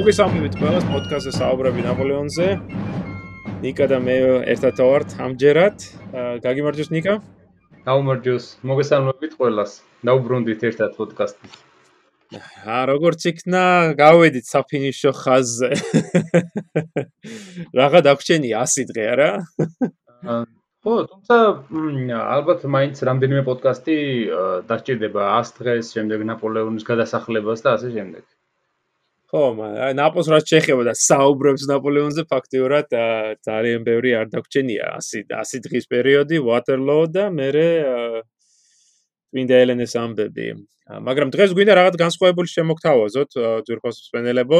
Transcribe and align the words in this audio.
მოგესალმებით 0.00 0.54
ყველას 0.56 0.84
პოდკასტზე 0.88 1.32
საუბრები 1.36 1.82
ნაპოლეონზე. 1.84 2.44
ნიკა 3.60 3.88
და 3.90 3.98
მე 4.00 4.14
ერთად 4.48 4.80
ვართ 4.80 5.10
ამჯერად. 5.24 5.76
გაგიმარჯოს 6.40 6.88
ნიკა? 6.94 7.16
გაუმარჯოს. 7.88 8.46
მოგესალმებით 8.70 9.34
ყველას. 9.36 9.74
დაუბრუნდით 10.08 10.64
ერთად 10.70 10.96
პოდკასტში. 10.96 11.50
აა 12.40 12.80
როგორც 12.92 13.28
იქნა, 13.32 13.64
გავედით 14.00 14.48
საფინიშო 14.48 15.12
ხაზზე. 15.20 15.70
რაღა 17.76 18.00
დაგვრჩენია 18.08 18.64
100 18.64 18.88
დღე 18.88 19.04
არა? 19.12 19.30
ხო, 20.80 20.94
თუმცა 21.12 21.36
ალბათ 22.24 22.64
მაინც 22.64 23.04
რამდენიმე 23.04 23.44
პოდკასტი 23.52 24.00
დასჭირდება 24.64 25.22
100 25.44 25.56
დღეს, 25.60 25.92
შემდეგ 25.92 26.28
ნაპოლეონის 26.32 26.88
გადასახლებას 26.88 27.68
და 27.68 27.76
ასე 27.76 27.92
შემდეგ. 28.00 28.24
ხო, 29.30 29.42
ნაპოლს 29.94 30.28
რაც 30.32 30.50
შეეხება 30.50 30.84
და 30.88 30.94
საუბრებს 30.98 31.68
ნაპოლეონზე 31.70 32.24
ფაქტიურად 32.32 32.94
ძალიან 33.46 33.84
ბევრი 33.86 34.14
არ 34.18 34.26
დაგვრჩენია 34.32 34.88
100 35.06 35.38
100 35.38 35.60
დღის 35.66 35.86
პერიოდი 35.92 36.42
Waterloo 36.42 37.06
და 37.14 37.30
მე 37.30 37.48
ვინდა 39.30 39.56
ელენეს 39.62 39.94
ამბები. 39.94 40.46
მაგრამ 41.06 41.30
დღეს 41.30 41.54
გვინდა 41.54 41.74
რაღაც 41.78 41.94
განსხვავებული 42.02 42.48
შემოგთავაზოთ 42.50 43.30
ძვირფას 43.66 43.96
სპენელებო. 44.10 44.58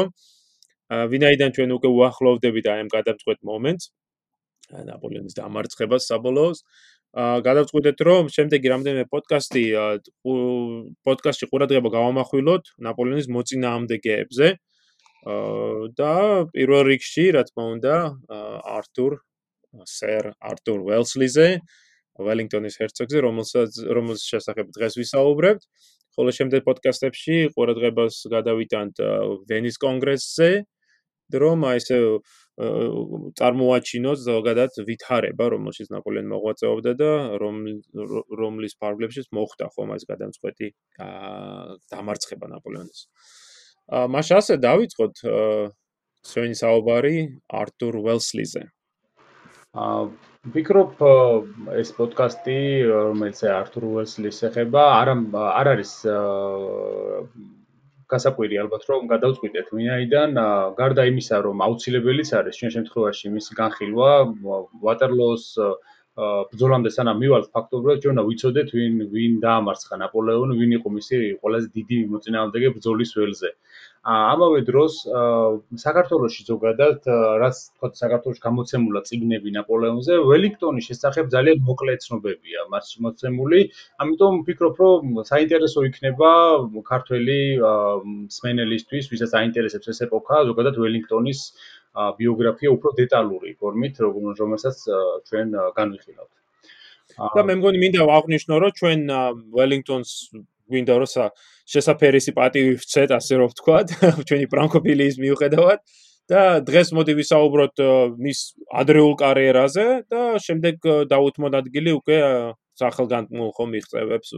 ვინაიდან 1.11 1.49
ჩვენ 1.55 1.69
უკვე 1.75 1.89
უახლოვდებით 1.91 2.65
აი 2.71 2.79
ამ 2.83 2.89
გადამწყვეტ 2.95 3.39
მომენტს 3.47 3.85
ნაპოლეონის 4.71 5.35
დამარცხებას 5.35 6.07
საბოლოოს. 6.07 6.63
გადავწყვიტეთ 7.11 8.01
რომ 8.07 8.29
შემდეგი 8.31 8.67
რამდენიმე 8.71 9.05
პოდკასტი 9.11 9.63
პოდკასტში 11.07 11.49
ყურადღება 11.51 11.89
გავამახვილოთ 11.91 12.71
ნაპოლეონის 12.87 13.27
მოწინააღმდეგეებზე. 13.35 14.47
და 15.99 16.13
პირველ 16.55 16.83
რიგში 16.87 17.25
რა 17.35 17.43
თქმა 17.45 17.65
უნდა 17.77 17.95
არტურ 18.65 19.19
სერ 19.85 20.33
არტურ 20.39 20.79
ველსლიზე 20.87 21.47
ველინგტონის 22.25 22.75
ჰერცოგზე 22.81 23.17
რომელსაც 23.27 23.71
რომელის 23.97 24.23
შესახებ 24.31 24.71
დღეს 24.71 24.93
ვისაუბრებთ. 24.97 25.63
ხოლო 26.15 26.31
შემდეგ 26.35 26.63
პოდკასტებში 26.67 27.35
ყურადღებას 27.55 28.15
გადავიტანთ 28.31 28.95
ვენის 29.47 29.77
კონგრესზე 29.79 30.49
რომ 31.31 31.63
აი 31.69 31.79
ესე 31.79 31.97
წარმოაჩინოს 32.59 34.23
ზოგადად 34.27 34.75
ვითარება, 34.87 35.45
რომელშიც 35.53 35.87
ნაპოლეონი 35.93 36.29
მოღვაწეობდა 36.31 36.91
და 36.99 37.11
რომ 37.41 37.55
რომლის 38.41 38.75
ფარგლებშიც 38.81 39.31
მოხდა 39.31 39.69
ხომ 39.75 39.95
ეს 39.95 40.03
გადამწყვეტი 40.09 40.67
დამარცხება 41.95 42.51
ნაპოლეონის. 42.51 42.99
აა 43.91 44.11
მაშ 44.11 44.27
ასე 44.39 44.59
დავიწყოთ 44.67 45.15
ჩვენი 46.31 46.55
საუბარი 46.59 47.15
არტურ 47.61 47.97
ველსლიზე. 48.05 48.63
აა 49.71 50.01
ვფიქრობ 50.51 51.01
ეს 51.79 51.89
პოდკასტი 51.97 52.59
რომელიც 52.91 53.39
არტურ 53.47 53.83
ველსლის 53.95 54.43
ეხება 54.51 54.83
არ 54.99 55.67
არის 55.73 55.91
გასაკვირი 58.11 58.59
ალბათ 58.63 58.83
რომ 58.91 59.07
გადავწყვიტეთ. 59.11 59.67
ვინაიდან 59.77 60.39
გარდა 60.79 61.03
იმისა 61.11 61.37
რომ 61.47 61.63
აუცილებელიც 61.67 62.29
არის 62.39 62.59
ჩვენ 62.61 62.71
შემთხვევაში 62.75 63.31
მისი 63.37 63.57
განხილვა 63.61 64.11
ვატერლოოს 64.85 65.45
ბრძოლამდე 66.19 66.89
სანამ 66.91 67.21
მივალთ 67.23 67.45
ფაქტობრივად 67.55 68.01
ჩვენ 68.03 68.13
უნდა 68.17 68.23
ვიცოდეთ 68.27 68.71
ვინ 68.75 68.95
ვინ 69.11 69.35
დაამარცხა 69.45 69.95
ნაპოლეონი 70.01 70.57
ვინ 70.59 70.71
იყო 70.77 70.89
მისი 70.95 71.19
ყველაზე 71.39 71.67
დიდი 71.77 71.97
მოწინააღმდეგე 72.11 72.71
ბრძოლის 72.75 73.11
ველზე. 73.15 73.49
ამავე 74.01 74.59
დროს 74.67 74.93
საქართველოსში 75.85 76.43
ზოგადად 76.49 77.07
რაც 77.43 77.55
თქვა 77.77 77.87
საქართველოს 78.01 78.39
გამოცემულა 78.43 79.01
ციგნები 79.07 79.49
ნაპოლეონზე 79.55 80.13
ველინგტონის 80.27 80.87
შესახებ 80.91 81.25
ძალიან 81.31 81.57
მოკლე 81.69 81.95
ცნობებია 82.03 82.67
მას 82.73 82.87
მოცემული. 83.07 83.59
ამიტომ 84.03 84.33
ვფიქრობ 84.43 84.75
რომ 84.83 85.23
საინტერესო 85.31 85.79
იქნება 85.89 86.31
ქართველი 86.91 87.39
სმენელისთვის 88.35 89.05
ვისაც 89.13 89.31
აინტერესებს 89.41 89.87
ეს 89.95 89.99
ეპოქა 90.09 90.43
ზოგადად 90.49 90.75
ველინგტონის 90.75 91.39
ბიოგრაფია 91.91 92.69
უფრო 92.71 92.89
დეტალური 92.99 93.55
ფორმით 93.59 93.99
რომელსაც 94.03 94.77
ჩვენ 95.27 95.47
განვიხილავთ. 95.75 96.31
და 97.35 97.41
მე 97.47 97.53
მგონი 97.59 97.77
მინდა 97.83 98.03
ვაღნიშნო 98.07 98.55
რომ 98.63 98.71
ჩვენ 98.79 98.99
ველინგტონს 99.55 100.11
გვინდა 100.71 100.95
რომ 101.03 101.09
შესაფერისი 101.71 102.31
პატივი 102.37 102.73
ვცეთ 102.79 103.09
ასე 103.19 103.33
რომ 103.41 103.51
ვთქვათ 103.51 103.87
ჩვენი 104.27 104.45
ფრანკოფილიის 104.53 105.15
მიუხედავად 105.19 105.79
და 106.31 106.41
დღეს 106.67 106.93
მოდი 106.95 107.17
ვისაუბროთ 107.19 107.83
მის 108.23 108.39
ადრეულ 108.81 109.13
კარიერაზე 109.19 109.85
და 110.11 110.21
შემდეგ 110.47 110.89
დავუთმოთ 111.11 111.57
ადგილი 111.61 111.95
უკვე 111.99 112.19
სახელგანმო 112.81 113.47
ხომ 113.55 113.73
მიღწევებს 113.75 114.29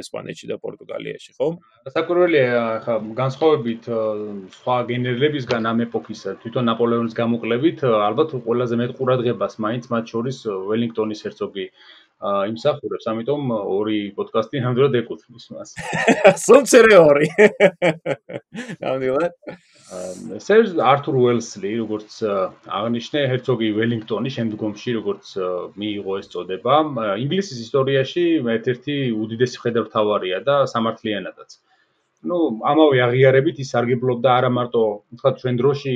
ესპანეთში 0.00 0.48
და 0.50 0.56
პორტუგალიაში, 0.62 1.34
ხო? 1.38 1.48
საკურველია 1.94 2.62
ხა 2.84 2.94
განსხვავებით 3.20 3.88
სხვა 4.56 4.76
გენერლებისგან 4.90 5.68
ამ 5.70 5.84
ეპოქის 5.86 6.24
თვითონ 6.42 6.70
ნაპოლეონის 6.70 7.14
გამოკლებით, 7.20 7.84
ალბათ 8.08 8.34
ყველაზე 8.46 8.80
მეტყურადღებას 8.82 9.60
მაინც 9.66 9.90
მათ 9.94 10.14
შორის 10.14 10.38
ველინგტონის 10.70 11.24
герцоგი 11.28 11.66
იმსახურებს, 12.22 13.06
ამიტომ 13.10 13.50
ორი 13.52 13.98
პოდკასტი 14.16 14.62
ნამდვილად 14.64 14.94
ეკუთვნის 15.02 15.46
მას. 15.54 15.74
სუმცერე 16.46 16.96
ორი. 17.00 17.28
ნამდვილად. 18.84 19.34
სერ 20.40 20.70
ართურ 20.80 21.18
უელსლი, 21.20 21.72
როგორც 21.82 22.16
აღნიშნე, 22.78 23.20
ჰერცოგი 23.34 23.68
ველინგტონი 23.78 24.30
შემდგომში, 24.36 24.96
როგორც 25.00 25.34
მიიღო 25.76 26.18
ეს 26.22 26.32
წოდება, 26.32 26.78
ინგლისის 27.20 27.60
ისტორიაში 27.66 28.24
ერთ-ერთი 28.56 28.96
უდიდესი 29.12 29.60
მხედართავარია 29.60 30.40
და 30.48 30.56
სამართლიანადაც. 30.72 31.58
Ну 32.30 32.36
ამავე 32.70 33.00
აღიარებით 33.06 33.58
ის 33.64 33.70
სარგებლობდა 33.74 34.30
არა 34.40 34.50
მარტო 34.58 34.82
თქვა 35.18 35.32
ჩვენ 35.40 35.58
დროში 35.60 35.92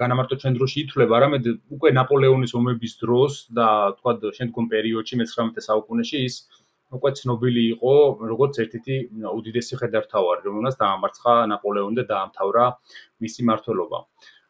განამარტო 0.00 0.38
ჩვენ 0.44 0.54
დროში 0.58 0.78
ითვლება 0.84 1.18
არამედ 1.18 1.50
უკვე 1.76 1.92
ნაპოლეონის 1.98 2.54
ომების 2.60 2.94
დროს 3.02 3.36
და 3.58 3.68
თქვა 3.98 4.14
შემდგომ 4.38 4.70
პერიოდში 4.72 5.20
მე-19 5.20 5.66
საუკუნეში 5.68 6.22
ის 6.28 6.38
უკვე 6.96 7.12
ცნობილი 7.20 7.62
იყო 7.74 7.94
როგორც 8.32 8.62
ერთ-ერთი 8.64 8.96
უდიდესი 9.38 9.78
ხედართავარი 9.82 10.48
რომელსაც 10.48 10.80
დაამარცხა 10.82 11.34
ნაპოლეონი 11.52 12.00
და 12.00 12.04
დაამთავრა 12.12 12.64
მისი 13.26 13.44
მმართველობა 13.44 14.00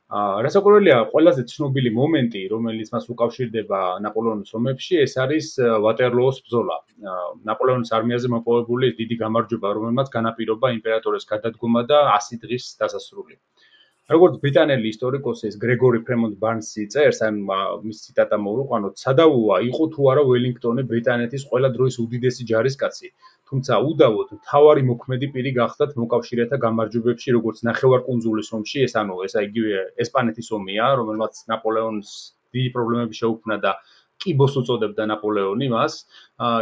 რასაკვირველია, 0.09 0.99
ყველაზე 1.13 1.43
ცნობილი 1.51 1.91
მომენტი, 1.93 2.43
რომელიც 2.49 2.89
მას 2.95 3.09
უკავშირდება 3.13 3.81
ნაპოლეონის 4.01 4.55
ომებში, 4.57 4.95
ეს 5.05 5.17
არის 5.21 5.49
ვატერლოოს 5.85 6.39
ბრძოლა. 6.49 6.77
ნაპოლეონის 7.45 7.93
არმიაზე 7.93 8.29
მოპოვებული 8.33 8.97
დიდი 8.97 9.17
გამარჯვება, 9.21 9.69
რომელმაც 9.77 10.09
განაპირობა 10.17 10.73
იმპერატორის 10.81 11.29
გადადგომა 11.29 11.83
და 11.93 11.99
100 12.17 12.41
დღის 12.41 12.65
დასასრული. 12.81 13.37
როგორც 14.13 14.37
ბრიტანელი 14.43 14.89
ისტორიკოსი 14.95 15.49
ეს 15.51 15.57
გრეგორი 15.63 15.99
ფრემონტ 16.09 16.37
ბარნსი 16.43 16.87
წერს, 16.93 17.19
ან 17.27 17.43
მის 17.49 17.99
ციტატა 18.05 18.39
მოვიყვანოთ, 18.45 18.95
სადავოა, 19.05 19.59
იყო 19.69 19.89
თუ 19.95 20.09
არა 20.13 20.23
ველინგტონი 20.31 20.85
ბრიტანეთის 20.93 21.45
ყველა 21.51 21.69
დროის 21.77 21.99
უდიდესი 22.05 22.47
ჯარისკაცი, 22.53 23.13
თუმცა 23.49 23.77
უდავოდ 23.91 24.33
თავარი 24.49 24.83
მოქმედი 24.93 25.29
პირი 25.35 25.53
გახდათ 25.59 25.93
მოკავშირეთა 26.01 26.57
გამარჯვებებში 26.65 27.37
როგორც 27.37 27.63
ნახევარკუნძულის 27.69 28.51
ომში 28.59 28.83
ეს 28.89 28.97
ანუ 29.03 29.21
ესა 29.29 29.45
იგივე 29.49 29.85
ესპანეთის 30.05 30.51
ომია 30.59 30.89
რომელმაც 31.01 31.41
ნაპოლეონს 31.53 32.11
დიდი 32.57 32.71
პრობლემები 32.77 33.21
შეუქმნა 33.21 33.57
და 33.65 33.73
კიბოს 34.23 34.55
უწოდებდა 34.61 35.05
ნაპოლეონი 35.11 35.69
მას, 35.73 35.95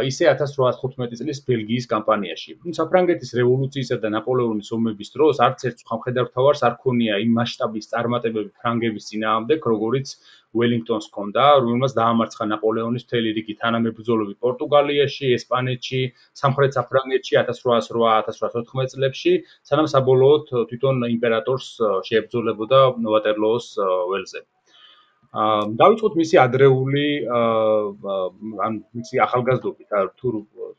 ისე 0.09 0.27
1815 0.31 1.19
წლის 1.21 1.39
ბელგიის 1.49 1.85
კამპანიაში. 1.93 2.57
თუმცა 2.63 2.85
ფრანგეთის 2.91 3.31
რევოლუციისა 3.39 3.97
და 4.03 4.11
ნაპოლეონის 4.15 4.69
ომების 4.77 5.13
დროს 5.15 5.41
არც 5.47 5.65
ერთ 5.69 5.85
ხმხედართავარს 5.89 6.61
არ 6.69 6.75
ქონია 6.83 7.17
იმ 7.25 7.31
მასშტაბის 7.39 7.89
წარმატებები 7.93 8.51
ფრანგების 8.61 9.07
წინააღმდეგ, 9.09 9.69
როგორიც 9.73 10.13
ველინგტონს 10.57 11.07
ჰქონდა, 11.09 11.45
რომელმაც 11.61 11.93
დაამარცხა 11.97 12.45
ნაპოლეონის 12.51 13.05
მთელი 13.07 13.33
რიგი 13.37 13.55
თანამებრძოლები 13.61 14.35
პორტუგალიაში, 14.45 15.31
ესპანეთში, 15.37 16.01
სამხრეთ 16.41 16.77
საფრანგეთში 16.79 17.39
1808-1814 17.43 18.93
წლებში, 18.95 19.33
სანამ 19.71 19.91
საბოლოოდ 19.93 20.53
თვითონ 20.73 21.09
იმპერატორს 21.13 21.71
შეებრძოლებოდა 22.09 22.83
ვატერლოოს 23.17 23.73
ველზე. 24.13 24.47
აა 25.35 25.63
დავიწყოთ 25.79 26.13
მისი 26.19 26.37
ადრეული 26.39 27.07
აა 27.37 28.13
ან 28.67 28.77
მისი 28.99 29.19
ახალგაზრდობით, 29.25 29.89
თუ 30.19 30.29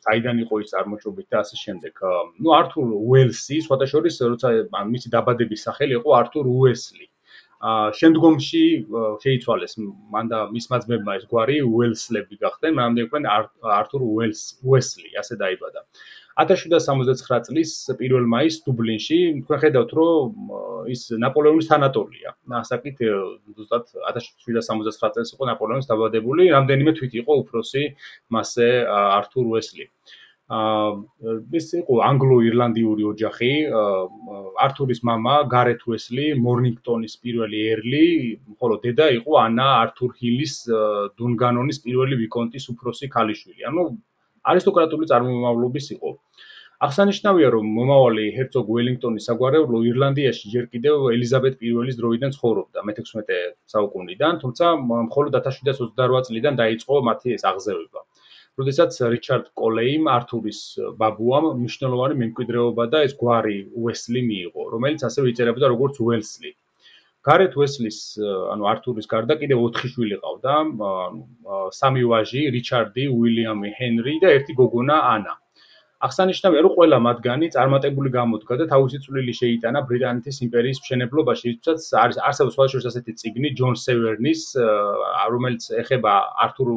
საიდან 0.06 0.40
იყო 0.44 0.60
ის 0.62 0.72
წარმოშობით 0.72 1.26
და 1.28 1.40
ასე 1.44 1.56
შემდეგ. 1.64 1.94
ნუ 2.40 2.54
ართურ 2.60 2.88
უელსი, 2.96 3.60
სხვათა 3.66 3.86
შორის, 3.92 4.16
როცა 4.32 4.48
ან 4.80 4.86
მისი 4.94 5.12
დაბადების 5.12 5.64
სახელი 5.68 5.98
იყო 6.00 6.10
ართურ 6.20 6.48
უესლი. 6.48 7.06
აა 7.68 7.92
შემდგომში 8.00 8.64
შეიცვალეს 9.22 9.72
მან 10.14 10.28
და 10.32 10.38
მის 10.54 10.66
მაძმებმა 10.72 11.12
ეს 11.18 11.24
გვარი 11.32 11.56
უელსლები 11.68 12.38
გახდნენ, 12.44 12.72
მანამდე 12.78 13.00
იყვნენ 13.04 13.24
ართურ 13.80 14.02
უელს 14.08 14.42
უესლი, 14.64 15.10
ასე 15.22 15.34
დაიბადა. 15.42 15.82
1769 16.41 17.47
წლის 17.47 17.71
1 17.93 18.25
მაისს 18.33 18.63
დუბლინში 18.65 19.19
თქვენ 19.45 19.59
ხედავთ 19.63 19.91
რომ 19.99 20.49
ის 20.95 21.01
ნაპოლეონის 21.25 21.69
თანატოლია. 21.69 22.33
ასაკით 22.61 22.97
ზუსტად 23.57 23.93
1769 24.09 25.13
წელს 25.17 25.33
იყო 25.35 25.49
ნაპოლეონის 25.51 25.89
დაბადებული, 25.91 26.49
რამდენიმე 26.55 26.91
თვით 26.97 27.13
იყო 27.21 27.39
უფროსი 27.43 27.83
მასე 28.33 28.69
ართურ 28.89 29.45
უესლი. 29.53 29.85
აა 29.87 30.23
ეს 31.57 31.67
იყო 31.79 31.93
ანგლო-ირლანდიური 32.09 33.03
ოჯახი. 33.11 33.51
ართურის 34.65 35.01
мама 35.09 35.35
გარეთ 35.53 35.81
უესლი, 35.87 36.25
მორნინგტონის 36.45 37.13
პირველი 37.23 37.59
ერლი, 37.73 38.05
ხოლო 38.59 38.75
დედა 38.83 39.07
იყო 39.19 39.31
ანა 39.45 39.67
ართურ 39.83 40.11
ჰილის 40.19 40.55
დუნგანონის 41.17 41.79
პირველი 41.85 42.15
ვიკონტის 42.23 42.65
უფროსი 42.73 43.07
ქალიშვილი. 43.15 43.61
ანუ 43.71 43.83
არისტოკრატული 44.52 45.10
წარმომავლობის 45.12 45.86
იყო. 45.96 46.12
აღსანიშნავია, 46.86 47.48
რომ 47.54 47.70
მომავალი 47.76 48.24
ჰერცოგ 48.34 48.68
ველინგტონის 48.74 49.24
საგვარეულო 49.28 49.78
ირლანდიაში 49.90 50.50
ჯერ 50.52 50.68
კიდევ 50.74 51.08
ელიზაბეთ 51.14 51.56
პირველის 51.62 51.98
დროიდან 52.00 52.34
ცხოვრობდა, 52.36 52.84
მე-16 52.90 53.40
საუკუნიდან, 53.74 54.38
თუმცა 54.42 54.70
მხოლოდ 55.08 55.40
1728 55.40 56.28
წლიდან 56.28 56.60
დაიწყო 56.62 57.00
მათი 57.10 57.34
ეს 57.38 57.48
აღზევება. 57.50 58.04
როდესაც 58.58 58.96
რიჩარდ 59.14 59.50
კოლეიმ 59.58 60.08
ართურის 60.12 60.60
ბაბუამ 61.00 61.44
მნიშვნელოვანი 61.58 62.16
მემკვიდრეობა 62.22 62.86
და 62.94 63.02
ეს 63.08 63.12
გვარი 63.20 63.58
უესლი 63.82 64.22
მიიღო, 64.30 64.64
რომელიც 64.72 65.04
ასევე 65.08 65.34
იწერებოდა 65.34 65.70
როგორც 65.74 66.00
უელსლი. 66.06 66.50
გარეთ 67.26 67.56
უესლის, 67.58 67.98
ანუ 68.54 68.68
ართურის 68.72 69.08
გარდა 69.10 69.34
კიდევ 69.40 69.64
4 69.74 69.90
შვილი 69.94 70.18
ყავდა, 70.22 70.54
ანუ 71.08 71.22
სამი 71.78 72.02
ვაჟი, 72.12 72.42
რიჩარდი, 72.54 73.04
უილიამი, 73.10 73.68
ჰენრი 73.78 74.14
და 74.22 74.28
ერთი 74.38 74.54
გოგონა 74.60 74.96
ანა. 75.14 75.34
აღსანიშნავია, 76.06 76.60
რომ 76.62 76.72
ყველა 76.78 76.98
მათგანი 77.04 77.46
წარმატებული 77.54 78.10
გამოდგა 78.14 78.56
და 78.60 78.66
თავისი 78.72 78.98
წვლილი 79.04 79.32
შეიტანა 79.38 79.80
ბრიტანეთის 79.88 80.36
იმპერიის 80.46 80.78
მშენებლობაში, 80.82 81.46
რითაც 81.54 81.86
არის 82.02 82.20
არსებობს 82.28 82.54
სხვადასხვა 82.54 82.90
ასეთი 82.92 83.14
ციგნი 83.22 83.50
ჯონ 83.58 83.74
სევერნის, 83.84 84.42
რომელიც 85.34 85.66
ეხება 85.82 86.12
ართურ 86.46 86.70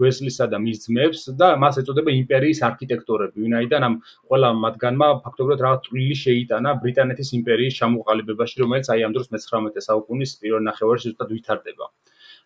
უესლისა 0.00 0.48
და 0.54 0.62
მის 0.64 0.80
ძმებს 0.86 1.20
და 1.42 1.50
მას 1.60 1.82
ეწოდება 1.84 2.16
იმპერიის 2.24 2.64
არქიტექტორები, 2.70 3.36
ვინაიდან 3.44 3.88
ამ 3.88 4.00
ყველა 4.32 4.48
მათგანმა 4.64 5.08
ფაქტობრივად 5.28 5.64
რაღაც 5.66 5.86
წვლილი 5.90 6.16
შეიტანა 6.24 6.74
ბრიტანეთის 6.86 7.34
იმპერიის 7.40 7.78
ჩამოყალიბებაში, 7.84 8.56
რომელიც 8.64 8.90
აი 8.96 9.06
ამ 9.06 9.12
დროს 9.18 9.28
მე-19 9.36 9.86
საუკუნის 9.88 10.36
პირველ 10.40 10.66
ნახევარში 10.72 11.12
ზუსტად 11.12 11.36
ვითარდება. 11.36 11.92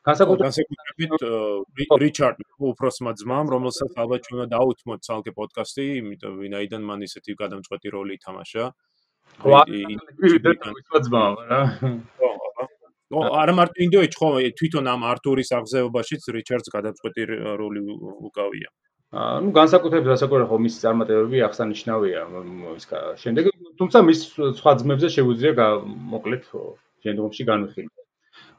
განსაკუთრებით 0.06 1.24
რიჩარდ 2.02 2.38
უფროსმა 2.70 3.12
ძმამ, 3.18 3.46
რომელსაც 3.54 3.92
ალბათ 3.98 4.20
ჩვენ 4.28 4.52
დაუთმოთ 4.54 5.00
ცალკე 5.08 5.32
პოდკასტი, 5.38 5.86
იმიტომ 6.02 6.38
ვინაიდან 6.42 6.82
მან 6.88 7.02
ისეთი 7.08 7.34
გადამწყვეტი 7.42 7.88
როლი 7.96 8.12
ითამაშა. 8.18 8.64
ძმამ 11.08 11.34
რა. 11.50 11.60
ხო, 12.18 12.28
ო 13.08 13.20
არა 13.40 13.52
მარტო 13.58 13.78
ინდოეთში 13.88 14.18
ხო 14.20 14.28
თვითონ 14.60 14.84
ამ 14.92 15.04
არტურის 15.12 15.50
აღზევებაშიც 15.58 16.22
რიჩარდს 16.36 16.72
გადამწყვეტი 16.76 17.22
როლი 17.60 17.80
უკავია. 18.28 18.68
აა 19.08 19.36
ნუ 19.44 19.50
განსაკუთრებით 19.56 20.08
რასაკვირველია 20.12 20.48
ხო 20.50 20.58
მისი 20.64 20.78
წარმატებები 20.84 21.38
აღსანიშნავია 21.48 22.24
ის 22.76 22.84
შემდეგ 23.24 23.44
თუმცა 23.80 23.98
მის 24.08 24.20
სხვა 24.60 24.72
ძმებზე 24.82 25.08
შეგვიძლია 25.16 25.68
მოკლედ 26.12 26.42
შემდგომში 27.04 27.48
განვიხილოთ. 27.48 28.07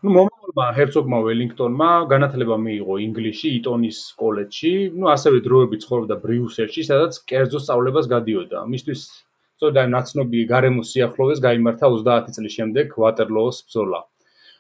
ну 0.04 0.12
მომავალმა 0.16 0.66
ჰერცოგმა 0.76 1.18
ველინგტონმა 1.24 1.88
განათლება 2.12 2.58
მიიღო 2.66 2.96
ინგლისში, 3.06 3.50
იტონის 3.60 3.98
კოლეჯში, 4.22 4.72
ну 5.00 5.10
ასევე 5.14 5.42
დროებით 5.48 5.84
ცხოვრობდა 5.86 6.16
ბრიუსელში, 6.22 6.86
სადაც 6.90 7.20
კერძო 7.32 7.60
სწავლებას 7.64 8.08
გადიოდა. 8.14 8.64
მისთვის 8.76 9.02
სწორედ 9.10 9.82
აი 9.82 9.92
ნაცნობი 9.96 10.46
გარემოს 10.54 10.94
სიახლოვეს 10.96 11.44
გაიმართა 11.48 11.92
30 11.98 12.38
წლის 12.38 12.56
შემდეგ 12.60 12.96
ვატერლოოს 13.04 13.60
ბრძოლა. 13.68 14.02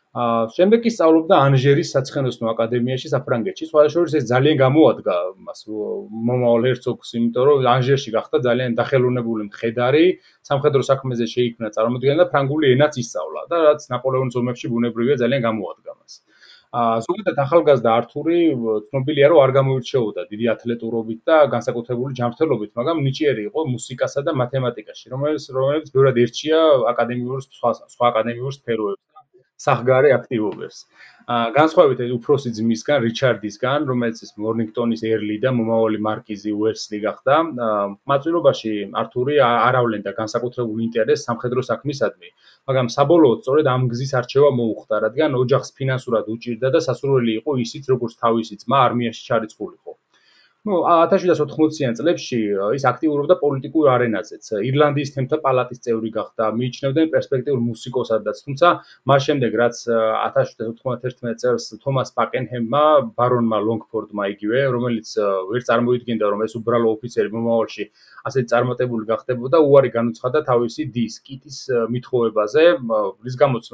შემდეგ 0.09 0.79
კი 0.81 0.89
სწავლობდა 0.89 1.37
ანჟერის 1.47 1.91
საცხენოსნო 1.93 2.47
აკადემიაში 2.49 3.11
საფრანგეთში. 3.11 3.65
სხვადასხვა 3.69 4.05
ეს 4.19 4.25
ძალიან 4.31 4.57
გამოადგა 4.57 5.15
მას 5.45 5.59
მომავალ 6.29 6.65
герцогს, 6.65 7.13
იმიტომ 7.19 7.43
რომ 7.49 7.67
ანჟერში 7.77 8.09
გახდა 8.17 8.41
ძალიან 8.47 8.73
დახელოვნებული 8.79 9.43
მხედარი, 9.49 10.05
სამხედრო 10.49 10.81
საქმეზე 10.89 11.25
შეიქმნა 11.35 11.69
წარმოდგენა 11.77 12.15
და 12.23 12.25
ფრანგული 12.33 12.73
ენაც 12.73 12.97
ისწავლა 13.05 13.41
და 13.53 13.57
რაც 13.69 13.85
ნაპოლეონის 13.93 14.39
ომებში 14.41 14.65
ბუნებრივია 14.73 15.15
ძალიან 15.21 15.41
გამოადგა 15.45 15.91
მას. 15.93 16.13
აა 16.69 16.97
ზოგადად 17.05 17.37
ახალგაზრდა 17.45 17.89
ართური 17.99 18.39
ცნობილია 18.89 19.29
რომ 19.29 19.39
არ 19.45 19.51
გამოირჩეოდა 19.57 20.21
დიდი 20.33 20.45
ათლეტურობით 20.53 21.21
და 21.29 21.37
განსაკუთრებული 21.53 22.17
ჯანმრთელობით, 22.19 22.71
მაგრამ 22.77 22.97
ნიჭიერი 23.05 23.45
იყო 23.49 23.61
მუსიკასა 23.73 24.21
და 24.25 24.31
მათემატიკაში, 24.41 25.05
რომელიც 25.13 25.43
რომელიც 25.57 25.87
ბევრად 25.93 26.17
ერთია 26.25 26.59
აკადემიურ 26.93 27.39
სხვა 27.45 27.71
სხვა 27.93 28.05
აკადემიურ 28.13 28.53
სფეროებს. 28.57 29.01
სახგარე 29.59 30.11
აქტივობებს. 30.15 30.77
აა 31.29 31.49
განსხვავებით 31.55 31.99
ეს 32.05 32.11
უფროსი 32.15 32.51
ძმისგან, 32.57 33.03
რიჩარდისგან, 33.05 33.87
რომელიც 33.89 34.21
ის 34.25 34.31
მორნინგტონის 34.43 35.03
ერლი 35.09 35.35
და 35.43 35.51
მომავალი 35.57 35.99
მარკიზი 36.07 36.53
უერსლი 36.59 36.99
გახდა, 37.05 37.35
მაწვილობაში 38.11 38.71
ართური 39.03 39.35
არავლენდა 39.47 40.15
განსაკუთრებულ 40.21 40.81
ინტერესს 40.87 41.29
სამხედრო 41.29 41.65
საქმისადმი, 41.69 42.33
მაგრამ 42.71 42.91
საბოლოოდ 42.97 43.45
სწორედ 43.45 43.71
ამ 43.75 43.87
გზის 43.93 44.15
არჩევა 44.23 44.51
მოუხდა, 44.61 45.03
რადგან 45.05 45.37
ოჯახს 45.43 45.75
ფინანსურად 45.77 46.33
უჭირდა 46.33 46.73
და 46.77 46.85
სასურველი 46.89 47.31
იყო 47.43 47.59
ისიც, 47.67 47.93
როგორც 47.93 48.19
თავისი 48.25 48.63
ძმა 48.63 48.79
არმიაში 48.89 49.21
ჩარიცხულიყო. 49.29 49.99
Ну 50.67 50.81
1780-იან 50.83 51.95
წლებში 51.95 52.37
ის 52.75 52.83
აქტიურობდა 52.89 53.35
პოლიტიკურ 53.39 53.85
არენაზეც. 53.95 54.49
ირლანდიის 54.69 55.13
თემთა 55.15 55.37
პალატის 55.45 55.79
წევრი 55.85 56.11
გახდა, 56.17 56.49
მიიჩნევდნენ 56.59 57.07
პერსპექტიულ 57.13 57.61
მუსიკოსადაც, 57.63 58.41
თუმცა 58.43 58.67
მას 59.11 59.21
შემდეგ 59.27 59.55
რაც 59.61 59.79
1791 59.87 61.39
წელს 61.43 61.69
თომას 61.85 62.11
პაკენჰემმა, 62.19 62.83
ბარონმა 63.15 63.59
ლონგფორდმა 63.69 64.27
იგივე, 64.35 64.65
რომელიც 64.75 65.15
ვერ 65.53 65.63
წარმოიდგენდა 65.69 66.33
რომ 66.35 66.43
ეს 66.43 66.57
უბრალო 66.59 66.91
ოფიცერი 66.99 67.33
მომავალში 67.39 67.87
ასეთ 68.27 68.51
წარმატებული 68.51 69.07
გახდებოდა, 69.13 69.63
უარი 69.63 69.95
განუცხადა 69.95 70.43
თავისი 70.51 70.91
დის, 70.91 71.23
კიტის 71.23 71.57
მithოვებაზე, 71.95 72.65
რის 73.23 73.39
გამოც 73.39 73.71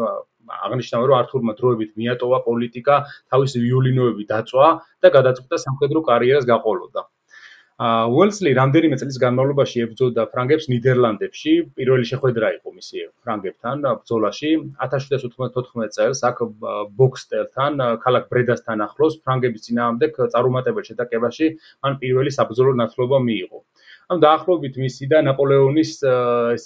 აღნიშნავენ 0.66 1.08
რომ 1.12 1.18
ართურმა 1.22 1.54
დროებით 1.60 1.92
მიატოვა 2.02 2.40
პოლიტიკა, 2.48 2.96
თავისი 3.34 3.58
ვიოლინოები 3.66 4.24
დაწვა 4.32 4.68
და 5.02 5.08
გადაწყვიტა 5.18 5.58
სამხედრო 5.66 6.00
კარიერას 6.12 6.50
გაყოლოდა. 6.54 7.10
აა 7.76 8.04
უელსლი 8.16 8.52
რამდენიმე 8.56 8.98
წლის 9.00 9.18
განმავლობაში 9.22 9.82
ებრძოდა 9.86 10.24
ფრანგებს 10.34 10.68
ნიდერლანდებში, 10.72 11.56
პირველი 11.80 12.06
შეხვედრა 12.12 12.52
იყო 12.58 12.72
მისი 12.76 13.02
ფრანგებთან 13.26 13.84
ბრძოლაში 14.00 14.52
1794 14.86 15.92
წელს 15.98 16.24
აქ 16.30 16.40
ბოქსტელთან, 17.02 17.84
ქალაქ 18.06 18.32
ბრედასთან 18.32 18.86
ახლოს 18.88 19.20
ფრანგების 19.28 19.68
ძინაამდე 19.68 20.12
წარუმატებელ 20.36 20.88
შეტაკებაში 20.90 21.52
მან 21.84 22.00
პირველი 22.06 22.32
საბრძოლო 22.38 22.80
ნაცვლობა 22.80 23.20
მიიღო. 23.28 23.60
ანუ 24.06 24.22
დაახლოებით 24.22 24.76
მისი 24.78 25.08
და 25.12 25.20
ნაპოლეონის 25.26 25.92
ეს 26.54 26.66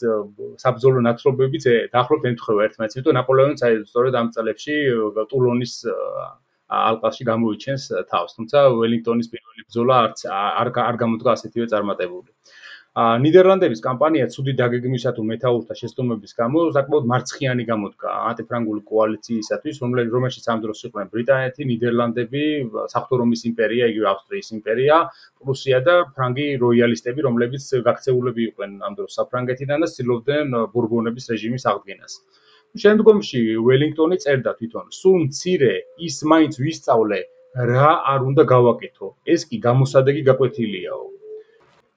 საბრძოლო 0.63 1.03
ნაცნობებიც 1.08 1.67
დაახლოებით 1.93 2.29
ემთხვევა 2.34 2.65
ერთმანეთს, 2.67 2.98
იმიტომ 3.00 3.17
ნაპოლეონიც 3.19 3.63
აი 3.67 3.77
სწორედ 3.88 4.17
ამ 4.19 4.31
წლებში 4.36 4.75
ტულონის 5.31 5.74
ალყაში 6.69 7.24
გამოიჩენს 7.31 7.84
თავს, 8.12 8.36
თუმცა 8.38 8.65
ველინგტონის 8.75 9.31
პირველი 9.34 9.63
ბრძოლა 9.69 9.96
არც 10.05 10.25
არ 10.29 10.69
არ 10.89 11.00
გამოდგა 11.03 11.29
ასეთივე 11.34 11.67
წარმატებული. 11.72 12.29
ნიდერლანდების 13.00 13.79
კამპანია 13.86 14.25
ცუდი 14.34 14.53
დაგეგმვისა 14.60 15.12
თუ 15.15 15.24
მეტაურთა 15.29 15.75
შეცდომების 15.79 16.34
გამო 16.39 16.62
საკმაოდ 16.77 17.06
მარცხიანი 17.12 17.65
გამოდგა 17.70 18.15
ანტიფრანგული 18.29 18.82
კოალიციისათვის, 18.91 19.77
რომელშიც 20.15 20.48
ამ 20.53 20.63
დროს 20.63 20.82
იყვნენ 20.89 21.12
ბრიტანეთი, 21.13 21.68
ნიდერლანდები, 21.72 22.44
საფრთხო 22.94 23.20
რომის 23.22 23.46
იმპერია, 23.51 23.89
იგივე 23.94 24.08
ავსტრიის 24.13 24.50
იმპერია, 24.58 24.98
პრუსია 25.44 25.79
და 25.88 25.96
ფრანგი 26.18 26.48
როიალისტები, 26.65 27.25
რომლებიც 27.27 27.70
გაქცეულები 27.88 28.41
იყვნენ 28.50 28.74
ამ 28.89 28.98
დროს 29.00 29.15
საფრანგეთიდან 29.20 29.86
და 29.86 29.91
ცდილობდნენ 29.94 30.58
ბურბონების 30.74 31.32
რეჟიმის 31.34 31.70
აღდგენას. 31.72 32.13
შემდგომში 32.84 33.39
ველინგტონი 33.70 34.18
წერდა 34.25 34.51
თვითონ: 34.60 34.91
"სულ 35.00 35.15
მცირე 35.29 35.74
ის 36.10 36.20
მაინც 36.34 36.60
ვისწავლე 36.65 37.22
რა 37.70 37.94
არ 38.13 38.27
უნდა 38.34 38.44
გავაკეთო. 38.56 39.08
ეს 39.34 39.48
კი 39.50 39.58
გამოსადეგი 39.70 40.22
გაკვეთილიაო." 40.34 41.19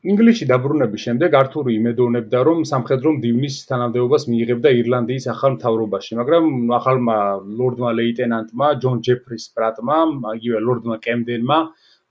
ინგლისში 0.02 0.47
დაბრუნების 0.50 1.02
შემდეგ 1.06 1.35
ართური 1.38 1.75
იმედოვნებდა, 1.78 2.38
რომ 2.47 2.62
სამხედრო 2.66 3.11
მდივნის 3.16 3.59
თანამდებობას 3.68 4.25
მიიღებდა 4.30 4.73
ირლანდიის 4.78 5.28
ახალ 5.30 5.52
მთავრობაში, 5.56 6.18
მაგრამ 6.18 6.49
ახალმა 6.78 7.18
ლორდმა 7.61 7.92
ლეიტენანტმა 7.99 8.71
ჯონ 8.82 8.99
ჯეფრის 9.06 9.47
პრატმა, 9.54 9.99
იგივე 10.40 10.64
ლორდმა 10.66 10.99
კემდენმა 11.06 11.59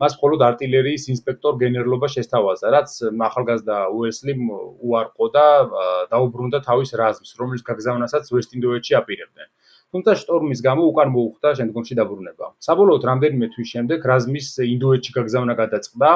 მას 0.01 0.15
მხოლოდ 0.17 0.47
артиლერიის 0.47 1.03
ინსპექტორ 1.15 1.59
გენერლობა 1.67 2.07
შესთავაზა, 2.15 2.71
რაც 2.79 2.89
ახალგაზრდა 3.27 3.77
უესლიმ 3.99 4.41
უარყო 4.87 5.27
და 5.35 5.45
დაუბრუნდა 6.15 6.63
თავის 6.71 6.95
რაზმს, 6.95 7.35
რომლის 7.43 7.61
გაგზავნასაც 7.67 8.23
ვესტინდოეთში 8.31 8.93
აპირებდნენ. 9.03 9.47
თუმცა 9.91 10.11
შტორმის 10.23 10.59
გამო 10.63 10.83
უკან 10.95 11.09
მოუხდა 11.11 11.49
შემდგომში 11.59 11.93
დაბრუნება. 11.99 12.45
საბოლოოდ 12.71 13.03
რამდენიმე 13.11 13.47
თვის 13.51 13.67
შემდეგ 13.75 13.99
რაზმის 14.11 14.47
ინდოეთში 14.63 15.11
გაგზავნა 15.19 15.53
გადაწყდა 15.59 16.11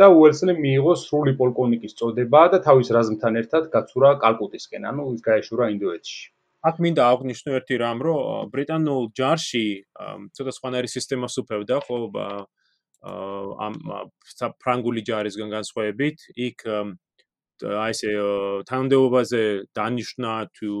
და 0.00 0.08
უელსლი 0.16 0.56
მიიღო 0.56 0.92
სრული 0.96 1.32
პოლკოვნიკის 1.40 1.96
წოდება 2.00 2.42
და 2.52 2.58
თავის 2.64 2.88
რაზმთან 2.96 3.34
ერთად 3.42 3.66
გაცურა 3.74 4.12
კალკუტისკენ, 4.24 4.86
ანუ 4.90 5.02
ის 5.14 5.20
გაეშურა 5.26 5.68
ინდოეთში. 5.76 6.22
აქ 6.60 6.80
მინდა 6.84 7.02
აღნიშნო 7.12 7.50
ერთი 7.56 7.76
რამ, 7.80 7.98
რომ 8.04 8.48
ბრიტანულ 8.52 9.04
ჯარში 9.16 9.66
ცოტა 10.36 10.52
სხვანაირი 10.56 10.88
სისტემას 10.92 11.36
უფევდა, 11.40 11.76
ხო, 11.84 11.98
ამ 13.66 13.74
ფრანგული 14.60 15.04
ჯარისგან 15.08 15.48
განსხვავებით, 15.56 16.18
იქ 16.36 16.64
აი 17.60 17.92
ესე 17.92 18.12
თანამდებობაზე 18.68 19.42
დანიშნა 19.76 20.32
თუ 20.56 20.72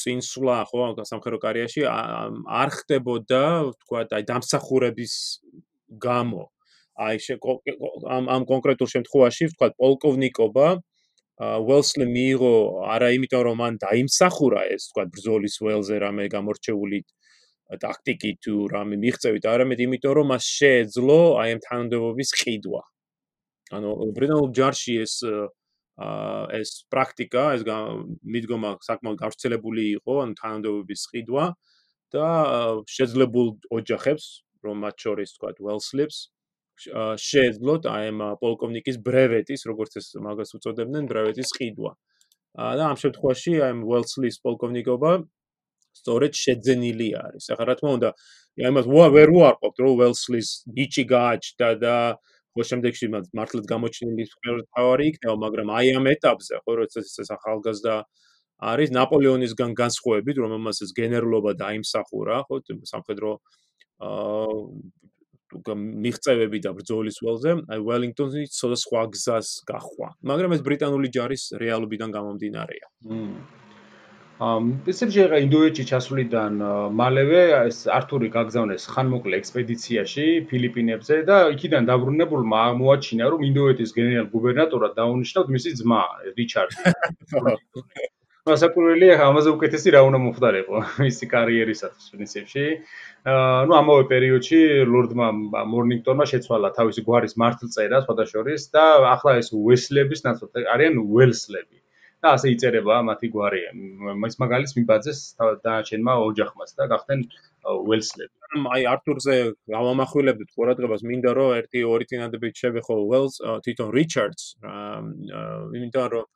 წინსვლა 0.00 0.56
ხო 0.68 0.80
სამხედრო 1.10 1.38
კარიერაში 1.44 1.84
არ 1.88 2.70
ხდებოდა 2.76 3.42
თქვა 3.84 4.00
აი 4.16 4.24
დამსახურების 4.28 5.14
გამო 6.00 6.44
აი 7.06 7.16
ამ 8.16 8.24
ამ 8.36 8.42
კონკრეტულ 8.52 8.88
შემთხვევაში 8.94 9.50
თქვა 9.54 9.68
პოლკოვნიკობა 9.80 10.66
ველსლი 11.40 12.06
მიიღო 12.14 12.52
არა 12.94 13.08
იმიტომ 13.16 13.42
რომ 13.48 13.56
მან 13.62 13.76
დაიმსახურა 13.84 14.62
ეს 14.76 14.90
თქვა 14.90 15.04
ბრძოლის 15.14 15.54
ველზე 15.64 15.96
რამე 16.04 16.26
გამორჩეული 16.34 17.00
ტაქტიკი 17.84 18.32
თუ 18.44 18.54
რამე 18.74 18.98
მიღწევით 19.04 19.46
არამედ 19.52 19.80
იმიტომ 19.86 20.14
რომ 20.18 20.26
მას 20.32 20.44
შეეძლო 20.58 21.18
აი 21.40 21.48
ამ 21.54 21.60
თანამდებობის 21.66 22.30
ყიდვა. 22.40 22.82
ანუ 23.78 23.90
ბრინაულ 24.18 24.50
ჯარში 24.58 24.94
ეს 25.06 25.14
ეს 26.00 26.70
პრაქტიკა, 26.92 27.42
ეს 27.56 27.62
მიდგომა 28.34 28.70
საკმაოდ 28.88 29.18
გავრცელებული 29.20 29.82
იყო, 30.00 30.14
ან 30.24 30.30
თანამდებობის 30.40 31.02
ყიდვა 31.12 31.44
და 32.16 32.28
შეძლებულ 32.88 33.48
ოჯახებს, 33.78 34.26
რომ 34.64 34.76
მათ 34.84 34.96
შორის 35.04 35.30
თქვა 35.36 35.50
ველსლიპს 35.60 36.18
შეეძლოთ 36.88 37.86
აი 37.90 38.04
ამ 38.12 38.20
პოლკოვნიკის 38.40 38.96
ბრევეტის, 39.04 39.66
როგორც 39.70 39.92
ეს 40.00 40.06
მაგას 40.26 40.54
უწოდებდნენ, 40.56 41.04
ბრევეტის 41.10 41.50
ყიდვა. 41.58 41.92
და 42.78 42.82
ამ 42.90 42.96
შემთხვევაში 43.02 43.52
აი 43.62 43.70
ამ 43.74 43.80
ველსლის 43.90 44.36
პოლკოვნიკობა 44.44 45.10
სწორედ 46.00 46.32
შეძენილი 46.44 47.08
არის. 47.24 47.44
ახლა 47.52 47.64
რა 47.70 47.74
თქმა 47.78 47.90
უნდა, 47.98 48.10
იმას 48.70 48.86
ვერ 49.16 49.28
უარყოფთ, 49.36 49.76
რომ 49.82 49.92
ველსლის 50.00 50.48
ბიჭი 50.74 51.04
გააჩნდა 51.14 51.68
და 51.84 51.96
ხო 52.54 52.62
შემდეგში 52.70 53.06
მართლაც 53.38 53.64
გამოჩენილი 53.72 54.24
თავარი 54.74 55.04
იქნება, 55.10 55.36
მაგრამ 55.44 55.68
აი 55.70 55.86
ამ 55.98 56.06
ეტაპზე, 56.14 56.54
ხო 56.66 56.72
როცა 56.82 56.98
ეს 57.06 57.30
ახალგაზრდა 57.36 57.94
არის 58.70 58.90
ნაპოლეონისგან 58.98 59.70
განსხვავებით, 59.82 60.36
რომელმაც 60.44 60.76
ეს 60.84 60.90
გენერლობა 61.00 61.50
დაიმსახურა, 61.62 62.36
ხო 62.50 62.56
სამხედრო 62.92 63.30
აა 64.00 64.58
მიღწევები 66.04 66.58
და 66.64 66.70
ბრძოლის 66.78 67.16
ველზე, 67.24 67.54
აი 67.74 67.80
ველინგტონი 67.88 68.42
ცოტა 68.58 68.78
სხვა 68.84 69.02
გზას 69.14 69.48
გახვა. 69.70 70.08
მაგრამ 70.30 70.54
ეს 70.56 70.62
ბრიტანული 70.66 71.08
ჯარის 71.16 71.44
რეალობიდან 71.62 72.10
გამომდინარეა. 72.16 72.86
ისევ 74.40 75.08
შეიძლება 75.14 75.38
ინდოეთში 75.44 75.84
ჩასვლიდან 75.88 76.54
მალევე 77.00 77.40
ეს 77.68 77.80
ართური 77.96 78.30
გაგზავნეს 78.36 78.86
ხანმოკლე 78.92 79.36
ექსპედიციაში 79.36 80.24
ფილიპინებზე 80.52 81.18
და 81.28 81.36
იქიდან 81.56 81.90
დაბრუნებულმა 81.90 82.62
აღმოაჩინა 82.68 83.28
რომ 83.34 83.44
ინდოეთის 83.50 83.92
გენერალ 83.98 84.30
გუბერნატორად 84.36 84.96
დაუნიშნავთ 84.96 85.52
მისი 85.56 85.74
ძმა 85.82 86.00
რიჩარდი. 86.40 86.94
მასაკურველი 88.50 89.08
ამაზე 89.26 89.50
უკეთესი 89.56 89.92
რა 89.94 90.00
უნდა 90.08 90.20
მოხდარიყო 90.26 90.82
მისი 91.04 91.26
კარიერისათვის 91.34 92.06
პრინციპში. 92.14 92.64
აა 93.32 93.66
ნუ 93.70 93.76
ამავე 93.80 94.04
პერიოდში 94.12 94.60
ლორდმა 94.92 95.28
მორნინგტონმა 95.74 96.26
შეცვალა 96.32 96.72
თავისი 96.78 97.04
გვარის 97.08 97.36
მართლწერა 97.42 98.02
სხვადასხვა 98.06 98.56
და 98.76 98.84
ახლა 99.14 99.36
ეს 99.42 99.52
უესლების 99.60 100.24
ნაცვლად 100.26 100.66
არიან 100.74 100.98
უელსლები. 101.04 101.76
და 102.20 102.34
ასე 102.36 102.52
იწერება 102.52 103.00
მათი 103.08 103.28
გვარი. 103.32 103.60
მის 104.22 104.34
მაგალითს 104.42 104.74
მიბაძეს 104.76 105.20
დააჩენმა 105.64 106.14
ოჯახმაც 106.28 106.74
და 106.76 106.84
გახდნენ 106.92 107.20
უელსლები. 107.64 108.34
აი 108.76 108.82
ართურზე 108.92 109.36
გავამახვილებდით 109.72 110.50
ყურადღებას, 110.56 111.04
მინდა 111.10 111.32
რომ 111.38 111.50
ერთი 111.60 111.80
ორი 111.94 112.04
წინადებით 112.10 112.60
შევეხო 112.60 112.94
უელს 113.08 113.40
თვითონ 113.64 113.88
რიჩარდს, 113.96 114.44
იმიტომ 115.80 116.06
რომ 116.12 116.26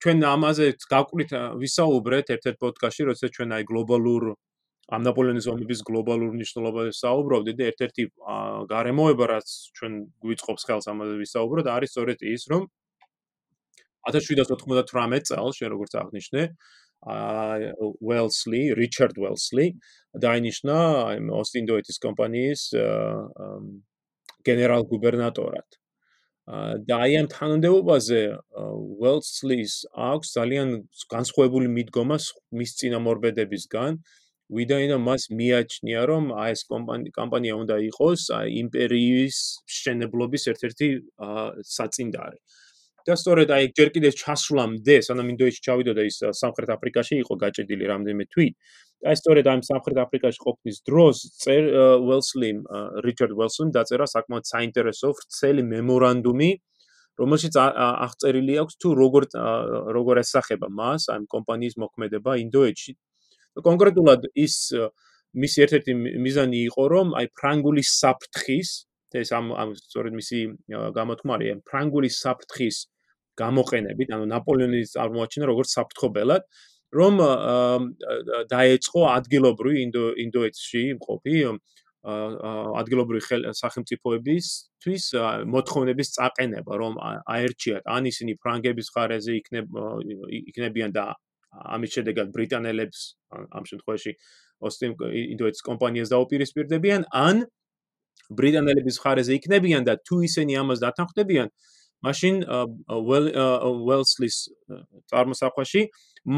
ჩვენ 0.00 0.24
ამაზე 0.24 0.66
გაკვირით 0.88 1.32
ვისაუბრეთ 1.60 2.30
ერთ-ერთ 2.34 2.56
პოდკასტში, 2.64 3.04
როცა 3.10 3.26
ჩვენ 3.36 3.50
აი 3.56 3.64
გლობალურ 3.68 4.22
ამ 4.96 5.02
ნაპოლეონის 5.06 5.46
ომების 5.52 5.80
გლობალურ 5.86 6.30
მნიშვნელობაზე 6.34 6.92
საუბრობდით 6.98 7.56
და 7.60 7.64
ერთ-ერთი 7.70 8.04
გარემოება 8.72 9.24
რაც 9.30 9.48
ჩვენ 9.78 9.92
გვიწყობს 10.24 10.62
ხელს 10.70 10.86
ამაზე 10.90 11.14
ვისაუბროთ, 11.20 11.66
არის 11.76 11.92
სწორედ 11.94 12.24
ის, 12.32 12.42
რომ 12.50 12.64
1798 14.08 15.28
წელს, 15.30 15.60
შენ 15.60 15.68
როგორც 15.76 15.92
აღნიშნე, 16.00 16.42
აა 17.00 17.76
უელსლი, 18.00 18.62
რიჩარდ 18.80 19.20
უელსლი 19.20 19.66
დაინიშნა 20.24 20.76
აი 21.12 21.18
ოსტინ 21.38 21.64
დოეთის 21.70 21.96
კომპანიის 22.04 22.62
გენერალ 24.48 24.82
გუბერნატორად. 24.90 25.68
აა 25.70 25.89
და 26.86 26.96
აი 27.04 27.12
ამ 27.20 27.26
თანამდებობაზე 27.30 28.20
უელსლის 28.60 29.74
აქვს 30.10 30.32
ძალიან 30.36 30.68
განსხვავებული 31.14 31.68
მიდგომა 31.76 32.16
მის 32.60 32.70
წინამორბედებისგან. 32.80 34.00
ვიდაინო 34.50 34.96
მას 34.98 35.22
მიაჩნია 35.38 36.00
რომ 36.10 36.24
აი 36.34 36.54
ეს 36.56 36.62
კომპანია 37.18 37.54
უნდა 37.62 37.76
იყოს 37.90 38.22
აი 38.38 38.48
იმპერიის 38.62 39.38
შენებლობის 39.78 40.46
ერთ-ერთი 40.52 40.88
საწინდარი. 41.76 42.38
და 43.06 43.14
სწორედ 43.16 43.48
აი 43.56 43.64
ჯერ 43.76 43.88
კიდევ 43.94 44.12
ჩასვლამდე, 44.20 44.96
სანამ 45.06 45.28
ინდოეთში 45.32 45.60
ჩავიდოდა 45.66 46.02
ის 46.10 46.16
სამხრეთ 46.40 46.70
აფრიკაში 46.76 47.14
იყო 47.24 47.34
გაჭედილი 47.42 47.84
რამდენიმე 47.90 48.24
თვით. 48.32 48.54
აი 49.00 49.16
სწორედ 49.16 49.46
ამ 49.48 49.60
სამხრეთ 49.64 49.98
აფრიკაში 50.04 50.40
ყოფნის 50.44 50.78
დროს 50.84 51.16
წერ 51.40 51.62
უელსლიმ 52.04 52.58
რიჩარდ 53.06 53.32
უელსონ 53.32 53.68
დაწერა 53.76 54.06
საკმაოდ 54.12 54.44
საინტერესო 54.52 55.08
ვრცელი 55.16 55.62
მემორანდუმი, 55.72 56.50
რომელშიც 57.20 57.54
აღწერილი 57.60 58.54
აქვს 58.60 58.74
თუ 58.80 58.88
როგორ 59.00 59.22
როგორ 59.96 60.14
ესახება 60.24 60.68
მას 60.68 61.08
ამ 61.16 61.24
კომპანიის 61.32 61.74
მოქმედება 61.80 62.36
ინდოეთში. 62.44 62.92
კონკრეტულად 63.64 64.20
ის 64.36 64.54
მის 65.40 65.52
ერთ-ერთი 65.64 65.92
მიზანი 66.26 66.60
იყო 66.68 66.84
რომ 66.92 67.08
აი 67.18 67.26
ფრანგული 67.38 67.82
საფრთხის 67.86 68.70
ეს 69.18 69.30
ამ 69.34 69.52
ამ 69.52 69.74
სწორედ 69.78 70.12
მისი 70.20 70.40
გამოთქმარია 70.98 71.54
ფრანგული 71.66 72.10
საფრთხის 72.14 72.76
გამოყენებით, 73.40 74.08
ანუ 74.14 74.24
ნაპოლეონის 74.30 74.94
წარმოაჩენა 74.96 75.46
როგორც 75.50 75.68
საფრთხობელად, 75.76 76.42
რომ 76.90 77.14
დაეწყო 78.50 79.00
ადგილობრივი 79.14 79.78
ინდოეთში 80.26 80.82
მყოფი 80.98 81.36
ადგილობრივი 82.00 83.20
სახელმწიფოებისთვის 83.60 85.04
მოთხოვნების 85.54 86.08
წაყენება, 86.16 86.72
რომ 86.82 86.92
აერჩიათ 87.36 87.84
ან 87.96 88.02
ისინი 88.10 88.32
ფრანგების 88.40 88.88
ხარეზე 88.94 89.32
იქნებიან 89.40 90.90
და 90.96 91.04
ამის 91.76 91.90
შედეგად 91.98 92.32
ბრიტანელებს 92.34 92.98
ამ 93.36 93.64
შემთხვევაში 93.70 94.12
ოსტიმ 94.64 94.92
ინდოეთის 95.34 95.62
კომპანიას 95.66 96.12
დაუპირისპირდებიან, 96.14 97.04
ან 97.10 97.44
ბრიტანელების 98.30 98.96
ხარეზე 99.02 99.32
იქნებიან 99.40 99.82
და 99.88 99.94
თუ 100.06 100.22
ისინი 100.28 100.52
ამას 100.62 100.78
დათანხმდებიან, 100.84 101.48
მაშინ 102.06 102.34
უელსლის 102.88 104.36
წარმოსახვაში 105.10 105.82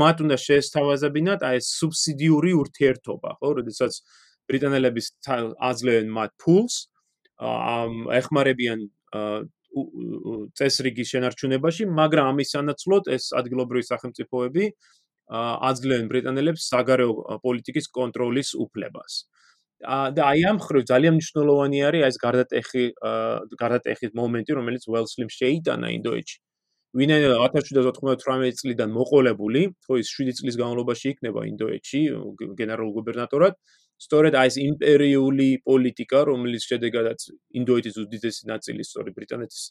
მათ 0.03 0.17
უნდა 0.25 0.37
შეესთავაზებინათ 0.47 1.41
აი 1.47 1.57
ეს 1.63 1.67
სუბსიდიური 1.79 2.53
ურთიერთობა, 2.63 3.31
ხო, 3.39 3.49
როდესაც 3.59 3.93
ბრიტანელების 4.51 5.07
აძლევენ 5.71 6.09
მათ 6.19 6.31
ფულს, 6.43 6.75
ეხმარებიან 8.19 8.81
წესრიგის 10.59 11.09
შენარჩუნებაში, 11.13 11.87
მაგრამ 12.01 12.27
ამის 12.33 12.49
სანაცვლოდ 12.55 13.09
ეს 13.17 13.31
ადგილობრივი 13.41 13.85
სახელმწიფოები 13.89 14.65
აძლევენ 15.71 16.07
ბრიტანელებს 16.13 16.67
საგარეო 16.73 17.39
პოლიტიკის 17.47 17.87
კონტროლის 17.97 18.53
უფლებას. 18.65 19.13
და 19.83 20.23
აი 20.31 20.41
ამ 20.51 20.59
ხრივ 20.63 20.83
ძალიან 20.91 21.15
მნიშვნელოვანი 21.19 21.79
არის 21.89 22.03
ეს 22.09 22.17
გარდატეხი 22.23 22.85
გარდატეხის 23.63 24.13
მომენტი, 24.15 24.51
რომელიც 24.59 24.83
უელსლიმ 24.87 25.31
შეიტანა 25.39 25.89
ინდოეთში. 25.99 26.39
ვინაიდან 26.93 27.41
1798 27.41 28.53
წლიდან 28.61 28.91
მოყოლებული, 28.93 29.63
ხო 29.87 29.95
ის 30.03 30.09
7 30.13 30.35
წლის 30.39 30.57
განმავლობაში 30.61 31.07
იქნება 31.17 31.41
ინდოეთში 31.49 32.01
გენერალ 32.61 32.89
გუბერნატორად, 32.97 33.55
სწორედ 33.97 34.35
აი 34.37 34.49
ეს 34.53 34.57
იმპერიული 34.61 35.49
პოლიტიკა, 35.65 36.19
რომელიც 36.31 36.63
შედეგადაც 36.69 37.21
ინდოეთის 37.61 37.97
უდიდესი 38.03 38.43
ნაწილი 38.53 38.83
სწორედ 38.85 39.13
ბრიტანეთის 39.19 39.63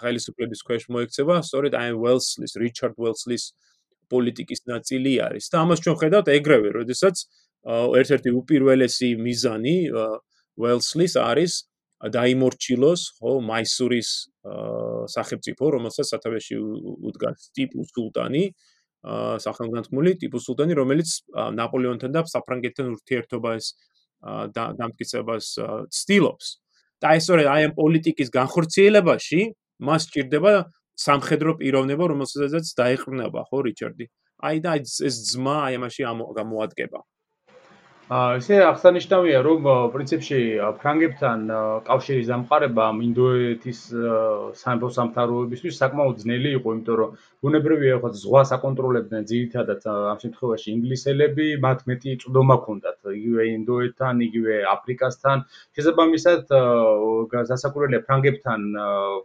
ხელისუფლების 0.00 0.60
ქვეშ 0.66 0.82
მოექცევა, 0.94 1.36
სწორედ 1.46 1.72
აი 1.78 1.90
უელსლის, 1.98 2.52
რიჩარდ 2.62 2.94
უელსლის 3.02 3.44
პოლიტიკის 4.10 4.60
ნაწილი 4.70 5.12
არის. 5.26 5.44
და 5.50 5.56
ამას 5.66 5.82
ჩვენ 5.82 5.96
ხედავთ 6.02 6.26
ეგრევე, 6.38 6.68
როდესაც 6.78 7.16
ერთ-ერთი 7.66 8.30
უპირველესი 8.40 9.08
მიზანი 9.18 9.76
უელსლის 10.56 11.16
არის 11.18 11.52
დაიმორჩილოს, 11.96 13.02
ხო, 13.18 13.32
მაისურის 13.50 14.10
სახელმწიფო, 15.10 15.64
რომელსაც 15.74 16.06
სათავეში 16.12 16.56
უდგას 17.08 17.50
ტიპუ 17.56 17.86
სულტანი, 17.90 18.44
სახელგანთმული 19.42 20.12
ტიპუ 20.22 20.38
სულტანი, 20.46 20.76
რომელიც 20.76 21.08
ნაპოლეონთან 21.56 22.10
და 22.14 22.20
საფრანგეთთან 22.30 22.86
ურთიერთობას 22.94 23.64
დამტკიცებას 24.52 25.46
ცდილობს. 25.90 26.46
და 26.96 27.12
ეს 27.12 27.28
სწორედ 27.28 27.46
აი 27.52 27.62
ამ 27.68 27.72
პოლიტიკის 27.76 28.28
განხორციელებაში 28.32 29.40
მას 29.84 30.02
ჭირდება 30.12 30.52
სამხედრო 30.96 31.60
პიროვნება, 31.60 32.04
რომელსაც 32.08 32.72
დაეყრდნობა, 32.72 33.40
ხო, 33.52 33.58
რიჩარდი? 33.68 34.04
აი 34.48 34.56
და 34.64 34.70
ეს 34.80 35.16
ძმა 35.28 35.56
აი 35.68 35.72
ამაში 35.76 36.02
გამოადგება. 36.40 37.00
ესე 38.06 38.60
აღსანიშნავია 38.62 39.38
რომ 39.42 39.64
პრინციპში 39.90 40.38
ფრანგებთან 40.78 41.40
კავშირის 41.88 42.28
დამყარება 42.30 42.84
ინდოეთის 43.02 43.80
სამეფო 44.62 44.90
სამთავროებისთვის 44.94 45.78
საკმაოდ 45.82 46.22
ძნელი 46.22 46.52
იყო, 46.54 46.74
იმიტომ 46.76 46.96
რომ 47.02 47.16
ბუნებრივია 47.42 47.96
ხო 48.02 48.10
ზღვას 48.14 48.52
აკონტროლებდნენ 48.54 49.26
ძირითადად 49.26 49.82
ამ 49.90 50.18
შემთხვევაში 50.22 50.68
ინგლისელები, 50.76 51.46
მათ 51.66 51.82
მეტი 51.90 52.14
წვდომა 52.22 52.56
ჰქონდათ 52.62 52.98
იგივე 53.10 53.42
ინდოეთთან, 53.58 54.14
იგივე 54.28 54.54
აფრიკასთან. 54.70 55.36
შესაბამისად 55.74 56.46
გასაკურველია 57.34 58.00
ფრანგებთან 58.06 58.60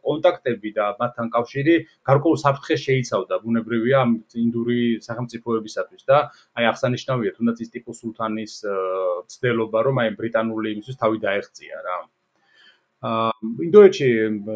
კონტაქტები 0.10 0.70
და 0.74 0.86
მათთან 0.98 1.30
კავშირი 1.38 1.76
გარკვეულ 2.10 2.38
საფრთხეს 2.46 2.82
შეიცავდა 2.90 3.36
ბუნებრივია 3.46 4.00
ინდური 4.42 4.82
სახელმწიფოებისათვის 5.06 6.04
და 6.10 6.18
აი 6.58 6.66
აღსანიშნავია 6.74 7.32
თუნდაც 7.38 7.58
ის 7.62 7.70
ტიპოს 7.78 8.02
სულთანის 8.02 8.71
ცდელობა 9.34 9.84
რომ 9.88 10.01
აი 10.04 10.16
ბრიტანული 10.22 10.74
იმისთვის 10.75 11.00
თავი 11.04 11.22
დაეღწია 11.25 11.78
რა. 11.88 11.98
აა 13.10 13.30
ინდოეთში 13.66 14.08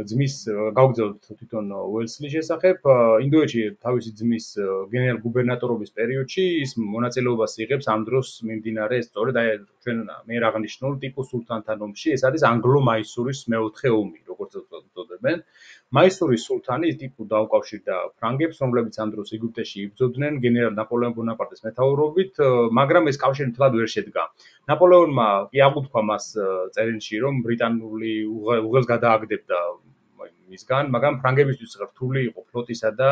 ძმის 0.10 0.34
გავგზავნოთ 0.79 1.29
თვითონ 1.38 1.69
უელსლის 1.77 2.34
შესახებ. 2.38 2.89
ინდოეთში 3.25 3.63
თავისი 3.86 4.12
ძმის 4.19 4.45
გენერალ 4.91 5.22
გუბერნატორობის 5.25 5.95
პერიოდში 6.00 6.45
ის 6.65 6.75
მონაწილეობას 6.95 7.57
იღებს 7.65 7.89
ამ 7.95 8.05
დროს 8.10 8.29
მიმდინარე 8.50 9.01
სწორედ 9.07 9.41
აი 9.43 9.50
ჩვენ 9.85 9.99
მე 10.29 10.37
აღნიშნულ 10.49 10.93
ტიპოს 11.01 11.27
სულთანთან 11.31 11.81
ომში. 11.85 12.07
ეს 12.17 12.21
არის 12.27 12.43
ანგლო-მაისურის 12.49 13.39
მეოთხე 13.53 13.89
ომი, 14.01 14.19
როგორც 14.29 14.51
უწოდებენ. 14.61 15.37
მაისურის 15.97 16.45
სულთანი 16.49 16.89
ტიპო 17.01 17.27
დაუკავშირდა 17.33 17.95
ფრანგებს, 18.17 18.57
რომლებიც 18.65 18.95
ამ 19.05 19.09
დროს 19.13 19.29
ეგვიპტეში 19.37 19.77
იბრძოდნენ 19.85 20.41
გენერალ 20.45 20.73
ნაპოლეონ 20.81 21.13
ბონაპარტის 21.17 21.65
მეთაურობით, 21.67 22.33
მაგრამ 22.81 23.11
ეს 23.13 23.21
კავშირი 23.25 23.51
თლად 23.57 23.73
ვერ 23.79 23.89
შედგა. 23.95 24.23
ნაპოლეონმა 24.73 25.27
კი 25.53 25.59
აღუთქვა 25.69 26.01
მას 26.11 26.25
წერილში, 26.73 27.15
რომ 27.25 27.43
ბრიტანული 27.45 28.13
უღელს 28.67 28.89
გადააგდებდა 28.93 29.59
მისგან, 30.53 30.89
მაგრამ 30.93 31.15
ფრანგებისთვის 31.21 31.73
რთული 31.81 32.21
იყო 32.29 32.41
ფლოტისა 32.49 32.89
და 32.99 33.09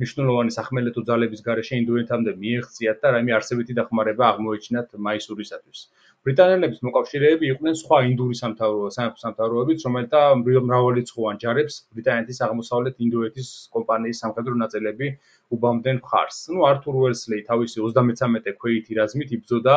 მნიშვნელოვანი 0.00 0.52
სახმელეთო 0.56 1.02
ძალების 1.08 1.40
გარეშე 1.46 1.80
ინდოეთამდე 1.82 2.34
მიეღწიათ 2.42 3.00
და 3.02 3.12
რაიმე 3.16 3.32
არსებითი 3.38 3.76
დახმარება 3.78 4.24
აღმოეჩინათ 4.32 4.94
მაისურისათვის. 5.06 5.80
ბრიტანელების 6.26 6.80
მოკავშირეები 6.86 7.48
იყვნენ 7.52 7.76
სხვა 7.80 7.98
ინდური 8.08 8.36
სამეფო 8.38 8.88
სამთავროებიც, 9.24 9.82
რომელთა 9.86 10.22
მრავალრიცხოვან 10.42 11.38
ჯარებს 11.42 11.76
ბრიტანეთის 11.98 12.40
აღმოსავლეთ 12.46 13.04
ინდოეთის 13.06 13.50
კომპანიის 13.76 14.22
სამხედრო 14.24 14.54
ნაწილები 14.62 15.10
უბამდნენ 15.56 16.00
მხარს. 16.00 16.38
ნუ 16.54 16.66
ართურ 16.70 16.98
უელსლი 17.02 17.38
თავისი 17.50 17.78
33-ე 17.84 18.56
ქვეითი 18.62 18.98
რაზმით 18.98 19.36
იბრძოდა 19.38 19.76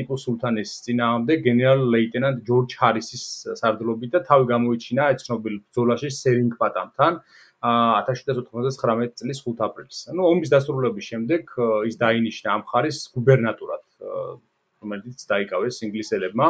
ტიპუ 0.00 0.20
სულთანის 0.24 0.72
წინააღმდეგ 0.88 1.44
გენერალ-ლეიტენანტ 1.48 2.42
ჯორჯ 2.48 2.76
ჰარისის 2.80 3.24
სარდლობით 3.60 4.16
და 4.16 4.24
თავი 4.30 4.50
გამოიჩინა 4.54 5.08
აი 5.10 5.22
ცნობილ 5.24 5.54
ბრძოლაში 5.60 6.10
სერინგპატამთან 6.22 7.22
1799 7.60 9.16
წლის 9.20 9.44
5 9.48 9.64
აპრილს. 9.68 9.98
ანუ 10.14 10.28
ომის 10.32 10.52
დასრულების 10.54 11.10
შემდეგ 11.12 11.58
ის 11.90 12.00
დაინიშნა 12.04 12.54
ამ 12.56 12.62
ხარის 12.72 12.98
გუბერნატორად 13.16 13.84
რომელიც 14.82 15.26
დაიკავეს 15.32 15.82
ინგლისელებმა. 15.86 16.46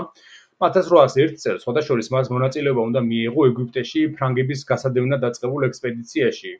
1801 0.61 1.37
წელს 1.43 1.63
შესაძლოა 1.65 2.05
მას 2.15 2.29
მონაწილეობა 2.37 2.83
უნდა 2.89 3.01
მიიღო 3.11 3.45
ეგვიპტეში 3.51 4.01
ფრანგების 4.17 4.65
გასადევნად 4.71 5.23
დაწყებულ 5.25 5.69
ექსპედიციაში, 5.71 6.53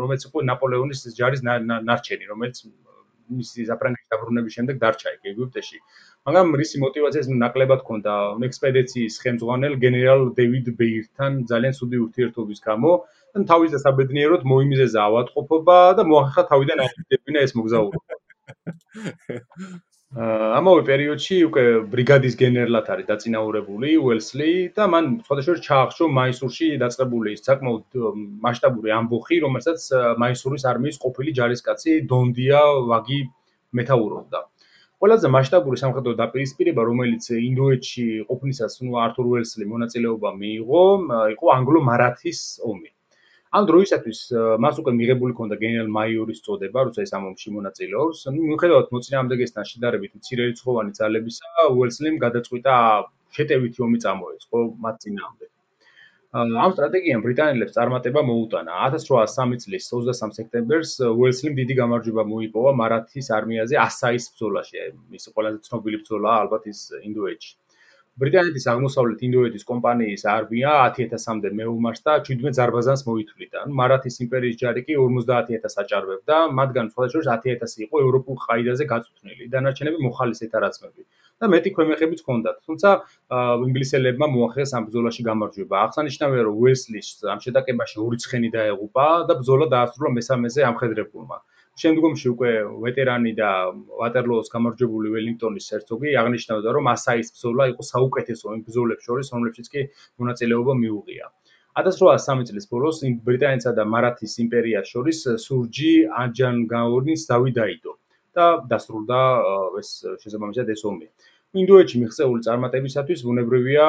რომელიც 0.00 0.28
იყო 0.28 0.44
ნაპოლეონის 0.50 1.02
ჯარის 1.18 1.42
ნარჩენი, 1.48 2.30
რომელიც 2.32 2.62
მისი 3.38 3.66
საფრანგეთის 3.68 4.12
დაბრუნების 4.12 4.54
შემდეგ 4.56 4.78
დარჩა 4.84 5.10
იქ 5.16 5.26
ეგვიპტეში. 5.32 5.78
მაგრამ 6.28 6.54
რისი 6.60 6.80
мотивაციას 6.84 7.28
ნაკლებად 7.42 7.82
ჰქონდა 7.84 8.14
ექსპედიციის 8.48 9.18
ხელმძღვანელ 9.24 9.74
გენერალ 9.84 10.22
დევიდ 10.38 10.70
ბეირთან 10.78 11.42
ძალიან 11.50 11.76
ცუდი 11.80 12.00
ურთიერთობის 12.06 12.64
გამო 12.68 12.92
და 13.34 13.44
თავის 13.50 13.74
დასაბედნიეროდ 13.76 14.48
მოიმიზეზა 14.52 15.04
ავადმყოფობა 15.08 15.78
და 15.98 16.08
მოახერხა 16.12 16.46
თავიდან 16.54 16.86
აღიდებინა 16.86 17.44
ეს 17.48 17.52
მოგზაურობა. 17.60 18.22
ამავე 20.16 20.82
პერიოდში 20.88 21.36
უკვე 21.46 21.62
ბრიგადის 21.92 22.36
გენერლად 22.40 22.86
არის 22.94 23.08
დაწინაურებული 23.10 23.90
უელსლი 24.00 24.52
და 24.78 24.86
მან 24.88 25.10
სხვადასხვა 25.26 25.56
ჩაახშო 25.66 26.08
მაისურში 26.18 26.68
დაწყებული 26.80 27.34
საკმაოდ 27.36 27.98
მასშტაბური 28.46 28.94
ამბოხი, 29.00 29.40
რომელსაც 29.44 29.84
მაისურის 30.24 30.64
არმიის 30.72 31.00
ყოფილი 31.04 31.36
ჯარისკაცი 31.40 31.98
დონდია 32.08 32.62
ვაგი 32.88 33.20
მეთაურობდა. 33.76 34.40
ყველაზე 34.96 35.28
მასშტაბური 35.36 35.76
სამხედრო 35.84 36.16
დაპირისპირება, 36.24 36.82
რომელიც 36.88 37.28
ინდოეთში 37.36 38.06
ყოფნისას 38.32 38.80
ნუ 38.88 38.96
ართურ 39.04 39.26
უელსლი 39.36 39.68
მონაწილეობა 39.74 40.30
მიიღო, 40.40 40.84
იყო 41.36 41.46
ანგლო-მარათის 41.58 42.40
ომი. 42.64 42.90
ამ 43.56 43.66
დროისათვის 43.68 44.18
მას 44.62 44.78
უკვე 44.80 44.92
მიღებული 44.96 45.34
ქონდა 45.36 45.56
გენერალ 45.60 45.86
მაიორის 45.96 46.42
წოდება, 46.46 46.82
როცა 46.88 47.04
ეს 47.06 47.12
ამ 47.16 47.28
ომში 47.30 47.52
მონაწილეობს. 47.56 48.18
ნუ 48.34 48.40
მიუხედავად 48.48 48.90
მოწინააღმდეგესთან 48.94 49.68
შედარებით 49.70 50.12
მცირერიცხოვანი 50.20 50.92
ძალებისა, 50.98 51.68
უელსლიმ 51.76 52.18
გადაწყვიტა 52.24 52.74
შეტევითი 53.38 53.78
ომი 53.86 53.98
წამოეწყო 54.04 54.58
მათ 54.84 54.96
წინააღმდეგ. 55.04 55.50
ამ 56.64 56.72
სტრატეგიამ 56.76 57.22
ბრიტანელებს 57.24 57.76
წარმატება 57.76 58.20
მოუტანა. 58.30 58.72
1803 58.88 59.56
წლის 59.64 59.88
23 59.92 60.36
სექტემბერს 60.38 60.92
უელსლიმ 61.08 61.54
დიდი 61.60 61.74
გამარჯვება 61.80 62.24
მოიპოვა 62.32 62.72
მარათის 62.80 63.32
არმიაზე 63.38 63.80
ასაის 63.88 64.28
ბრძოლაში. 64.34 64.84
მის 65.14 65.24
ყველაზე 65.32 65.58
ცნობილი 65.68 66.02
ბრძოლაა 66.04 66.36
ალბათ 66.44 66.68
ის 66.74 66.80
ინდოეთში. 67.00 67.52
ბრიტანეთის 68.22 68.64
აღმოსავლეთ 68.72 69.20
ინდოეთის 69.28 69.66
კომპანიის 69.70 70.24
არმია 70.32 70.72
10000-მდე 70.96 71.52
მეუმარს 71.58 72.02
და 72.08 72.16
17 72.28 72.56
ზარბაზანს 72.58 73.04
მოითვლიდა. 73.08 73.62
ანუ 73.62 73.78
მარათის 73.80 74.16
იმპერიის 74.24 74.58
ჯარი 74.62 74.82
კი 74.88 74.98
50000 75.02 75.78
აჭარბებდა, 75.82 76.36
მათგან 76.58 76.90
სხვადასხვა 76.94 77.38
10000 77.46 77.86
იყო 77.86 78.02
ევროპულ 78.06 78.36
ყაიდაზე 78.46 78.84
გაწუთნილი, 78.94 79.50
დანარჩენები 79.54 79.98
მოხალისეთა 80.08 80.64
რაზმები. 80.66 81.02
და 81.38 81.46
მეტი 81.46 81.70
ქვემეხებიც 81.74 82.20
ჰქონდათ. 82.24 82.56
თუმცა 82.66 82.90
ინგლისელებმა 83.66 84.26
მოახერხეს 84.34 84.72
ამ 84.74 84.86
ბრძოლაში 84.88 85.22
გამარჯვება. 85.28 85.74
აღსანიშნავია, 85.86 86.42
რომ 86.48 86.54
უესლის 86.62 87.08
ამ 87.34 87.38
შეტაკებაში 87.44 87.96
ორი 88.02 88.18
ცხენი 88.24 88.48
დაეღუპა 88.56 89.06
და 89.28 89.32
ბრძოლა 89.38 89.66
დაასრულა 89.74 90.10
მესამეზე 90.18 90.60
ამხედრებულმა. 90.70 91.38
შემდგომში 91.82 92.30
უკვე 92.34 92.52
ვეტერანი 92.84 93.32
და 93.38 93.50
ვატერლოოს 94.00 94.50
გამარჯვებული 94.54 95.12
ველინგტონის 95.14 95.68
ჰერცოგი 95.74 96.14
აღნიშნავდა, 96.22 96.74
რომ 96.76 96.90
ასაის 96.94 97.32
ბრძოლა 97.34 97.68
იყო 97.72 97.86
საუკეთესო 97.92 98.56
იმ 98.56 98.62
ბრძოლებს 98.68 99.06
შორის, 99.08 99.30
რომლებშიც 99.34 99.70
კი 99.74 99.84
მონაწილეობა 100.22 100.74
მიუღია. 100.82 101.30
1803 101.78 102.48
წლის 102.50 102.66
ბოლოს 102.72 103.00
ბრიტანეთსა 103.26 103.72
და 103.78 103.84
მარათის 103.94 104.34
იმპერიას 104.44 104.92
შორის 104.94 105.18
სურჯი 105.46 105.92
აჯანგაონის 106.22 107.26
დავი 107.30 107.54
დაიდო 107.58 107.92
და 108.38 108.46
დასრულდა 108.72 109.20
ეს 109.82 109.90
შესაბამისად 110.22 110.72
ეს 110.74 110.82
ომი. 110.90 111.06
ინდოეთში 111.56 111.98
მიღწეული 112.02 112.42
წარმატებისათვის 112.44 113.20
ბუნებრივია 113.24 113.84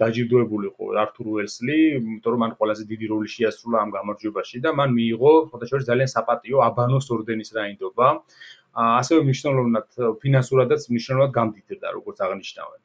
დაჯილდოებულიყო 0.00 0.88
ართურ 1.02 1.28
უელსლი, 1.34 1.76
იმიტომ 1.98 2.34
რომ 2.34 2.42
მან 2.42 2.54
ყველაზე 2.58 2.86
დიდი 2.90 3.10
როლი 3.12 3.30
შეასრულა 3.34 3.82
ამ 3.84 3.92
გამარჯვებაში 3.94 4.62
და 4.64 4.72
მან 4.80 4.90
მიიღო 4.98 5.32
ფოტოშორის 5.52 5.86
ძალიან 5.90 6.10
საპატიო 6.14 6.64
აბანოს 6.66 7.06
ორდენის 7.14 7.54
რაინდობა. 7.58 8.08
ასევე 8.74 9.20
მნიშვნელოვნად 9.28 9.88
ფინანსურადაც 10.22 10.90
მნიშვნელოვნად 10.90 11.30
გამდიდრდა, 11.38 11.86
როგორც 11.94 12.18
აღნიშნავენ. 12.26 12.80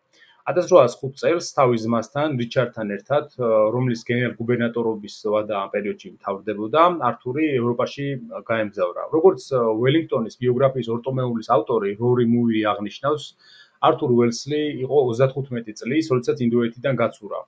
1805 0.54 1.18
წელს 1.22 1.46
თავის 1.58 1.84
ძმასთან 1.90 2.38
რიჩარდთან 2.38 2.88
ერთად, 2.96 3.34
რომლის 3.74 4.06
გენერალ 4.06 4.34
გუბერნატორობის 4.38 5.16
ვადა 5.34 5.56
ამ 5.66 5.70
პერიოდში 5.74 6.10
მთავრდებოდა, 6.16 6.82
ართური 7.10 7.46
ევროპაში 7.58 8.06
გაემგზავრა. 8.50 9.10
როგორც 9.18 9.42
ველინგტონის 9.82 10.38
ბიოგრაფიის 10.46 10.92
ორტომეულის 10.96 11.50
ავტორი 11.58 11.98
რორი 12.02 12.26
მუირი 12.34 12.62
აღნიშნავს, 12.74 13.24
ართურ 13.88 14.12
უელსლი 14.18 14.62
იყო 14.86 14.98
35 15.12 15.78
წლის, 15.82 16.12
როდესაც 16.16 16.38
ინდოეთიდან 16.46 17.00
გაცურა. 17.02 17.40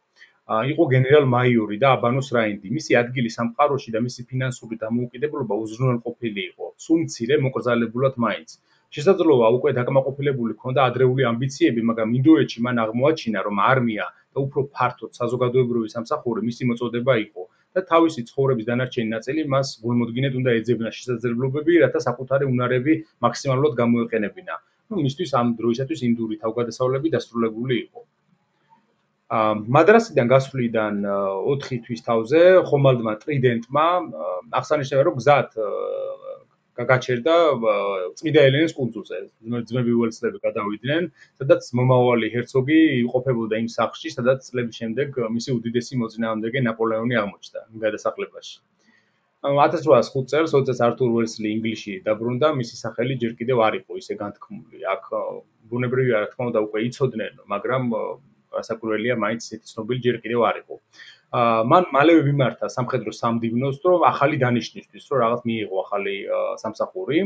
იყო 0.72 0.84
გენერალ 0.94 1.26
მაიორი 1.36 1.78
და 1.84 1.88
აბანოს 1.96 2.30
რაინდი. 2.36 2.68
მისი 2.78 2.96
ადგილი 3.02 3.30
სამყაროში 3.38 3.90
და 3.96 4.00
მისი 4.08 4.22
ფინანსური 4.30 4.76
დამოუკიდებლობა 4.84 5.56
უზრუნველყოფილი 5.64 6.42
იყო. 6.52 6.68
სულ 6.86 7.00
მცირე 7.04 7.36
მოკრძალებულად 7.46 8.16
მაინც. 8.26 8.50
შესაძლოა 8.96 9.48
უკვე 9.58 9.72
დაკმაყოფილებული 9.80 10.54
ქონდა 10.62 10.86
ადრეული 10.90 11.24
ამბიციები, 11.32 11.82
მაგრამ 11.90 12.14
ინდოეთში 12.20 12.64
მან 12.68 12.80
აღმოაჩინა, 12.84 13.40
რომ 13.48 13.60
არმია 13.72 14.06
და 14.34 14.38
უფრო 14.46 14.64
ფართოდ 14.78 15.12
საზოგადოებრივი 15.20 15.92
სამსახური 15.96 16.46
მისი 16.48 16.64
მოწოდება 16.70 17.14
იყო 17.26 17.44
და 17.76 17.84
თავისი 17.92 18.24
ცხოვრების 18.30 18.70
დანარჩენი 18.70 19.10
ნაწილი 19.16 19.42
მას 19.54 19.68
გულმოდგინედ 19.84 20.40
უნდა 20.40 20.56
ეძებნა 20.60 20.90
შესაძლებლობები, 20.98 21.74
რათა 21.84 22.00
საკუთარი 22.08 22.46
უნარები 22.54 22.94
მაქსიმალურად 23.28 23.74
გამოეყენებინა. 23.82 24.56
ну 24.90 25.04
მისთვის 25.06 25.34
ამ 25.40 25.48
დროისათვის 25.60 26.04
ინდური 26.10 26.40
თავგადასავლები 26.44 27.12
დასრულებული 27.16 27.76
იყო. 27.86 28.02
ა 29.28 29.40
მადრასიდან 29.76 30.28
გასვლიდან 30.32 30.94
4 31.48 31.80
თვის 31.86 32.02
თავზე 32.08 32.42
ხომალდმა 32.70 33.14
ტრიდენტმა 33.24 33.88
აღსანიშნავია 34.60 35.08
რომ 35.08 35.18
გზად 35.20 35.50
გაჩერდა 36.92 37.36
წმინდა 38.18 38.42
ელენეს 38.48 38.74
კუნძულზე. 38.78 39.18
ძმები 39.70 39.92
უელსლები 39.98 40.38
გადავიდნენ, 40.46 41.10
სადაც 41.42 41.62
მომავალი 41.80 42.28
ჰერცოგი 42.36 42.80
იმყოფებოდა 43.02 43.56
იმ 43.64 43.70
სახლში, 43.78 44.14
სადაც 44.14 44.46
წლების 44.50 44.76
შემდეგ 44.82 45.08
მისი 45.38 45.50
უდიდესი 45.58 45.94
მოწინააღმდეგე 46.04 46.60
ნაპოლეონი 46.70 47.16
აღმოჩნდა 47.24 47.60
იმ 47.74 47.80
გადასახლებაში. 47.86 48.56
1805 49.46 50.26
წელს, 50.32 50.54
როდესაც 50.58 50.80
ართურ 50.88 51.12
უელსლი 51.14 51.52
ინგლისში 51.56 51.94
დაბრუნდა, 52.08 52.48
მისი 52.58 52.76
სახელი 52.80 53.18
ჯერ 53.22 53.34
კიდევ 53.38 53.60
არ 53.68 53.74
იყო 53.82 54.00
ისე 54.02 54.18
განთქმული. 54.22 54.82
აქ 54.94 55.04
ბუნებრივია, 55.70 56.18
რა 56.24 56.28
თქმა 56.32 56.48
უნდა, 56.50 56.60
უკვე 56.68 56.80
იცოდნენ, 56.90 57.34
მაგრამ 57.54 57.84
გასაკვირველია, 58.58 59.16
მაინც 59.22 59.42
ისეთი 59.46 59.66
ცნობილი 59.74 60.00
ჯერ 60.08 60.18
კიდევ 60.24 60.42
არ 60.50 60.58
იყო. 60.64 60.76
მან 61.72 61.84
მალევე 61.92 62.22
მიმართა 62.30 62.68
სამხედრო 62.72 63.12
სამდივნოს, 63.12 63.78
რომ 63.86 64.06
ახალი 64.10 64.38
დანიშნისთვის, 64.44 65.04
რომ 65.12 65.18
რაღაც 65.24 65.42
მიიღო 65.50 65.76
ახალი 65.86 66.16
სამსახური. 66.64 67.18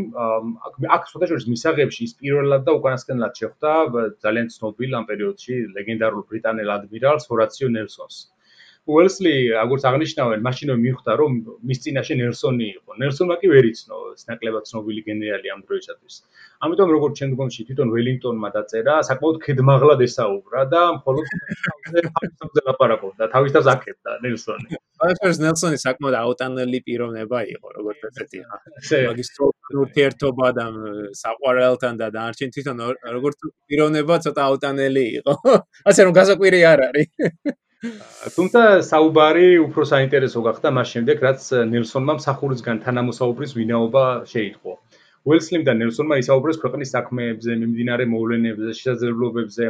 აქ 0.96 1.04
სხვადასხვა 1.12 1.38
მისაღებში 1.54 2.02
ის 2.10 2.14
პირველად 2.20 2.62
და 2.68 2.72
უკანასკნელად 2.82 3.34
შეხვდა 3.40 3.72
ძალიან 4.26 4.48
ცნობილ 4.58 4.90
ამ 5.00 5.06
პერიოდში 5.12 5.54
ლეგენდარულ 5.78 6.24
ბრიტანელ 6.34 6.70
ადმირალს 6.76 7.30
ჰორაციო 7.30 7.68
ნელსონს. 7.78 8.18
უელსლი, 8.90 9.34
როგორც 9.54 9.84
აღნიშნავენ, 9.86 10.40
მაშინვე 10.42 10.76
მიხვდა, 10.82 11.12
რომ 11.22 11.32
მის 11.70 11.80
წინაშე 11.86 12.16
ნელსონი 12.18 12.68
იყო. 12.82 12.92
ნელსონმა 12.98 13.36
კი 13.42 13.48
ვერ 13.54 13.66
იცნო, 13.70 13.98
ნაკლებად 14.30 14.64
ცნობილი 14.66 15.02
გენერალი 15.06 15.48
ამ 15.54 15.62
დროისათვის. 15.70 16.16
ამიტომ 16.66 16.90
როგორც 16.96 17.14
შემდგომში 17.22 17.62
თვითონ 17.70 17.88
ველინგტონმა 17.94 18.50
დაწერა, 18.58 18.96
საკმაოდ 19.06 19.38
ქედმაღლად 19.46 20.02
ესაუბრა 20.02 20.62
და 20.74 20.82
მხოლოდ 20.98 21.26
თავისთავად 22.10 22.62
ლაპარაკობდა, 22.70 23.24
თავისთავად 23.36 23.70
აკეთდა 23.76 24.12
ნელსონი. 24.26 24.70
ფაშერს 25.02 25.38
ნელსონი 25.46 25.78
საკმაოდ 25.82 26.16
აუტანელი 26.22 26.80
პიროვნება 26.86 27.40
იყო, 27.54 27.68
როგორც 27.78 28.00
ესეთი. 28.10 28.40
მაგის 29.10 29.30
ურთიერთობა 29.82 30.48
და 30.58 30.66
საყვარელთან 31.22 31.94
და 32.02 32.08
დაარჩენ 32.18 32.50
თვითონ 32.54 32.78
როგორც 33.18 33.38
პიროვნება 33.70 34.22
ცოტა 34.26 34.42
აუტანელი 34.50 35.06
იყო. 35.22 35.34
ასე 35.90 36.02
რომ 36.06 36.14
გასაკვირი 36.18 36.62
არ 36.74 36.80
არის. 36.90 37.10
თუმცა 37.82 38.62
საუბარი 38.86 39.46
უფრო 39.66 39.84
საინტერესო 39.90 40.42
გახდა 40.48 40.70
მას 40.78 40.90
შემდეგ, 40.94 41.24
რაც 41.26 41.46
ნელსონმა 41.70 42.14
მსახურისგან 42.18 42.82
თანამოსაუბრის 42.84 43.56
ვინაობა 43.58 44.04
შეიტყო. 44.34 44.74
უელსლიმ 45.26 45.64
და 45.66 45.74
ნელსონმა 45.80 46.20
ისაუბრეს 46.22 46.62
ქვეყნის 46.62 46.94
საქმეებზე, 46.96 47.58
მიმდინარე 47.62 48.06
მოვლენებზე, 48.14 48.70
შესაძლებლობებზე. 48.82 49.66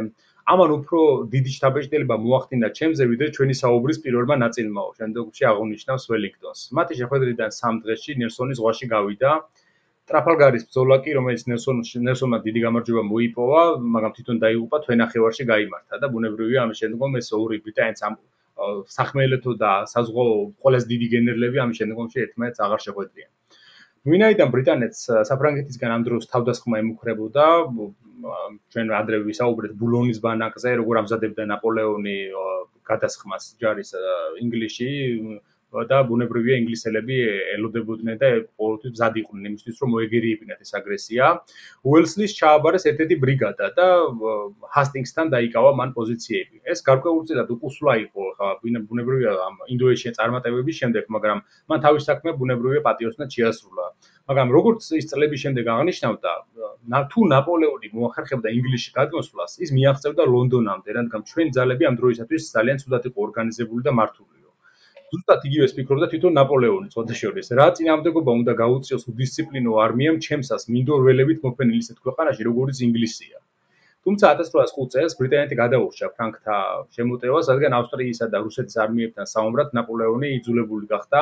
ამან 0.52 0.70
უფრო 0.76 1.00
დიდი 1.32 1.50
შთაბეჭდილება 1.56 2.16
მოახდინა 2.26 2.68
ჩემზე, 2.76 3.02
ვიდრე 3.12 3.28
ჩვენი 3.32 3.54
საუბრის 3.62 3.98
პირველმა 4.04 4.36
ნაწილმაო. 4.44 4.90
შემდგომში 5.00 5.42
აღნიშნავს 5.52 6.04
ველინგტონს. 6.12 6.60
მათი 6.76 6.94
შეხვედრიდან 7.00 7.50
სამ 7.60 7.74
დღეში 7.80 8.12
ნელსონი 8.20 8.52
ზღვაში 8.60 8.86
გავიდა. 8.92 9.30
ტრაფალგარის 10.10 10.64
ბრძოლა 10.68 10.96
კი, 11.04 11.12
რომელიც 11.18 11.42
ნელსონ 11.50 11.82
ნელსონმა 12.08 12.38
დიდი 12.46 12.60
გამარჯვება 12.66 13.02
მოიპოვა, 13.08 13.62
მაგრამ 13.96 14.14
თვითონ 14.16 14.40
დაიღუპა 14.44 14.78
თვენახევარში 14.86 15.44
გამართა 15.50 16.00
და 16.02 16.10
ბუნებრივია 16.14 16.64
ამის 16.66 16.80
შემდგომ 16.82 17.18
ეს 17.20 17.28
ორი 17.38 17.58
ბრიტანეთს 17.66 18.02
ამ 18.08 18.16
სახმელეთო 18.96 19.52
და 19.62 19.70
საზღვაო 19.92 20.34
ყველაზე 20.64 20.86
დიდი 20.92 21.06
გენერლები 21.14 21.62
ამის 21.64 21.78
შემდგომში 21.82 22.24
ერთმანეთს 22.24 22.64
აღარ 22.66 22.80
შეხვედრიან. 22.86 23.30
ვინაიდან 24.12 24.48
ბრიტანეთს 24.52 25.00
საფრანგეთისგან 25.30 25.90
ამ 25.96 26.02
დროს 26.08 26.26
თავდასხმა 26.32 26.76
ემუქრებოდა, 26.82 27.46
ჩვენ 28.74 28.86
ადრე 28.98 29.22
ვისაუბრეთ 29.28 29.72
ბულონის 29.78 30.18
ბანაკზე, 30.26 30.70
როგორ 30.82 31.00
ამზადებდა 31.02 31.42
ნაპოლეონი 31.52 32.16
გადასხმას 32.90 33.44
ჯარის 33.62 33.90
ინგლისში, 34.42 34.90
და 35.90 35.98
ბუნებრივია 36.08 36.56
ინგლისელები 36.62 37.16
ელოდებოდნენ 37.56 38.16
და 38.22 38.28
ყოველთვის 38.60 38.92
მზად 38.94 39.14
იყვნენ 39.22 39.48
იმისთვის 39.50 39.76
რომ 39.82 39.88
მოეგერიებინათ 39.96 40.60
ეს 40.64 40.72
აგრესია. 40.78 41.24
უელსლის 41.88 42.32
ჩააბარეს 42.38 42.84
ერთ-ერთი 42.90 43.16
ბრიგადა 43.24 43.66
და 43.78 43.86
ჰასტინგსთან 44.76 45.26
დაიკავა 45.34 45.70
მან 45.80 45.90
პოზიციები. 45.98 46.56
ეს 46.72 46.78
გარკვეულწილად 46.88 47.48
უკუსლა 47.56 47.92
იყო 48.06 48.22
ხა 48.36 48.48
ბუნებრივია 48.62 49.32
ამ 49.48 49.54
ინდოეთში 49.74 50.14
წარმატებების 50.18 50.76
შემდეგ, 50.80 51.04
მაგრამ 51.16 51.38
მან 51.68 51.78
თავის 51.84 52.02
საქმე 52.10 52.30
ბუნებრივია 52.40 52.80
პატიოსნად 52.88 53.28
შეასრულა. 53.36 53.86
მაგრამ 54.28 54.48
როგორც 54.56 54.80
ის 55.00 55.08
წლების 55.10 55.40
შემდეგ 55.44 55.64
აღნიშნავდა, 55.74 56.32
თუ 57.12 57.20
ნაპოლეონი 57.32 57.88
მოახერხებდა 57.96 58.48
ინგლისში 58.58 58.90
გადმოსვლას, 58.98 59.58
ის 59.64 59.70
მიაღწევდა 59.78 60.24
ლონდონამდე, 60.34 60.88
რადგან 60.98 61.26
ჩვენი 61.32 61.50
ძალები 61.58 61.90
ამ 61.90 61.98
დროისათვის 62.02 62.52
ძალიან 62.54 62.80
ცუდად 62.82 63.10
იყო 63.10 63.18
ორგანიზებული 63.26 63.82
და 63.88 63.92
მართული. 63.98 64.41
ზუსტად 65.12 65.42
იგივეს 65.44 65.74
ფიქრობდა 65.76 66.06
თვითონ 66.10 66.32
ნაპოლეონი 66.38 66.86
წოდაშორის. 66.92 67.48
რა 67.58 67.66
წინამდებობა 67.76 68.34
უნდა 68.40 68.52
გაუწიოს 68.60 69.02
უდისციპლინო 69.12 69.74
არმიამ 69.84 70.20
ჩემსას 70.26 70.64
მინდორველებით 70.72 71.42
მოფენილი 71.46 71.80
ისეთ 71.84 71.98
ქვეყანაში 72.06 72.46
როგორიც 72.48 72.80
ინგლისია. 72.86 73.36
თუმცა 74.08 74.30
1805 74.38 74.88
წელს 74.94 75.18
ბრიტანეთი 75.20 75.58
გადაურჩა 75.60 76.08
ფრანკთა 76.16 76.56
შემოტევას, 76.96 77.52
რადგან 77.52 77.76
ავსტრიისა 77.80 78.30
და 78.32 78.40
რუსეთის 78.46 78.80
არმიებთან 78.86 79.30
საომრად 79.34 79.76
ნაპოლეონი 79.78 80.32
იძულებული 80.38 80.90
გახდა 80.94 81.20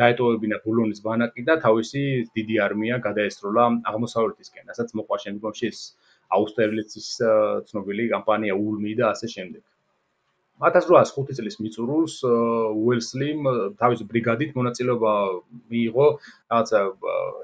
დაეტოვებინა 0.00 0.56
ბულონის 0.64 1.04
ბანაკი 1.04 1.44
და 1.50 1.60
თავისი 1.66 2.02
დიდი 2.40 2.56
არმია 2.66 2.96
გადაესროლა 3.04 3.64
აღმოსავლეთისკენ, 3.92 4.64
რასაც 4.72 4.96
მოყვა 4.96 5.16
შემდგომში 5.28 5.70
აუსტერლიცის 6.40 7.08
ცნობილი 7.68 8.12
კამპანია 8.16 8.56
ულმი 8.64 8.96
და 9.00 9.12
ასე 9.12 9.28
შემდეგ. 9.36 9.62
1805 10.56 11.36
წლის 11.36 11.58
მიწურულს 11.60 12.14
უელსლიმ 12.24 13.48
თავის 13.80 14.00
ბრიგადით 14.08 14.54
მონაწილეობა 14.56 15.12
მიიღო 15.72 16.06
რაღაცა 16.16 16.80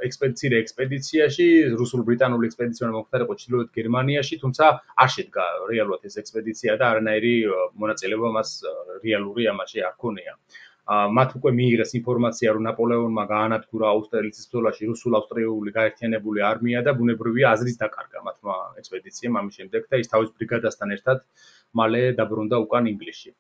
ექსპედიციურ 0.09 0.57
ექსპედიციაში, 0.63 1.49
რუსულ-ბრიტანულ 1.83 2.49
ექსპედიციურ 2.49 2.97
მომხდარიყო 2.97 3.37
ჩრდილოეთ 3.43 3.71
გერმანიაში, 3.77 4.41
თუმცა 4.45 4.73
არ 5.05 5.13
შედგა 5.17 5.47
რეალურად 5.75 6.09
ეს 6.09 6.17
ექსპედიცია 6.25 6.81
და 6.81 6.91
არანაირი 6.97 7.37
მონაწილეობა 7.85 8.35
მას 8.41 8.51
რეალური 9.05 9.49
ამაში 9.53 9.85
არ 9.93 9.97
ქონია. 10.01 10.39
მათ 10.91 11.31
უკვე 11.39 11.51
მიიღეს 11.57 11.93
ინფორმაცია, 11.95 12.53
რომ 12.55 12.65
ნაპოლეონმა 12.67 13.25
გაანადგურა 13.31 13.87
აუსტერლიცის 13.93 14.49
ბრძოლაში 14.51 14.89
რუსულ-ავსტრიული 14.91 15.71
გაერთიანებული 15.79 16.43
არმია 16.43 16.81
და 16.83 16.97
ბუნებრივია 16.99 17.53
აზრის 17.55 17.79
დაკარგა 17.79 18.25
მათმა 18.27 18.57
ექსპედიციამ 18.83 19.39
ამის 19.41 19.59
შემდეგ 19.61 19.87
და 19.93 20.01
ის 20.03 20.11
თავის 20.11 20.35
ბრიგადასთან 20.41 20.97
ერთად 20.97 21.23
მალე 21.81 22.03
დაბრუნდა 22.21 22.61
უკან 22.65 22.91
ინგლისში. 22.93 23.33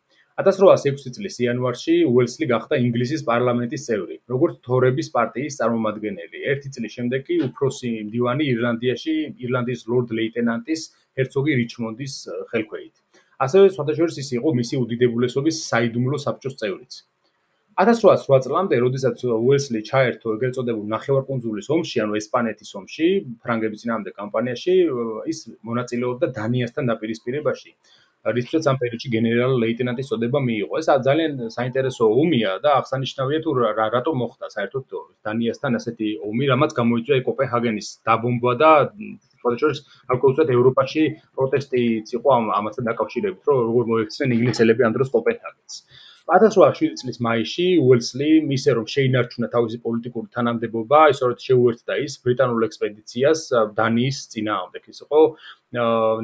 1806 0.42 1.12
წლის 1.16 1.34
იანვარში 1.44 1.94
უელსლი 2.10 2.46
გახდა 2.52 2.78
ინგლისის 2.86 3.24
პარლამენტის 3.28 3.86
წევრი, 3.88 4.16
როგორც 4.34 4.54
თორების 4.68 5.12
პარტიის 5.16 5.58
წარმომადგენელი. 5.60 6.44
ერთი 6.54 6.72
წლის 6.76 6.96
შემდეგ 6.96 7.26
კი 7.28 7.38
უფროსი 7.48 7.92
მდივანი 8.08 8.48
ირლანდიაში 8.54 9.14
ირლანდიის 9.46 9.86
ლორდ-ლეიტენანტის 9.92 10.88
ჰერცოგი 11.20 11.58
რიჩმონდის 11.62 12.14
ხელქვეით. 12.54 12.94
ასევე 13.44 13.70
სხვადასხვაშორის 13.74 14.18
ის 14.22 14.28
იყო 14.38 14.50
მისი 14.58 14.78
უდიდებულესობის 14.84 15.56
საიდუმლო 15.70 16.18
საბჭოს 16.24 16.58
წევრიც. 16.60 16.92
1808 17.82 18.42
წლამდე, 18.44 18.78
როდესაც 18.84 19.22
უელსლი 19.26 19.80
ჩაერთო 19.88 20.34
ეგრეთ 20.36 20.56
წოდებულ 20.58 20.86
ნახევარკუნძულის 20.92 21.68
ომში, 21.76 22.02
ანუ 22.04 22.18
ესპანეთის 22.20 22.70
ომში, 22.80 23.06
ფრანგების 23.44 23.84
წინააღმდეგ 23.84 24.14
კამპანიაში, 24.22 24.74
ის 25.32 25.38
მონაწილეობდა 25.68 26.26
დანიასთან 26.38 26.92
დაპირისპირებაში. 26.92 27.70
რითაც 28.30 28.66
ამ 28.70 28.76
პერიოდში 28.78 29.08
გენერალ 29.12 29.52
ლეიტენანტის 29.62 30.10
წოდება 30.10 30.38
მიიღო. 30.46 30.78
ეს 30.78 30.88
ძალიან 31.06 31.32
საინტერესო 31.56 32.06
ომია 32.22 32.52
და 32.62 32.70
აღსანიშნავია 32.78 33.38
თუ 33.42 33.50
რა 33.58 33.86
რატომ 33.96 34.14
მოხდა 34.22 34.46
საერთოდ 34.54 34.84
დანიასთან 35.26 35.72
ასეთი 35.78 36.08
ომი, 36.30 36.44
რამაც 36.52 36.70
გამოიწვია 36.78 37.18
კოპენჰაგენის 37.26 37.88
დაბომბვა 38.06 38.52
და 38.62 38.70
ფოთაშორის 39.42 39.78
ალკოუსად 40.14 40.54
ევროპაში 40.54 41.02
პროტესტიც 41.34 42.06
იყო 42.16 42.28
ამ 42.38 42.44
ამასთან 42.58 42.84
დაკავშირებით, 42.90 43.42
რომ 43.50 43.56
როგორ 43.68 43.84
მოექცნენ 43.90 44.34
ინგლისელები 44.38 44.86
ამ 44.86 44.92
დროს 44.96 45.10
კოპენჰაგენს. 45.16 45.74
1807 46.32 46.94
წლის 47.00 47.18
მაისში 47.26 47.64
უელსლი 47.84 48.28
ისე 48.56 48.74
რომ 48.78 48.86
შეინარჩუნა 48.88 49.48
თავისი 49.52 49.78
პოლიტიკური 49.84 50.30
თანამდებობა, 50.36 51.00
ისოეთ 51.12 51.44
შეუერთდა 51.48 51.96
ის 52.06 52.14
ბრიტანულ 52.24 52.64
ექსპედიციას 52.68 53.40
დანიის 53.80 54.20
წინააღმდეგ. 54.32 54.86
ის 54.92 55.02
იყო 55.04 55.20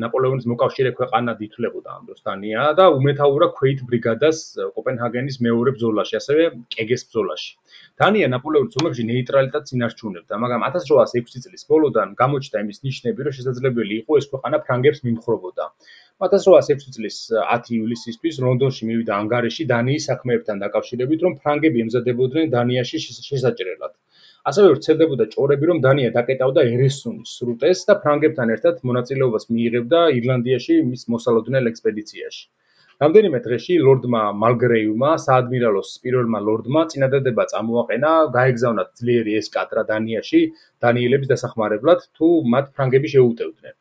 ნაპოლეონის 0.04 0.46
მოკავშირე 0.52 0.90
ქვეყანად 0.96 1.38
ითვლებოდა 1.48 1.90
ამ 1.96 2.02
დროს 2.08 2.20
დანია 2.24 2.64
და 2.80 2.84
უმეთაურა 2.96 3.46
ქვეით 3.58 3.84
ბრიგადას 3.88 4.38
კოპენჰაგენის 4.76 5.36
მეორე 5.44 5.70
ბრძოლაში, 5.76 6.14
ასევე 6.20 6.42
კეგეს 6.72 7.04
ბრძოლაში. 7.08 7.52
დანია 8.00 8.28
ნაპოლეონის 8.32 8.80
ომებში 8.80 9.08
ნეიტრალიტეტს 9.12 9.76
ინარჩუნებდა, 9.76 10.34
მაგრამ 10.44 10.60
1806 10.68 11.44
წლის 11.44 11.62
ბოლოდან 11.68 12.08
გამოჩნდა 12.20 12.58
იმის 12.64 12.78
ნიშნები, 12.88 13.20
რომ 13.28 13.36
შესაძლებელი 13.38 13.94
იყო 14.04 14.12
ეს 14.20 14.26
ქვეყანა 14.32 14.56
ფრანგებს 14.64 15.00
მიმხრობოდა. 15.04 15.64
1806 16.26 16.94
წლის 16.94 17.16
10 17.32 17.68
ივლისისთვის 17.74 18.38
ლონდონში 18.44 18.86
მივიდა 18.88 19.12
ანგარიში 19.22 19.66
დანიის 19.72 20.08
საქმეებთან 20.10 20.62
დაკავშირებით, 20.64 21.20
რომ 21.26 21.36
ფრანგები 21.44 21.84
ემზადებოდნენ 21.84 22.50
დანიაში 22.54 22.98
შესაჭრელად. 23.06 23.92
ასევე 24.50 24.72
ვრცელდებოდა 24.72 25.28
ჭორები, 25.36 25.68
რომ 25.70 25.84
დანია 25.86 26.10
დაკეტავდა 26.18 26.64
ერესუნის 26.72 27.36
სრუტეს 27.38 27.84
და 27.90 27.98
ფრანგებთან 28.02 28.52
ერთად 28.56 28.82
მონაწილეობას 28.90 29.48
მიიღებდა 29.54 30.02
ირლანდიაში 30.18 30.80
მის 30.90 31.08
მოსალოდნელ 31.14 31.70
ექსპედიციაში. 31.72 32.44
რამდენიმე 33.06 33.44
დღეში 33.46 33.80
ლორდმა 33.86 34.22
მალგრეიუმა, 34.42 35.10
საადმირალოს 35.28 35.96
პირველმა 36.06 36.44
ლორდმა 36.48 36.86
წინადადება 36.94 37.44
წამოაყენა, 37.54 38.14
გაეგზავნათ 38.38 38.94
ძლიერი 39.02 39.38
ესკადრა 39.44 39.86
დანიაში, 39.94 40.46
დანიელების 40.82 41.36
დასახმარებლად, 41.36 42.08
თუ 42.18 42.36
მათ 42.56 42.74
ფრანგები 42.74 43.18
შეუტევდნენ. 43.18 43.77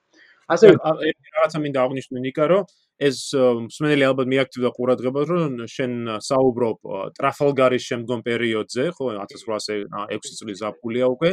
ასე 0.48 0.68
რაღაცა 0.80 1.60
მინდა 1.64 1.80
აღნიშნო 1.84 2.18
ნიკა, 2.24 2.46
რომ 2.52 2.64
ეს 3.08 3.18
მსმენელი 3.36 4.04
ალბათ 4.10 4.28
მიაქტივდა 4.34 4.70
ყურადღებას, 4.78 5.28
რომ 5.32 5.52
შენ 5.76 5.92
საუბრობ 6.24 6.78
ტრაფალგარის 7.18 7.84
შემდგომ 7.90 8.20
პერიოდზე, 8.28 8.84
ხო, 8.98 9.06
1806 9.28 10.40
წლის 10.40 10.64
აპრილია 10.72 11.08
უკვე. 11.14 11.32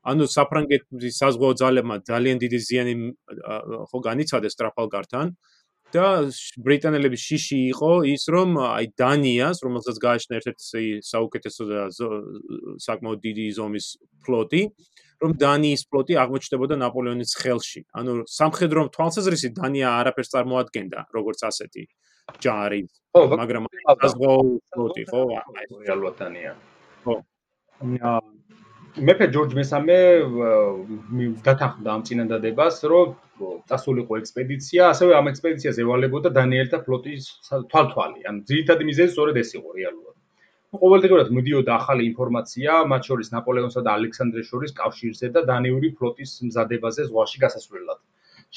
ანუ 0.00 0.24
საფრანგეთის 0.32 1.16
საზღვაო 1.20 1.52
ძალებმა 1.60 1.96
ძალიან 2.08 2.36
დიდი 2.40 2.58
ზიანი 2.68 2.94
ხო 3.90 3.98
განიცადეს 4.08 4.54
ტრაფალგართან. 4.56 5.26
და 5.90 6.30
ბრიტანელების 6.66 7.22
შიში 7.28 7.58
იყო 7.74 7.90
ის 8.14 8.24
რომ 8.30 8.58
აი 8.62 8.86
დანიას 9.00 9.62
რომელსაც 9.66 9.96
გააჩნდა 10.04 10.38
ერთ-ერთი 10.38 10.82
საუკეთესო 11.02 11.62
და 11.70 11.80
საკმაოდ 12.86 13.18
დიდი 13.26 13.46
ზომის 13.58 13.86
ფლოტი 14.22 14.62
რომ 15.22 15.36
დანიის 15.42 15.82
ფლოტი 15.90 16.18
აღმოჩნდებოდა 16.24 16.78
ნაპოლეონის 16.82 17.32
ხელში 17.42 17.82
ანუ 18.00 18.16
სამხედრო 18.38 18.86
თვალსაზრისით 18.96 19.52
დანია 19.60 19.92
არაფერს 20.00 20.32
წარმოადგენდა 20.34 21.06
როგორც 21.16 21.44
ასეთი 21.50 21.84
ჯარი 22.46 22.82
მაგრამ 23.42 23.70
საზღვაო 24.02 24.42
ფლოტი 24.74 25.04
ხო 25.12 25.22
რეალურად 25.84 26.14
დანია 26.24 26.52
ხო 27.04 27.16
მეფე 28.98 29.26
ჯორჯ 29.34 29.52
მესამე 29.54 29.96
დათანხმდა 31.46 31.90
ამ 31.94 32.02
წინადადებას, 32.08 32.76
რომ 32.90 33.14
წასულიყო 33.70 34.18
ექსპედიცია, 34.18 34.90
ასევე 34.92 35.14
ამ 35.14 35.30
ექსპედიციას 35.30 35.78
ევალებოდა 35.84 36.32
დანიელთა 36.34 36.78
ფლოტის 36.86 37.28
თვალთვალი. 37.70 38.26
ან 38.26 38.42
ძირითადი 38.50 38.82
მიზეზი 38.90 39.12
სწორედ 39.14 39.36
ეს 39.42 39.50
იყო 39.54 39.68
რეალურად. 39.78 40.09
ყოველდღიურად 40.78 41.30
მიდიოდა 41.36 41.72
ახალი 41.76 42.04
ინფორმაცია, 42.08 42.74
მათ 42.90 43.06
შორის 43.08 43.30
ნაპოლეონსა 43.34 43.80
და 43.86 43.94
ალექსანდრეს 43.98 44.50
შორის 44.50 44.74
კავშირზე 44.80 45.30
და 45.36 45.40
დანიური 45.48 45.88
ფლოტის 46.00 46.34
მზადებაზე 46.46 47.06
ზღვაში 47.08 47.40
გასასვლელად. 47.44 47.98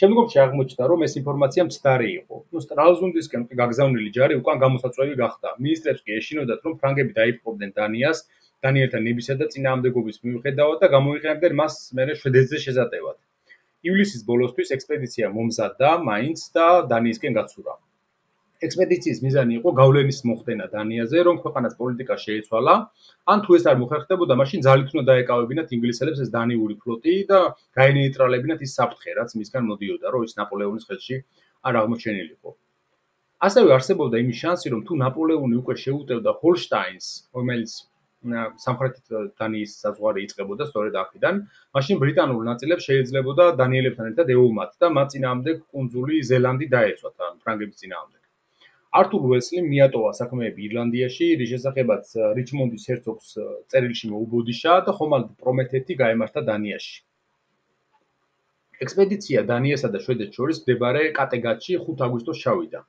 შემდგომში 0.02 0.38
აღმოჩნდა, 0.43 0.89
რომ 0.91 1.06
ეს 1.08 1.15
ინფორმაცია 1.21 1.65
მცდარი 1.69 2.10
იყო. 2.19 2.38
ნუ 2.54 2.62
სტრალზუნდისკენ 2.65 3.47
გაგზავნილი 3.62 4.13
ჯარი 4.17 4.38
უკან 4.41 4.62
გამოსაწვევი 4.65 5.15
გახდა. 5.23 5.49
მინისტრებს 5.65 6.06
კი 6.06 6.12
ეშინოდათ, 6.19 6.60
რომ 6.65 6.78
ფრანგები 6.84 7.17
დაიპყრობდნენ 7.17 7.71
დანიას, 7.82 8.19
დანიელთა 8.67 8.99
ნებისა 9.08 9.34
და 9.41 9.45
წინააღმდეგობის 9.54 10.21
მიუხედავად 10.26 10.78
და 10.86 10.88
გამოიყენებდნენ 10.95 11.54
მას 11.62 11.80
მერე 11.97 12.13
შვედეთზე 12.21 12.58
შეზატევად. 12.65 13.17
ივლისის 13.89 14.21
ბოლოსთვის 14.30 14.69
ექსპედიცია 14.78 15.34
მომზადდა 15.39 15.89
მაინც 16.12 16.39
და 16.54 16.67
დანიისკენ 16.93 17.41
გაცურა. 17.41 17.73
ექსპედიციის 18.67 19.19
მიზანი 19.26 19.56
იყო 19.60 19.69
გავლენის 19.80 20.19
მოხდენა 20.30 20.65
დანიაზე, 20.73 21.23
რომ 21.28 21.39
ქვეყანას 21.43 21.78
პოლიტიკა 21.82 22.15
შეეცვალა, 22.26 22.76
ან 23.34 23.43
თუ 23.45 23.58
ეს 23.58 23.63
არ 23.71 23.78
მოხერხდებოდა, 23.84 24.34
მაშინ 24.41 24.65
ძალით 24.67 24.91
უნდა 24.95 25.06
დაეკავებინათ 25.12 25.73
ინგლისელებს 25.78 26.19
ეს 26.26 26.34
დანიური 26.36 26.76
ფლოტი 26.84 27.15
და 27.32 27.39
გაენეიტრალებინათ 27.80 28.67
ის 28.67 28.76
საფრთხე, 28.80 29.17
რაც 29.19 29.30
მისგან 29.39 29.63
მოდიოდა, 29.71 30.08
რომ 30.15 30.28
ის 30.28 30.38
ნაპოლეონის 30.41 30.88
ხელში 30.89 31.17
არ 31.67 31.73
აღმოჩენილიყო. 31.84 32.49
ასევე 33.47 33.73
არსებობდა 33.78 34.19
იმის 34.23 34.38
შანსი, 34.43 34.67
რომ 34.73 34.82
თუ 34.88 34.93
ნაპოლეონი 35.04 35.56
უკვე 35.62 35.76
შეუტევდა 35.84 36.32
ჰოლშტაინს, 36.43 37.08
რომელიც 37.36 37.71
სამხრეთით 38.65 39.36
დანიის 39.39 39.71
საზღვარი 39.84 40.23
იწყებოდა 40.28 40.67
სწორედ 40.69 40.95
აქედან, 41.02 41.41
მაშინ 41.78 41.99
ბრიტანულ 42.04 42.41
ნაწილებს 42.49 42.88
შეიძლებოდა 42.88 43.49
დანიელებთან 43.60 44.12
ერთად 44.13 44.34
ეულმათ 44.38 44.80
და 44.84 44.91
მათ 44.97 45.15
წინააღმდეგ 45.15 45.63
კუნძული 45.76 46.23
ზელანდი 46.32 46.69
დაეცვათ 46.76 47.26
ფრანგების 47.43 47.84
წინააღმდეგ. 47.84 48.23
ართურ 48.99 49.23
უელსლიმ 49.29 49.67
მიატოვა 49.73 50.12
საქმეები 50.19 50.67
ირლანდიაში, 50.67 51.27
რის 51.39 51.49
შესახებაც 51.53 52.12
რიჩმონდის 52.38 52.84
ჰერცოგს 52.89 53.29
წერილში 53.73 54.10
მოუბოდიშა 54.13 54.75
და 54.89 54.93
ხომალდ 54.99 55.32
პრომეთეთი 55.41 55.97
გაემართა 56.03 56.43
დანიაში. 56.49 56.95
ექსპედიცია 58.86 59.43
დანიასა 59.49 59.89
და 59.95 59.99
შვედეთს 60.06 60.38
შორის 60.38 60.62
მდებარე 60.63 61.03
კატეგატში 61.17 61.79
5 61.88 62.06
აგვისტოს 62.08 62.41
ჩავიდა. 62.43 62.79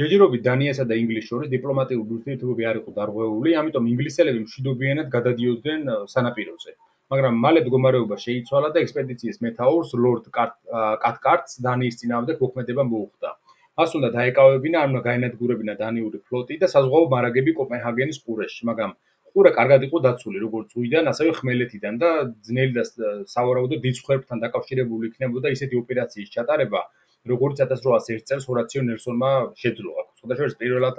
ჯერჯერობით 0.00 0.42
დანიასა 0.48 0.84
და 0.88 1.00
ინგლისს 1.02 1.28
შორის 1.32 1.52
დიპლომატიური 1.52 2.16
ურთიერთობები 2.16 2.66
არ 2.70 2.76
იყო 2.80 2.90
დარღვეული, 2.98 3.54
ამიტომ 3.60 3.84
ინგლისელები 3.92 4.40
მშვიდობიანად 4.44 5.08
გადადიოდნენ 5.16 5.82
სანაპიროზე. 6.14 6.72
მაგრამ 7.12 7.34
მალე 7.44 7.60
მდგომარეობა 7.64 8.16
შეიცვალა 8.26 8.68
და 8.74 8.82
ექსპედიციის 8.84 9.42
მეთაურს 9.46 9.90
ლორდ 10.04 10.24
კატკარტს 10.36 11.60
დანიის 11.66 11.98
წინააღმდეგ 12.00 12.42
მოქმედება 12.44 12.84
მოუხდა. 12.92 13.30
მას 13.76 13.90
უნდა 13.98 14.08
დაეკავებინა, 14.16 14.76
არ 14.82 14.88
უნდა 14.92 15.02
გაენადგურებინა 15.08 15.74
დანიური 15.80 16.18
ფლოტი 16.26 16.56
და 16.62 16.66
საზღვაო 16.74 17.06
მარაგები 17.12 17.52
კოპენჰაგენის 17.58 18.18
ყურეში, 18.24 18.62
მაგრამ 18.70 18.92
ყურე 19.36 19.50
კარგად 19.52 19.82
იყო 19.84 19.98
დაცული 20.06 20.38
როგორც 20.40 20.66
ზღვიდან, 20.72 21.10
ასევე 21.12 21.30
ხმელეთიდან 21.38 21.94
და 22.00 22.10
ძნელი 22.48 22.72
და 22.72 22.84
სავარაუდო 23.28 23.76
დიდ 23.84 23.96
ხვერპთან 24.06 24.38
დაკავშირებული 24.44 25.10
იქნებოდა 25.12 25.52
ისეთი 25.56 25.76
ოპერაციის 25.82 26.32
ჩატარება, 26.36 26.80
როგორც 27.28 27.60
1801 27.66 28.24
წელს 28.28 28.44
ჰორაციო 28.48 28.82
ნელსონმა 28.88 29.30
შეძლო 29.60 29.90
აქ. 30.00 30.08
სხვადასხვა 30.18 30.46
პირველად 30.62 30.94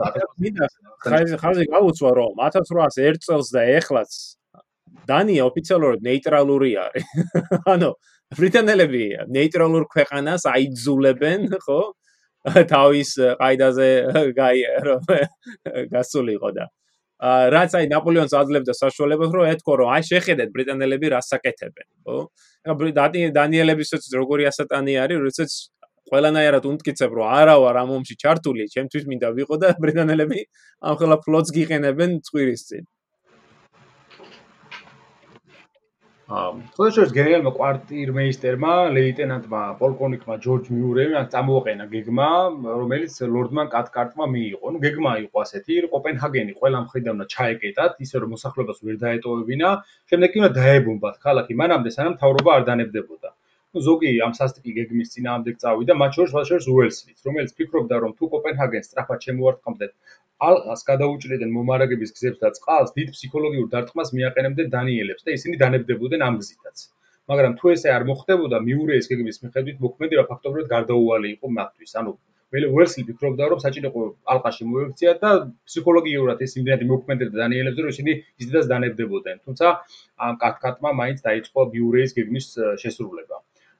ხაზი 1.07 1.35
ხაზი 1.41 1.65
გაუცვა 1.73 2.11
რომ 2.19 2.33
1801 2.45 3.21
წელს 3.25 3.47
და 3.55 3.61
ეხლაც 3.79 4.11
დანია 5.07 5.43
ოფიციალურად 5.49 5.99
ნეიტრალური 6.03 6.71
არის. 6.83 7.05
ანუ 7.73 7.89
ბრიტანელები 8.37 9.03
ნეიტრალურ 9.31 9.83
ქვეყანას 9.93 10.43
აიძულებენ, 10.51 11.41
ხო? 11.63 11.81
თავის 12.73 13.13
ყაიდაზე 13.41 13.89
გაი 14.37 14.65
გასულიყო 15.93 16.51
და 16.57 16.67
რაც 17.53 17.73
აი 17.77 17.87
ნაპოლეონს 17.89 18.33
აძლევდა 18.37 18.73
საშუალებას 18.77 19.31
რომ 19.33 19.45
ეთქო 19.53 19.73
რომ 19.81 19.89
აი 19.89 20.03
შეხედეთ 20.05 20.51
ბრიტანელები 20.53 21.07
რას 21.15 21.31
აკეთებენ 21.33 21.87
ხო? 22.05 22.17
დანიელებისაც 22.67 24.03
როგორი 24.13 24.45
ასატანი 24.51 24.93
არის, 25.01 25.17
როდესაც 25.25 25.51
ყველანაირად 26.07 26.63
უმტკიცებ 26.71 27.11
რომ 27.17 27.31
არა 27.37 27.55
ვარ 27.63 27.79
ამ 27.81 27.89
ომში 27.97 28.15
ჩართული, 28.21 28.67
ჩემთვის 28.71 29.03
მინდა 29.11 29.29
ვიყო 29.39 29.55
და 29.59 29.73
ბრიტანელები 29.81 30.39
ამ 30.87 30.93
ხელა 30.99 31.17
ფლოტს 31.25 31.49
გიყენებენ 31.57 32.21
წვირის 32.27 32.61
წინ. 32.69 32.83
თორეშორს 36.27 37.11
გენერალმა 37.15 37.51
კვარტირმეისტერმა 37.57 38.71
ლეიტენანტმა 38.95 39.61
პოლკოვნიკმა 39.81 40.35
ჯორჯ 40.45 40.65
მიურემ 40.75 41.13
წამოაყენა 41.35 41.85
გეგმა 41.93 42.27
რომელიც 42.79 43.15
ლორდმან 43.35 43.71
კატკარტმა 43.75 44.27
მიიღო. 44.33 44.73
ნუ 44.75 44.83
გეგმა 44.85 45.13
იყო 45.23 45.45
ასეთი, 45.45 45.79
კოპენჰაგენი 45.95 46.57
ყველა 46.59 46.83
მხრიდან 46.83 47.15
უნდა 47.15 47.27
ჩაეკეტათ, 47.35 48.03
ისე 48.07 48.15
რომ 48.25 48.35
მოსახლეობას 48.35 48.83
ვერ 48.89 48.99
დაეტოვებინა, 49.07 49.73
შემდეგ 50.11 50.29
კი 50.35 50.43
უნდა 50.43 50.51
დაებომბათ 50.59 51.15
ქალაქი, 51.23 51.59
მანამდე 51.63 51.89
სანამ 51.95 52.19
თავრობა 52.19 52.51
არ 52.59 52.63
დანებდებოდა. 52.71 53.29
ნუ 53.75 53.81
ზოგი 53.87 54.11
ამ 54.25 54.33
სასტიკი 54.35 54.71
გეგმის 54.75 55.09
წინააღმდეგ 55.13 55.55
წავიდა, 55.63 55.93
მათ 56.01 56.11
შორის 56.17 56.31
ვაშერს 56.35 56.67
უელსლიც, 56.75 57.17
რომელიც 57.27 57.51
ფიქრობდა, 57.57 57.95
რომ 58.03 58.11
თუ 58.19 58.29
კოპენჰაგენს 58.35 58.87
სწრაფად 58.87 59.19
შემოარტყამდნენ, 59.27 59.91
ალყას 60.45 60.81
გადაუჭრიდნენ 60.87 61.51
მომარაგების 61.57 62.13
გზებს 62.17 62.39
და 62.43 62.49
წყალს, 62.57 62.93
დიდ 62.97 63.07
ფსიქოლოგიურ 63.15 63.67
დარტყმას 63.73 64.13
მიაყენებდნენ 64.17 64.67
დანიელებს 64.75 65.25
და 65.25 65.33
ისინი 65.37 65.55
დანებდებოდნენ 65.63 66.25
ამ 66.27 66.35
გზითაც. 66.41 66.77
მაგრამ 67.31 67.53
თუ 67.59 67.71
ესე 67.73 67.89
არ 67.97 68.03
მოხდებოდა, 68.09 68.57
მიურეის 68.67 69.09
გეგმის 69.11 69.41
მიხედვით 69.43 69.77
მოქმედება 69.85 70.23
ფაქტობრივად 70.31 70.67
გარდაუვალი 70.73 71.27
იყო 71.35 71.47
მათთვის. 71.57 71.91
ანუ 72.01 72.11
უელსლი 72.55 73.03
ფიქრობდა, 73.07 73.47
რომ 73.51 73.59
საჭირო 73.65 73.89
იყო 73.91 74.01
ალყაში 74.33 74.63
მოექცია 74.71 75.11
და 75.23 75.31
ფსიქოლოგიურად 75.67 76.43
ეს 76.45 76.53
იმდენად 76.59 76.85
მოქმედებდა 76.91 77.37
დანიელებს, 77.43 77.81
რომ 77.83 77.91
ისინი 77.95 78.11
ისედაც 78.41 78.65
დანებდებოდნენ. 78.71 79.37
თუმცა 79.45 79.67
ამ 80.27 80.33
კატკატმა 80.43 80.89
მაინც 81.01 81.19
დაიწყო 81.27 81.59
მიურეის 81.73 82.11
გეგმის 82.17 82.47
შესრულება. 82.83 83.37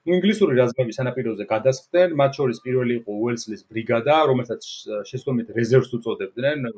ინგლისური 0.08 0.56
რაზმები 0.58 0.94
სანაპიროზე 0.96 1.44
გადასხდნენ, 1.52 2.14
მათ 2.20 2.38
შორის 2.38 2.58
პირველი 2.64 2.94
იყო 3.00 3.16
უელსლის 3.24 3.62
ბრიგადა, 3.72 4.16
რომელსაც 4.30 4.68
შესაბამით 5.10 5.48
რეზერვს 5.58 5.90
უწოდებდნენ, 5.98 6.68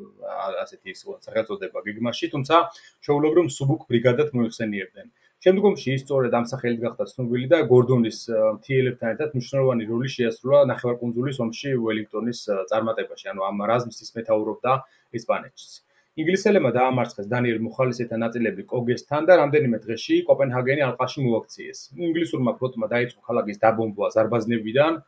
ასეთი 0.64 0.94
სახელწოდება 1.00 1.82
გეგმაში, 1.86 2.30
თუმცა 2.34 2.60
შეულებრივ 3.06 3.50
სუბუქ 3.56 3.86
ბრიგადად 3.90 4.34
მოიხსენიებდნენ. 4.38 5.10
შემდგომში 5.44 5.92
ის 5.96 6.02
სწორედ 6.04 6.34
ამ 6.36 6.46
სახელით 6.48 6.80
გახდა 6.84 7.04
ცნობილი 7.12 7.46
და 7.52 7.58
გორდონის 7.70 8.18
მთიელებთან 8.56 9.12
ერთად 9.14 9.36
მნიშვნელოვანი 9.36 9.84
როლი 9.92 10.08
შეასრულა 10.14 10.58
ნახევარკუნძულის 10.72 11.38
ომში 11.44 11.70
უელინგტონის 11.84 12.40
წარმატებაში, 12.72 13.30
ანუ 13.32 13.46
ამ 13.48 13.64
რაზმს 13.70 14.02
ის 14.04 14.10
მეთაურობდა 14.18 14.74
ესპანეთში. 15.16 15.70
ინგლისელებმა 16.18 16.70
დაამარცხეს 16.74 17.26
დანიელ 17.32 17.58
მოხალისეთა 17.64 18.16
ნაწილები 18.20 18.64
კოგესთან 18.70 19.26
და 19.28 19.34
რამდენიმე 19.40 19.78
დღეში 19.82 20.16
კოპენჰაგენი 20.30 20.82
ალყაში 20.86 21.22
მოაქციეს. 21.26 21.82
ინგლისურმა 22.06 22.54
ფლოტმა 22.58 22.88
დაიწყო 22.94 23.20
ქალაქის 23.28 23.60
დაბომბვა 23.64 24.08
ზარბაზნებიდან 24.14 24.98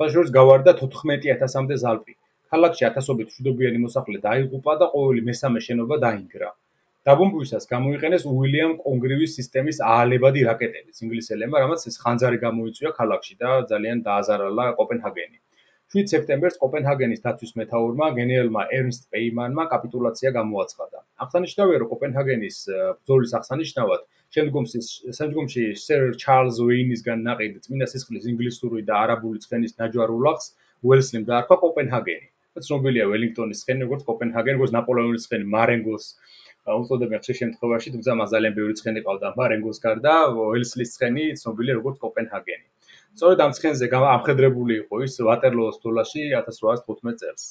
ფაშორს 0.00 0.32
გავარდა 0.38 0.74
14000-მდე 0.80 1.76
ზალპი. 1.84 2.16
ქალაქში 2.54 2.88
ათასობით 2.88 3.28
მშვიდობიანი 3.32 3.82
მოსახლე 3.84 4.18
დაიღუპა 4.24 4.78
და 4.80 4.88
ყოველი 4.96 5.26
მესამე 5.28 5.64
შენობა 5.66 6.00
დაინგრა. 6.06 6.50
დაბომბვისას 7.10 7.68
გამოიყენეს 7.76 8.24
უილიამ 8.32 8.76
კონგრივის 8.86 9.36
სისტემის 9.38 9.82
აალებადი 9.92 10.46
რაკეტები 10.50 11.04
ინგლისელებმა, 11.04 11.56
რამაც 11.64 11.84
ეს 11.92 12.00
ხანძარი 12.06 12.38
გამოიწვია 12.46 12.96
ქალაქში 13.00 13.34
და 13.44 13.50
ძალიან 13.74 14.00
დააზარალა 14.08 14.66
კოპენჰაგენი. 14.80 15.38
7 15.96 16.10
სექტემბერს 16.12 16.58
კოპენჰაგენის 16.60 17.22
დაცვის 17.24 17.52
მეთაურმა 17.58 18.06
გენერალმა 18.16 18.62
ერნსტ 18.78 19.06
პეიმანმა 19.14 19.64
კაპიტულაცია 19.70 20.32
გამოაცხადა. 20.36 20.98
აღსანიშნავია, 21.24 21.78
რომ 21.82 21.88
კოპენჰაგენის 21.92 22.58
ბრძოლის 22.98 23.32
აღსანიშნავად 23.38 24.02
შემდგომში 24.36 24.80
შემდგომში 25.18 25.64
სერ 25.86 26.04
ჩარლზ 26.22 26.60
უეინისგან 26.66 27.24
ნაყიდ 27.28 27.56
წმინდა 27.64 27.88
სისხლის 27.92 28.28
ინგლისური 28.32 28.84
და 28.90 29.00
არაბული 29.06 29.40
ცხენის 29.46 29.76
ნაჯვარულახს 29.80 30.52
უელსლიმ 30.90 31.24
დაარქვა 31.32 31.56
კოპენჰაგენი. 31.64 32.28
ცნობილია 32.66 33.06
ველინგტონის 33.12 33.64
ცხენი, 33.64 33.88
როგორც 33.88 34.02
კოპენჰაგენი, 34.10 34.56
როგორც 34.60 34.72
ნაპოლეონის 34.76 35.26
ცხენი 35.28 35.48
მარენგოს 35.56 36.04
უწოდებენ 36.76 37.20
ხშირ 37.24 37.36
შემთხვევაში, 37.40 37.92
თუმცა 37.96 38.20
მას 38.20 38.30
ძალიან 38.36 38.54
ბევრი 38.60 38.74
ცხენი 38.80 39.00
ყავდა 39.08 39.28
მარენგოს 39.40 39.78
გარდა, 39.86 40.14
უელსლის 40.44 40.94
ცხენი 40.96 41.24
ცნობილია 41.40 41.74
როგორც 41.80 41.96
კოპენჰაგენი. 42.04 42.64
სწორედ 43.16 43.40
ამ 43.44 43.52
ცხენზე 43.56 43.86
ამხედრებული 43.96 44.74
იყო 44.82 44.96
ის 45.06 45.14
ვატერლოოს 45.28 45.80
თულაში 45.84 46.24
1815 46.36 47.16
წელს. 47.22 47.44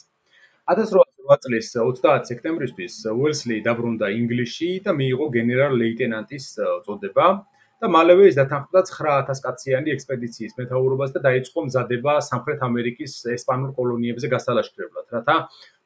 1808 0.73 1.41
წლის 1.45 1.71
30 1.77 2.29
სექტემბრისთვის 2.29 2.95
უელსლი 3.11 3.57
დაბრუნდა 3.65 4.07
ინგლისში 4.19 4.69
და 4.85 4.93
მიიღო 4.99 5.27
გენერალ-ლეიტენანტის 5.37 6.45
წოდება 6.85 7.27
და 7.83 7.89
მალევე 7.95 8.27
ის 8.31 8.37
დათანხმდა 8.39 8.81
9000 8.89 9.41
კაციანი 9.45 9.93
ექსპედიციის 9.95 10.53
მეთაურობას 10.59 11.15
და 11.15 11.21
დაიწყო 11.25 11.63
მზადება 11.69 12.13
სამხრეთ 12.27 12.61
ამერიკის 12.67 13.15
ესპანურ 13.35 13.73
კოლონიებზე 13.79 14.29
გასალაშქრებლად, 14.35 15.07
რათა 15.17 15.35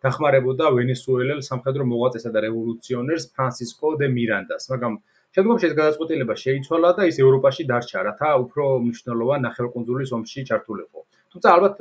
დახმარებოდა 0.07 0.69
ვენესუელელ 0.75 1.39
სამხედრო 1.49 1.87
მოღვაწესა 1.93 2.33
და 2.35 2.43
რევოლუციონერს 2.47 3.29
ფრანსისკო 3.35 3.95
დე 4.03 4.11
მირანდას, 4.19 4.69
მაგრამ 4.73 4.99
შემდგომში 5.37 5.65
ეს 5.69 5.73
გადაწყვეტილება 5.77 6.35
შეიცვალა 6.43 6.89
და 6.97 7.05
ის 7.09 7.17
ევროპაში 7.21 7.63
დარჩა, 7.69 7.99
რათა 8.09 8.29
უფრო 8.43 8.63
მნიშვნელოვან 8.85 9.45
ნახევარკუნძულის 9.47 10.13
ომში 10.17 10.45
ჩართულიყო. 10.49 10.99
თუმცა 11.29 11.47
ალბათ 11.55 11.75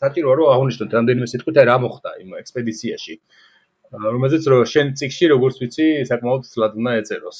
საჭიროა 0.00 0.34
რომ 0.40 0.52
აღვნიშნოთ 0.54 0.90
რამდენიმე 0.96 1.26
სიტყვით 1.32 1.56
რა 1.68 1.76
მოხდა 1.84 2.10
იმ 2.24 2.30
ექსპედიციაში. 2.40 3.14
რომელზეც 3.94 4.44
რო 4.50 4.58
შენ 4.74 4.86
ციკში 4.98 5.26
როგორც 5.34 5.56
ვიცი, 5.62 5.86
საკმაოდ 6.10 6.42
სლად 6.48 6.72
უნდა 6.80 6.92
ეწეროს. 7.00 7.38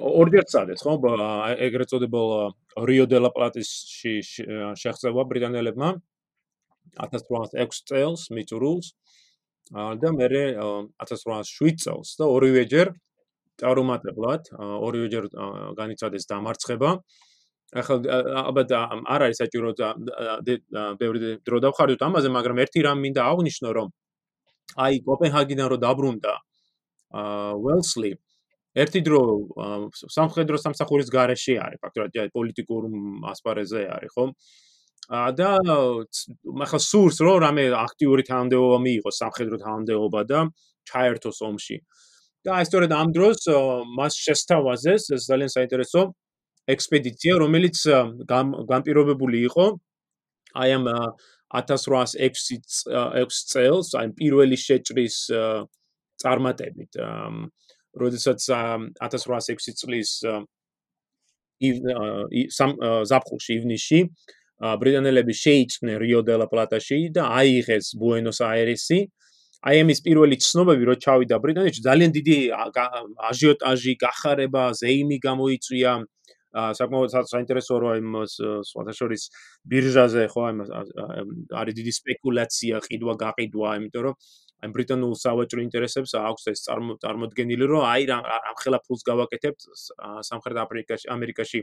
ორჯერ 0.00 0.44
წადეთ, 0.52 0.78
ხო? 0.84 0.92
ეგრეთ 1.66 1.88
წოდებულ 1.92 2.30
რიო 2.88 3.04
დე 3.06 3.18
ლა 3.20 3.30
პლატისში 3.36 4.14
შეხება 4.82 5.22
ბრიტანელებმა 5.30 5.88
1806 6.98 7.86
წელს 7.88 8.22
მიწურულს 8.34 8.86
და 9.70 10.08
მე 10.16 10.26
1807 11.06 11.78
წელს 11.84 12.08
და 12.18 12.24
ორივეჯერ 12.26 12.88
წარუმატებლად 13.60 14.52
ორივეჯერ 14.58 15.24
განიცადეს 15.80 16.24
დამარცხება. 16.30 16.90
ახლა 17.70 17.96
ალბათ 18.50 18.72
არ 18.74 19.20
არის 19.26 19.38
საჭირო 19.40 19.70
ბევრი 20.98 21.20
დრო 21.46 21.58
დავხარდოთ 21.64 22.02
ამაზე, 22.02 22.28
მაგრამ 22.34 22.56
ერთი 22.66 22.80
რამ 22.82 22.98
მინდა 23.04 23.22
აღვნიშნო, 23.30 23.70
რომ 23.78 23.88
აი 24.84 24.94
კოპენჰაგენიდან 25.06 25.68
რო 25.70 25.78
დაბრუნდა 25.86 26.34
აა 27.20 27.54
ველსლი 27.62 28.10
ერთი 28.78 29.00
დრო 29.06 29.20
სამხედრო 30.14 30.58
სამსახურის 30.62 31.08
გარეშე 31.10 31.54
არის, 31.58 31.78
ფაქტობრივად 31.82 32.34
პოლიტიკურ 32.34 32.82
ასპარეზზე 33.34 33.82
არის, 33.98 34.10
ხო? 34.14 34.24
და 35.10 35.50
ახლა 36.66 36.78
სურს 36.78 37.18
რომ 37.18 37.38
რამე 37.42 37.64
აქტიური 37.74 38.22
თანამდებობა 38.30 38.78
მიიღოს 38.86 39.16
სამხედრო 39.22 39.56
თანამდებობა 39.58 40.20
და 40.30 40.38
ჩაერთოს 40.86 41.38
ომში. 41.50 41.76
და 42.44 42.50
აი 42.56 42.64
სწორედ 42.68 42.92
ამ 42.96 43.08
დროს 43.16 43.46
მას 43.98 44.14
შესთავაზეს 44.26 45.10
ეს 45.16 45.22
ძალიან 45.30 45.50
საინტერესო 45.56 46.02
ექსპედიცია, 46.74 47.32
რომელიც 47.42 47.78
განპირობებული 48.70 49.38
იყო 49.48 49.66
აი 50.62 50.70
ამ 50.78 50.86
1806 51.50 52.86
6 52.86 53.40
წელს, 53.52 53.88
აი 53.98 54.06
პირველი 54.20 54.56
შეჭრის 54.56 55.16
წარმატებით. 56.22 56.92
როდესაც 58.00 58.40
1806 59.02 59.74
წლის 59.80 60.10
სამ 62.56 62.70
ზაფხულში 63.10 63.52
ივნისში 63.58 64.00
ბრიტანელები 64.60 65.34
შეიჭნენ 65.34 65.96
რიო 66.02 66.20
დე 66.28 66.36
ლა 66.40 66.46
პლატაში 66.52 66.98
და 67.16 67.26
აიღეს 67.40 67.96
ბუენოს 68.00 68.38
აირესი 68.46 69.00
აი 69.60 69.80
ამის 69.84 69.98
პირველი 70.04 70.36
ცნობები 70.40 70.86
რო 70.88 70.94
ჩავიდა 71.04 71.36
ბრიტანეთში 71.44 71.82
ძალიან 71.84 72.12
დიდი 72.16 72.36
აჟიოტაჟი 73.30 73.92
გახარება 74.00 74.62
ზეიმი 74.80 75.18
გამოიწვია. 75.20 75.92
საკმაოდ 76.50 77.10
საინტერესო 77.30 77.74
რო 77.78 77.90
იმ 78.00 78.14
სხვათა 78.66 78.92
შორის 78.98 79.22
ბირჟაზე 79.70 80.24
ხო 80.32 80.40
აი 80.48 80.54
არის 81.60 81.74
დიდი 81.78 81.92
სპეკულაცია 81.98 82.80
ყიდვა 82.88 83.14
გაყიდვა 83.20 83.68
იმიტომ 83.78 84.02
რომ 84.06 84.14
აი 84.64 84.72
ბრიტანულ 84.74 85.12
სავაჭრო 85.20 85.60
ინტერესებს 85.62 86.12
აქვს 86.20 86.44
ეს 86.52 86.60
წარმოდგენილი 87.04 87.64
რომ 87.70 87.84
აი 87.92 88.02
ამ 88.16 88.56
ხელა 88.64 88.78
ფულს 88.82 89.02
გავაკეთებთ 89.10 89.60
სამხრეთ 90.28 90.56
აფრიკაში 90.64 91.06
ამერიკაში. 91.16 91.60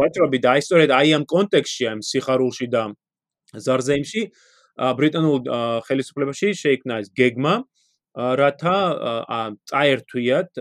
ვაჭრობი 0.00 0.38
და 0.40 0.48
აი 0.56 0.60
სწორედ 0.64 0.90
აი 0.96 1.08
ამ 1.18 1.24
კონტექსში 1.34 1.84
ამ 1.92 2.00
სიხარულში 2.00 2.66
და 2.74 2.82
ზარზეიმში 3.66 4.22
ბრიტანულ 4.78 5.38
ხელისუფლებაში 5.86 6.54
შეიქმნა 6.54 7.00
ეს 7.04 7.10
გეგმა 7.16 7.54
რათა 8.14 8.76
წაერთვიათ 9.70 10.58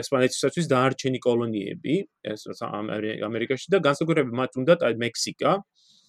ესპანეთისათვის 0.00 0.68
დაარჩენი 0.72 1.18
კოლონიები 1.20 1.96
ეს 2.24 2.48
ამერიკაში 2.64 3.68
და 3.74 3.82
განსაკუთრებით 3.84 4.32
მათ 4.32 4.50
უნდა 4.64 4.74
მექსიკა. 4.96 5.50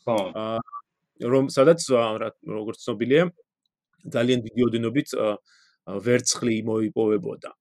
ხო. 0.07 0.17
რომ 1.21 1.45
სადაც 1.53 1.79
როგორც 1.91 2.77
ცნობილია 2.81 3.29
ძალიან 4.09 4.39
დიდი 4.47 4.61
ოდენობით 4.67 5.09
ვერცხლი 5.85 6.55
მოიპოვებოდა. 6.65 7.51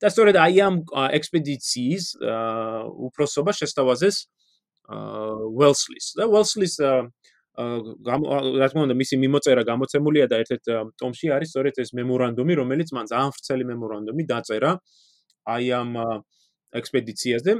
და 0.00 0.08
სწორედ 0.08 0.36
აი 0.36 0.56
ამ 0.64 0.74
ექსპედიციის 1.16 2.04
უფროსობა 3.08 3.52
შესთავაზეს 3.52 4.16
ველსლის 5.60 6.06
და 6.16 6.24
ველსლის 6.28 6.74
რა 7.60 8.66
თქმა 8.70 8.82
უნდა 8.86 8.96
მისი 9.02 9.16
მიმოწერა 9.24 9.62
გამოცემულია 9.68 10.26
და 10.30 10.36
ერთ-ერთ 10.42 10.64
ტომში 11.00 11.26
არის 11.36 11.48
სწორედ 11.52 11.80
ეს 11.84 11.90
მემორანდუმი, 11.98 12.54
რომელიც 12.60 12.88
მან 12.96 13.06
ძალიან 13.12 13.30
ვრცელი 13.36 13.64
მემორანდუმი 13.70 14.24
დაწერა 14.32 14.70
აი 15.54 15.64
ამ 15.80 15.90
ექსპედიციაზე. 16.80 17.52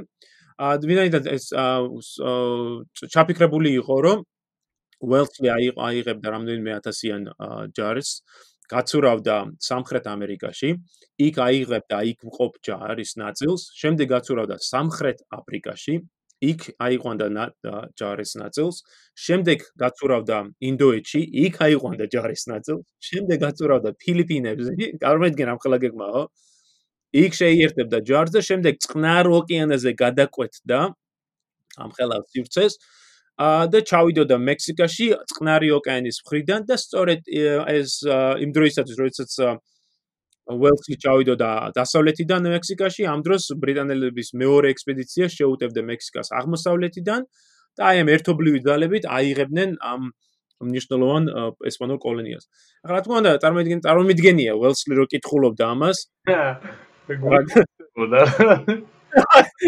ვინაიდან 0.61 1.23
ეს 1.35 1.45
ჩაფიქრებული 3.13 3.69
იყო, 3.81 3.95
რომ 4.05 4.19
ველსლი 5.01 5.47
აიღებდა 5.73 6.27
რამდენიმე 6.35 6.71
ათასიან 6.77 7.21
ჯარს, 7.73 8.09
გაცურავდა 8.71 9.35
სამხრეთ 9.67 10.05
ამერიკაში, 10.07 10.69
იქ 11.27 11.35
აიღებდა 11.47 11.97
იქ 12.11 12.19
მყოფ 12.29 12.51
ჯარის 12.67 13.11
ნაწილს, 13.19 13.61
შემდეგ 13.81 14.07
გაცურავდა 14.15 14.55
სამხრეთ 14.63 15.17
აფრიკაში, 15.37 15.95
იქ 16.41 16.61
აიყვანდა 16.81 17.27
ჯარის 17.99 18.31
ნაწილს, 18.41 18.77
შემდეგ 19.25 19.59
გაწურავდა 19.77 20.37
ინდოეთში, 20.69 21.21
იქ 21.45 21.55
აიყვანდა 21.65 22.05
ჯარის 22.13 22.43
ნაწილს, 22.49 22.85
შემდეგ 23.09 23.37
გაწურავდა 23.45 23.89
ფილიპინებზე, 24.01 24.71
წარმოედგენ 25.03 25.47
ამ 25.53 25.59
ხელაგებმაო. 25.61 26.23
იქ 27.11 27.31
შეიერთებდა 27.35 27.97
ჯარს 28.07 28.31
და 28.31 28.41
შემდეგ 28.49 28.73
წყნარ 28.81 29.25
ოკეანეზე 29.37 29.91
გადაკვეთდა 29.99 30.79
ამ 31.83 31.89
ხელას 31.97 32.23
სივრცეს 32.31 32.73
და 33.73 33.79
ჩავიდოდა 33.89 34.37
მექსიკაში 34.37 35.05
წყნარი 35.31 35.69
ოკეანის 35.77 36.17
მხრიდან 36.23 36.61
და 36.69 36.75
სწორედ 36.77 37.21
ეს 37.27 37.91
იმ 38.43 38.49
დროისათვის, 38.55 38.97
როდესაც 39.01 39.31
უელსი 40.55 40.97
ჩავიდოდა 41.03 41.49
დასავლეთიდან 41.77 42.49
მექსიკაში, 42.55 43.03
ამ 43.13 43.19
დროს 43.25 43.43
ბრიტანელების 43.61 44.29
მეორე 44.41 44.67
ექსპედიცია 44.75 45.25
შეუტევდა 45.37 45.81
მექსიკას 45.91 46.27
აღმოსავლეთიდან 46.39 47.21
და 47.77 47.81
აი 47.91 48.03
ამ 48.03 48.09
ერთობლივი 48.15 48.59
ძალებით 48.67 49.03
აიღებდნენ 49.17 49.69
ამ 49.91 50.11
მნიშვნელოვან 50.61 51.23
ესპანურ 51.69 51.97
კოლონიას. 52.05 52.45
ახლა 52.85 52.95
რა 52.95 53.01
თქმა 53.05 53.15
უნდა, 53.21 53.31
წარმოიდგინე, 53.43 53.81
წარმომიდგენია 53.85 54.51
უელსლი 54.61 54.93
რო 54.99 55.05
კითხულობდა 55.13 55.63
ამას. 55.73 55.97
და 58.13 58.21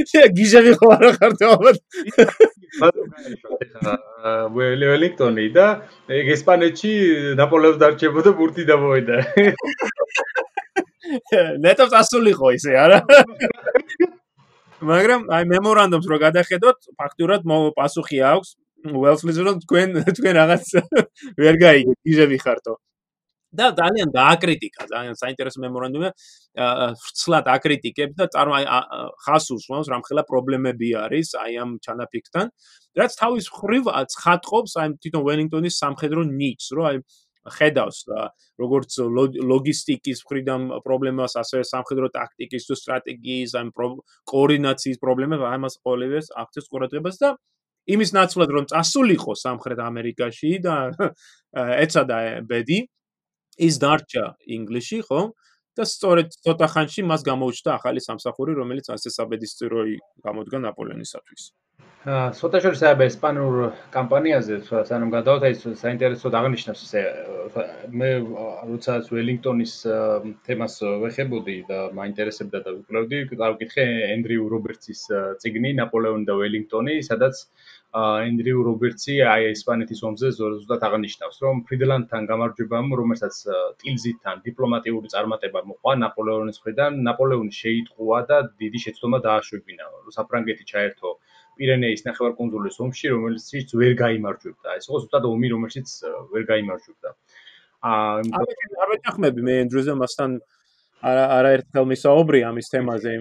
შე 0.09 0.21
გიჟები 0.37 0.73
ხო 0.79 0.87
არა 0.95 1.09
ხართ 1.17 1.41
ალბათ. 1.49 1.77
ველინგტონი 4.55 5.47
და 5.57 5.65
ეგ 6.19 6.31
ესპანეთში 6.37 6.91
ნაპოლეონს 7.39 7.81
დარჩებოდა 7.83 8.31
ბურთი 8.39 8.63
დამოედა. 8.69 9.17
ნეტო 11.65 11.89
წასულიყო 11.93 12.53
ისე 12.57 12.75
არა? 12.79 12.99
მაგრამ 14.83 15.27
აი 15.35 15.43
მემორანდუმს 15.51 16.07
რო 16.11 16.17
გადახედოთ 16.27 16.89
ფაქტურად 16.99 17.47
პასუხი 17.77 18.19
აქვს 18.31 18.49
უელსლის 18.91 19.37
რომ 19.47 19.61
თქვენ 19.63 19.87
თქვენ 20.17 20.33
რაღაც 20.39 20.65
ვერ 21.39 21.55
გაიგეთ 21.63 21.99
იჟები 22.13 22.37
ხართო 22.43 22.75
და 23.53 23.69
ძალიან 23.77 24.09
დააკრიტიკა 24.17 24.87
ძალიან 24.91 25.15
საინტერესო 25.19 25.61
მემორანდუმია 25.63 26.11
ვრცლად 27.03 27.49
აკრიტიკებს 27.53 28.15
და 28.17 28.25
წარმო 28.33 28.61
ხას 29.25 29.45
უსვამს 29.55 29.91
რამხელა 29.93 30.23
პრობლემები 30.29 30.89
არის 31.05 31.35
აი 31.43 31.59
ამ 31.63 31.77
ჩანაფიქთან 31.85 32.49
რაც 32.97 33.11
თავის 33.21 33.45
ხრივ 33.57 33.91
ცხადყოფს 34.15 34.73
აი 34.83 34.87
თვითონ 35.05 35.23
ველინგტონის 35.29 35.79
სამხედრო 35.83 36.21
ნიჭს 36.33 36.67
რომ 36.73 36.89
აი 36.89 36.97
ხედავს 37.57 37.97
როგორც 38.61 38.97
ლოგისტიკის 39.51 40.23
მხრიდან 40.23 40.61
პრობლემას, 40.85 41.35
ასევე 41.41 41.63
სამხედრო 41.67 42.09
ტაქტიკის 42.15 42.67
თუ 42.69 42.77
სტრატეგიის, 42.79 43.55
ან 43.59 43.71
კოორდინაციის 44.31 45.01
პრობლემებს, 45.03 45.43
ამას 45.43 45.79
ყოველივეს 45.83 46.31
აქცევს 46.43 46.69
ყურადღებას 46.71 47.19
და 47.23 47.35
იმის 47.83 48.13
ნაცვლად 48.15 48.49
რომ 48.55 48.67
წასულიყო 48.71 49.33
სამხრეთ 49.35 49.79
ამერიკაში 49.83 50.51
და 50.63 50.75
ეცადა 51.83 52.19
ბედი 52.47 52.79
ის 53.59 53.75
დარჩა 53.83 54.25
ინგლისში, 54.55 54.99
ხო? 55.09 55.21
და 55.77 55.83
სწორედ 55.89 56.37
ცოტა 56.45 56.67
ხანში 56.73 57.05
მას 57.09 57.21
გამოუჩნდა 57.29 57.71
ახალი 57.79 58.05
სამსახური, 58.07 58.57
რომელიც 58.61 58.93
ასე 58.95 59.09
საბედისწეროი 59.17 59.97
გამოდგა 60.27 60.63
ნაპოლეონისათვის. 60.67 61.51
აა 62.03 62.31
ცოტა 62.35 62.59
შორის 62.63 62.81
აი 62.83 63.03
ესპანურ 63.05 63.53
კამპანიაზე 63.93 64.55
სანამ 64.87 65.11
გადავთ 65.13 65.43
აი 65.47 65.53
საინტერესოდ 65.81 66.33
აღნიშნავს 66.39 66.81
ესე 66.83 67.03
მე 68.01 68.09
როცა 68.71 68.95
უელინგტონის 69.15 69.75
თემას 70.49 70.75
ვეხებოდი 71.03 71.55
და 71.69 71.77
მაინტერესებდა 71.99 72.59
და 72.65 72.73
ვიკვლევდი 72.75 73.21
გავკითხე 73.43 73.85
ენდრიუ 74.17 74.49
რობერტსის 74.55 75.05
ციგნი 75.45 75.71
ნაპოლეონი 75.79 76.27
და 76.27 76.35
უელინგტონი 76.43 76.97
სადაც 77.07 77.39
ენდრიუ 77.93 78.61
რობერტსი 78.65 79.15
აი 79.29 79.49
ესპანეთის 79.51 79.99
ომზე 80.09 80.29
ზუსტად 80.37 80.85
აღნიშნავს 80.87 81.37
რომ 81.45 81.59
ფრიდლანდთან 81.69 82.29
გამარჯვებამ 82.31 82.87
რომელსაც 82.99 83.35
ტილზიტთან 83.83 84.41
დიპლომატიური 84.47 85.13
წარმატება 85.13 85.61
მოყვა 85.69 85.93
ნაპოლეონის 86.05 86.57
მხრიდან 86.63 86.97
ნაპოლეონი 87.09 87.53
შეიტყუა 87.59 88.19
და 88.33 88.39
დიდი 88.63 88.79
შეცდომა 88.85 89.19
დააშვებინა 89.27 89.91
საფრანგეთი 90.17 90.65
ჩაერთო 90.73 91.13
პირენეის 91.57 92.03
ნახევარკუნძულის 92.07 92.79
ომში, 92.81 93.09
რომელიც 93.13 93.73
ვერ 93.77 93.93
გამოიმარჯვებდა. 94.01 94.69
ეს 94.79 94.85
იყო 94.89 94.97
ზუსტად 95.03 95.25
ომი, 95.29 95.47
რომელშიც 95.53 95.87
ვერ 96.33 96.43
გამოიმარჯვებდა. 96.49 97.09
აა 97.83 98.13
არ 98.81 98.89
ვეთანხმები 98.93 99.41
მე 99.47 99.53
ენდრუზე 99.63 99.93
მასთან 100.01 100.31
არა 101.03 101.23
არაერთხელ 101.37 101.85
მისაუბრი 101.91 102.39
ამის 102.47 102.69
თემაზე. 102.71 103.13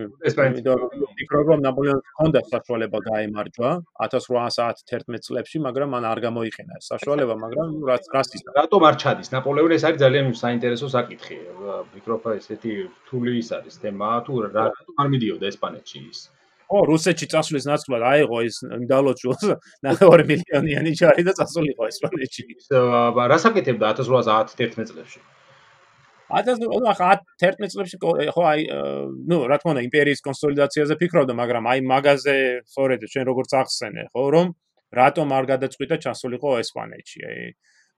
ფიქრობ 1.19 1.47
რომ 1.51 1.63
ნაპოლეონს 1.67 2.05
ჰქონდა 2.13 2.41
საშუალება 2.53 2.99
გამოიმარჯვა 3.07 3.71
1811 4.07 5.27
წლებში, 5.27 5.63
მაგრამ 5.67 5.89
მან 5.95 6.05
არ 6.13 6.19
გამოიყენა 6.27 6.79
ეს 6.79 6.87
საშუალება, 6.93 7.35
მაგრამ 7.43 7.69
რაც 7.91 8.07
რას 8.15 8.31
ის 8.39 8.47
რატომ 8.59 8.87
არ 8.91 8.97
ჩადის 9.03 9.33
ნაპოლეონი 9.35 9.75
ეს 9.79 9.85
არის 9.91 9.99
ძალიან 10.05 10.31
საინტერესო 10.43 10.87
საკითხი. 10.95 11.39
ფიქრობ 11.97 12.23
ესეთი 12.39 12.73
რთული 13.03 13.33
ის 13.43 13.51
არის 13.59 13.75
თემა 13.83 14.11
თუ 14.27 14.33
რატომ 14.47 15.03
არ 15.03 15.09
მიდიოდა 15.17 15.47
ესპანეთში 15.51 15.99
ის? 16.07 16.21
ო 16.73 16.87
რუსეთში 16.89 17.27
წასვლის 17.29 17.67
ნაცვლად 17.69 18.03
აიღო 18.13 18.39
ეს 18.49 18.57
დალოჩულს 18.89 19.45
ნახევარი 19.85 20.25
მილიონიანი 20.31 20.91
ჯარი 20.97 21.23
და 21.29 21.33
წასულიყო 21.37 21.85
ესპანეთში. 21.91 22.43
რას 23.33 23.45
აკეთებდა 23.51 23.93
1811 23.99 24.89
წლებში? 24.89 25.21
1811 26.33 27.73
წლებში 27.73 27.97
ხო 28.01 28.43
აი 28.53 28.61
ნუ 29.29 29.39
რა 29.53 29.57
თქმა 29.61 29.73
უნდა 29.75 29.83
იმპერიის 29.89 30.25
კონსოლიდაციაზე 30.25 30.95
ფიქრობდა, 31.03 31.37
მაგრამ 31.37 31.69
აი 31.73 31.85
მაგაზე 31.93 32.37
სწორედ 32.73 33.05
ჩვენ 33.13 33.25
როგორც 33.29 33.51
ახსენე, 33.63 34.05
ხო 34.13 34.25
რომ 34.37 34.47
რატომ 34.97 35.29
არ 35.37 35.45
გადაწყვიტა 35.53 35.97
ჩასულიყო 36.05 36.51
ესპანეთში? 36.63 37.21
აი 37.29 37.41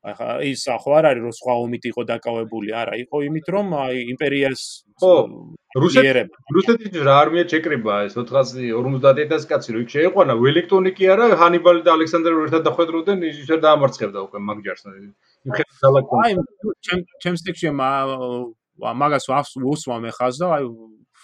ახლა 0.05 0.32
ის 0.44 0.62
ხო 0.68 0.90
არ 0.98 1.07
არის 1.11 1.22
რომ 1.24 1.34
სხვა 1.38 1.55
ომით 1.64 1.84
იყო 1.90 2.02
დაკავებული, 2.12 2.68
არა, 2.76 2.94
იყო 3.05 3.16
იმით 3.28 3.46
რომ 3.55 3.66
აი 3.84 3.96
იმპერიას 4.12 4.61
ხო 5.00 5.12
რუსეთი 5.80 6.24
რუსეთი 6.57 7.05
რა 7.09 7.14
არმია 7.24 7.44
ჩეკრება 7.50 7.94
ეს 8.07 8.12
450000 8.18 9.48
კაცი 9.48 9.70
რო 9.74 9.80
იქ 9.84 9.88
შეეყვანა 9.94 10.36
ველინგტონი 10.44 10.92
კი 10.98 11.09
არა 11.14 11.26
ჰანიბალი 11.40 11.82
და 11.88 11.96
ალექსანდრე 11.96 12.34
ერთად 12.44 12.62
დახვედროდნენ 12.68 13.24
ისე 13.32 13.57
დაამარცხებდა 13.64 14.18
უკვე 14.28 14.38
დალაკო 15.80 16.20
აი 16.24 16.32
ჩემ 16.84 17.00
ჩემ 17.24 17.36
სტიქში 17.40 17.74
მაგას 19.02 19.26
უსვამ 19.72 20.05
ეხას 20.12 20.38
და 20.44 20.46
აი 20.61 20.64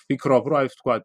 ფიქრობ 0.08 0.44
რომ 0.50 0.58
აი 0.64 0.68
თქვა 0.80 0.96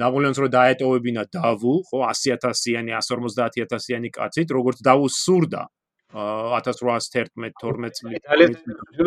ნაპოლეონს 0.00 0.38
რო 0.40 0.48
დაეტოვებინა 0.48 1.22
დავუ 1.36 1.72
ხო 1.90 1.98
100000-იანი 2.08 2.96
150000-იანი 2.96 4.08
კაცით 4.16 4.48
როგორც 4.56 4.80
დავუ 4.80 5.06
სურდა 5.12 5.68
1811-12 6.12 7.90
წლი. 7.96 8.20
ძალიან 8.28 8.52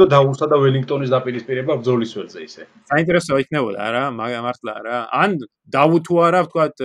დაუსა 0.10 0.46
და 0.50 0.58
ველინგტონის 0.58 1.10
დაპირისპირება 1.14 1.78
ბრძოლის 1.80 2.12
ველზე 2.18 2.40
ისე. 2.42 2.62
საინტერესო 2.90 3.38
იქნებოდა 3.46 3.84
რა, 3.94 4.04
მართლა 4.18 4.74
რა. 4.86 4.98
ან 5.14 5.38
დაუთუ 5.70 6.16
არა, 6.26 6.40
ვთქვათ, 6.50 6.76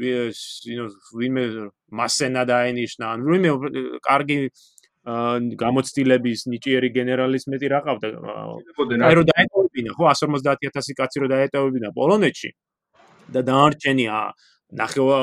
you 0.00 0.76
know, 0.78 0.88
ვინმე 1.18 1.44
მასენა 1.90 2.42
დაენიშნა, 2.46 3.04
ან 3.10 3.18
ვინმე 3.26 3.50
კარგი 4.06 4.38
გამოცდილების 5.60 6.40
ნიჭიერი 6.52 6.88
გენერალის 6.94 7.44
მეტი 7.50 7.66
რა 7.72 7.80
ყავდა. 7.84 8.06
აი 9.02 9.14
რო 9.18 9.24
დაეტოვებინა, 9.32 9.90
ხო 9.98 10.04
150000 10.12 10.94
კაცი 10.94 11.16
რო 11.24 11.28
დაეტოვებინა 11.34 11.88
პოლონეთში 11.96 12.50
და 13.34 13.40
დაარჩენია 13.50 14.16
ნახევა 14.78 15.18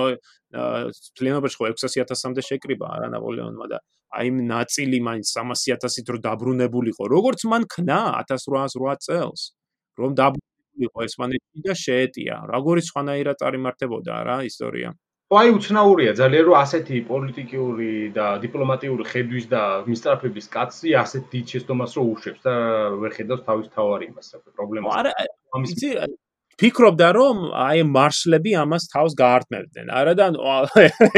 ფლენობაში 1.17 1.55
ხო 1.59 1.65
600000-მდე 1.75 2.41
შეკრიბა 2.49 2.87
რა 3.03 3.07
ნაპოლეონმა 3.13 3.65
და 3.71 3.77
აი 4.17 4.29
იმ 4.31 4.37
ნაწილი 4.49 4.97
მაინც 5.07 5.27
300000-ით 5.37 6.07
რო 6.13 6.19
დაბრუნებულიყო 6.27 7.03
როგორც 7.15 7.45
მან 7.51 7.63
ქნა 7.73 7.99
1808 8.21 9.03
წელს 9.07 9.41
რომ 10.01 10.11
დაბრუნებულიყო 10.21 10.99
ესპანეთში 11.07 11.61
და 11.67 11.73
შეეტია. 11.85 12.35
როგორი 12.53 12.81
სხვანაირად 12.89 13.35
წარიმართებოდა 13.41 14.13
რა 14.29 14.37
ისტორია? 14.49 14.89
აი 15.27 15.49
უცნაურია 15.57 16.11
ძალიან 16.15 16.43
რომ 16.47 16.55
ასეთი 16.63 16.97
პოლიტიკური 17.07 17.91
და 18.15 18.27
დიპლომატიური 18.43 19.03
ხედვის 19.11 19.45
და 19.51 19.63
მისწრაფების 19.83 20.47
კაცი 20.53 20.93
ასეთ 21.03 21.23
დიდ 21.33 21.45
შეცდომას 21.51 21.91
რო 21.97 22.03
უშვებს 22.13 22.41
და 22.47 22.53
ვერ 23.01 23.11
ხედავს 23.17 23.41
თავის 23.47 23.67
თავარი 23.75 24.07
იმას 24.07 24.27
პრობლემას. 24.55 24.93
არა 25.01 25.11
იცი 25.67 25.89
ფიქრობდა 26.57 27.07
რომ 27.17 27.41
აი 27.53 27.83
მარშლები 27.95 28.51
ამას 28.63 28.89
თავს 28.93 29.13
გაარტმევდნენ. 29.21 29.87
არა 29.93 30.13
და 30.19 30.25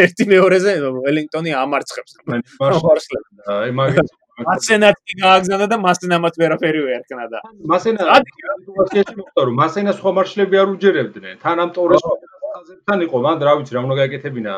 ერთი 0.04 0.24
მეორეზე 0.34 0.74
ველინგტონი 0.84 1.52
ამარცხებს 1.64 2.12
მარშლებს. 2.28 3.06
აი 3.48 3.72
მაგის 3.80 4.10
მასენად 4.40 4.96
კი 5.04 5.14
გააგზავნა 5.20 5.68
და 5.72 5.78
მასენამაც 5.84 6.34
ვერაფერი 6.40 6.82
ვერქნა 6.88 7.26
და 7.32 7.40
მასენა 7.72 8.20
სიტუაციაში 8.20 9.16
მოხდა 9.20 9.42
რომ 9.48 9.56
მასენა 9.62 9.92
სხვა 10.00 10.12
მარშლები 10.20 10.56
არ 10.64 10.68
უჯერებდნენ. 10.76 11.36
თან 11.44 11.58
ამ 11.64 11.70
ტორეს 11.76 12.04
ხაზებთან 12.04 13.00
იყო, 13.08 13.18
მან 13.26 13.44
რა 13.48 13.54
ვიცი 13.60 13.76
რა 13.76 13.82
უნდა 13.86 13.96
გაეკეთებინა. 14.00 14.54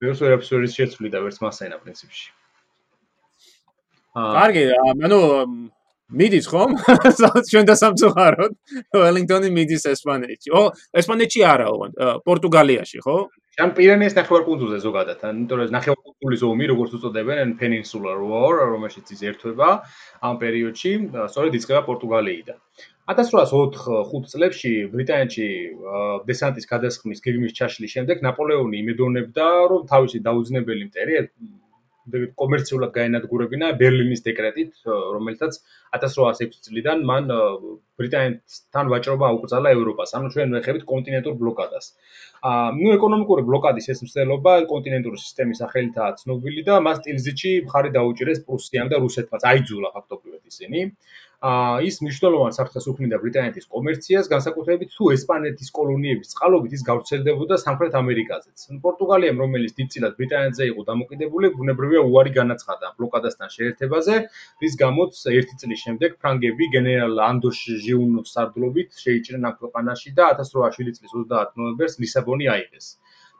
ბევრს 0.00 0.20
ვერაფერს 0.24 0.72
შეცვლიდა 0.76 1.18
ვერც 1.24 1.36
მასენა 1.44 1.76
პრინციპში. 1.80 2.28
აა 4.16 4.32
კარგი, 4.36 4.64
ანუ 5.06 5.20
მიდის 6.14 6.46
ხომ? 6.46 6.76
ჩვენ 7.50 7.64
დასამწუხაროდ 7.66 8.52
ველინგტონი 8.94 9.48
მიდის 9.50 9.88
ესპანეთში. 9.90 10.52
ო, 10.54 10.70
ესპანეთში 11.02 11.42
არაო, 11.42 11.90
პორტუგალიაში, 12.22 13.02
ხო? 13.02 13.16
ან 13.56 13.72
პირენეს 13.72 14.14
ნახევარკუნძულზე 14.18 14.78
ზოგადად, 14.84 15.22
ანუ 15.24 15.66
ნახევარკუნძულის 15.74 16.42
ომი, 16.46 16.66
როგორც 16.70 16.90
უწოდებენ, 16.98 17.54
Peninsular 17.56 18.18
War, 18.20 18.52
რომელშიც 18.68 19.14
ის 19.16 19.22
ერთვება 19.32 19.68
ამ 20.28 20.36
პერიოდში, 20.42 20.92
სწორედ 21.32 21.56
იწყება 21.58 21.82
პორტუგალიიდან. 21.88 22.58
1804-5 23.10 24.30
წლებში 24.30 24.72
ბრიტანეთში 24.92 25.48
დესანტის 26.28 26.66
გადასხმის 26.70 27.22
გეგმის 27.26 27.56
ჩაშლის 27.56 27.94
შემდეგ 27.96 28.22
ნაპოლეონი 28.26 28.76
იმედოვნებდა, 28.82 29.46
რომ 29.72 29.86
თავისი 29.88 30.20
დაუძინებელი 30.26 30.90
მტერი 30.90 31.14
კომერციულად 32.40 32.92
გაენადგურებინა 32.94 33.70
ბერლინის 33.80 34.22
დეკრეტით, 34.26 34.72
რომელთაც 35.16 35.58
1806 35.98 36.60
წლიდან 36.66 37.02
მან 37.10 37.32
ბრიტანეთთან 38.00 38.92
ვაჭრობა 38.92 39.28
აუკრძალა 39.30 39.72
ევროპას, 39.76 40.14
ანუ 40.18 40.30
ჩვენ 40.36 40.56
ვეხებით 40.56 40.84
კონტინენტურ 40.92 41.34
ბლოკადას. 41.42 41.86
აა 42.46 42.66
ნუ 42.78 42.94
ეკონომიკური 42.96 43.42
ბლოკადის 43.50 43.90
ეს 43.94 44.02
მსვლელობა 44.06 44.52
კონტინენტური 44.72 45.18
სისტემის 45.24 45.62
სახელითაა 45.64 46.16
ცნობილი 46.22 46.66
და 46.68 46.80
მას 46.86 47.02
ტილზიჩი 47.06 47.52
მხარი 47.66 47.90
დაუჭირეს 47.96 48.44
პრუსიამ 48.46 48.92
და 48.92 49.02
რუსეთმაც 49.06 49.48
აიძულა 49.52 49.94
ფაქტობრივად 49.96 50.42
ისინი. 50.52 50.80
აა 50.86 51.25
ის 51.84 51.98
მნიშვნელოვან 52.00 52.54
საფრთხეს 52.56 52.86
უქმნიდა 52.90 53.16
ბრიტანეთის 53.20 53.66
კომერციას, 53.68 54.28
განსაკუთრებით 54.32 54.94
თუ 54.96 55.10
ესპანეთის 55.12 55.68
კოლონიების 55.78 56.32
წყალობით 56.32 56.72
ის 56.78 56.82
გავრცელდებოდა 56.88 57.58
სამხრეთ 57.60 57.98
ამერიკაზეც. 58.00 58.64
პორტუგალიამ, 58.80 59.42
რომელიც 59.44 59.72
დიდწილად 59.76 60.16
ბრიტანეთზე 60.16 60.64
იყო 60.72 60.82
დამოკიდებული, 60.90 61.52
ბუნებრივია 61.58 62.02
უარი 62.08 62.32
განაცხადა 62.40 62.86
ბლოკადასთან 62.96 63.48
შეერთებაზე, 63.56 64.14
რის 64.64 64.74
გამოც 64.80 65.12
ერთი 65.36 65.54
წლის 65.60 65.78
შემდეგ 65.84 66.16
ფრანგები 66.24 66.64
გენერალ 66.76 67.20
ანდოშ 67.28 67.58
ჟიუნოს 67.84 68.32
სარდლობით 68.32 68.96
შეიჭრნენ 69.04 69.44
ამ 69.50 69.54
ქვეყანაში 69.60 70.10
და 70.16 70.32
1807 70.40 70.96
წლის 70.96 71.12
30 71.12 71.52
ნოემბერს 71.60 72.00
ლისაბონი 72.00 72.48
აიღეს. 72.56 72.96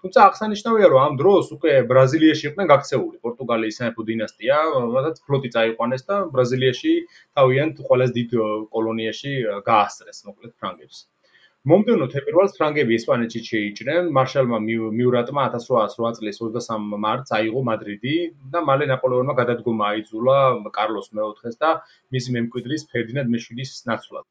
თუმცა 0.07 0.24
აღსანიშნავია, 0.30 0.88
რომ 0.90 1.00
ამ 1.02 1.14
დროს 1.18 1.48
უკვე 1.57 1.72
ბრაზილიაში 1.90 2.44
იყვნენ 2.48 2.68
გაქცეული 2.72 3.16
პორტუგალიის 3.26 3.78
სამეფო 3.80 4.07
დინასტია, 4.11 4.59
რომელსაც 4.76 5.18
ფლოტი 5.26 5.50
წაიყვანეს 5.57 6.07
და 6.11 6.20
ბრაზილიაში 6.36 6.94
თავიანთ 7.40 7.82
ყველაზე 7.90 8.16
დიდ 8.20 8.38
კოლონიაში 8.76 9.32
გაასწრეს, 9.66 10.24
მოკლედ 10.30 10.52
ფრანგებს. 10.62 11.04
მომდევნო 11.66 12.07
თებერვალს 12.11 12.52
ფრანგები 12.54 12.94
ესპანეთში 12.94 13.40
შეიჭრნენ, 13.46 14.11
მარშალმა 14.14 14.59
მიურატმა 14.98 15.46
1808 15.50 16.14
წლის 16.18 16.36
23 16.42 17.00
მარტს 17.04 17.34
აიღო 17.38 17.62
მადრიდი 17.68 18.14
და 18.54 18.62
მალე 18.68 18.86
ნაპოლეონმა 18.92 19.34
გადადგომა 19.40 19.88
აიძულა 19.90 20.38
კარლოს 20.78 21.11
მეოთხეს 21.18 21.59
და 21.64 21.70
მისი 22.14 22.36
მემკვიდრის 22.36 22.86
ფერდინანდ 22.92 23.34
მეშვიდის 23.34 23.72
ნაცვლად. 23.90 24.26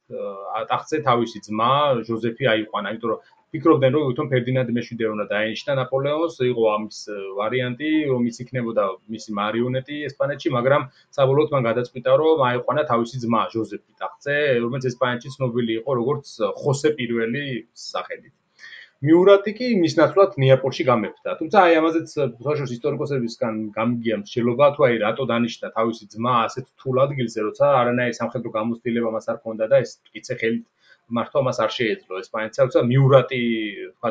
ტახტზე 0.71 1.01
თავისი 1.09 1.43
ძმა 1.49 1.71
ჟოზეფი 2.07 2.45
აიყვანა, 2.55 2.95
იმიტომ 2.95 3.11
რომ 3.11 3.34
ფიქრობდნენ 3.56 3.93
რომ 3.95 4.06
თვითონ 4.06 4.30
ფერდინანდ 4.32 4.70
მეშვიდე 4.76 5.06
უნდა 5.14 5.26
დაენიშნა 5.32 5.74
ნაპოლეონს, 5.80 6.36
იყო 6.51 6.64
ამის 6.76 6.97
ვარიანტი, 7.39 7.91
რომ 8.12 8.28
ის 8.32 8.39
იქნებოდა 8.43 8.88
მისი 9.16 9.36
მარიონეტი 9.39 9.99
ესპანეთში, 10.12 10.51
მაგრამ 10.58 10.88
საბოლოოდ 11.18 11.53
მან 11.56 11.68
გადაწყვიტა 11.70 12.16
რომ 12.22 12.43
აიყვანა 12.51 12.84
თავისი 12.91 13.22
ძმა 13.24 13.43
ჟოზეფი 13.56 13.91
ტახტზე, 14.03 14.36
რომელიც 14.66 14.89
ესპანეთში 14.91 15.36
ცნობილი 15.38 15.78
იყო 15.80 15.91
როგორც 16.01 16.34
ხოსე 16.64 16.91
პირველი 16.99 17.45
სახელით. 17.88 18.34
მიურატი 19.06 19.51
კი 19.56 19.68
მის 19.80 19.93
ნაცვლად 19.99 20.36
ნეაპოლში 20.41 20.84
გამეფდა. 20.89 21.32
თუმცა 21.39 21.58
აი 21.64 21.74
ამაზეც 21.80 22.14
ბავშვის 22.43 22.72
ისტორიკოსებისგან 22.76 23.58
გამიგია 23.76 24.16
მსჯელობა 24.22 24.70
თუ 24.76 24.86
აი 24.88 24.95
რატო 25.03 25.26
დანიშნა 25.32 25.72
თავისი 25.78 26.08
ძმა 26.14 26.36
ასეთ 26.47 26.66
თულ 26.84 27.01
ადგილზე, 27.06 27.39
როცა 27.47 27.66
არანაირი 27.82 28.18
სამხედრო 28.20 28.49
გამოცდილება 28.56 29.10
მას 29.16 29.28
არ 29.32 29.38
ჰქონდა 29.39 29.66
და 29.72 29.84
ეს 29.86 29.91
კიცე 30.12 30.39
ხელით 30.39 30.66
მართლა 31.14 31.41
მას 31.47 31.58
არ 31.66 31.72
შეეძლო 31.78 32.22
ესპანეთს, 32.22 32.58
თუმცა 32.62 32.80
მიურატი 32.91 33.41
თქვა 33.95 34.10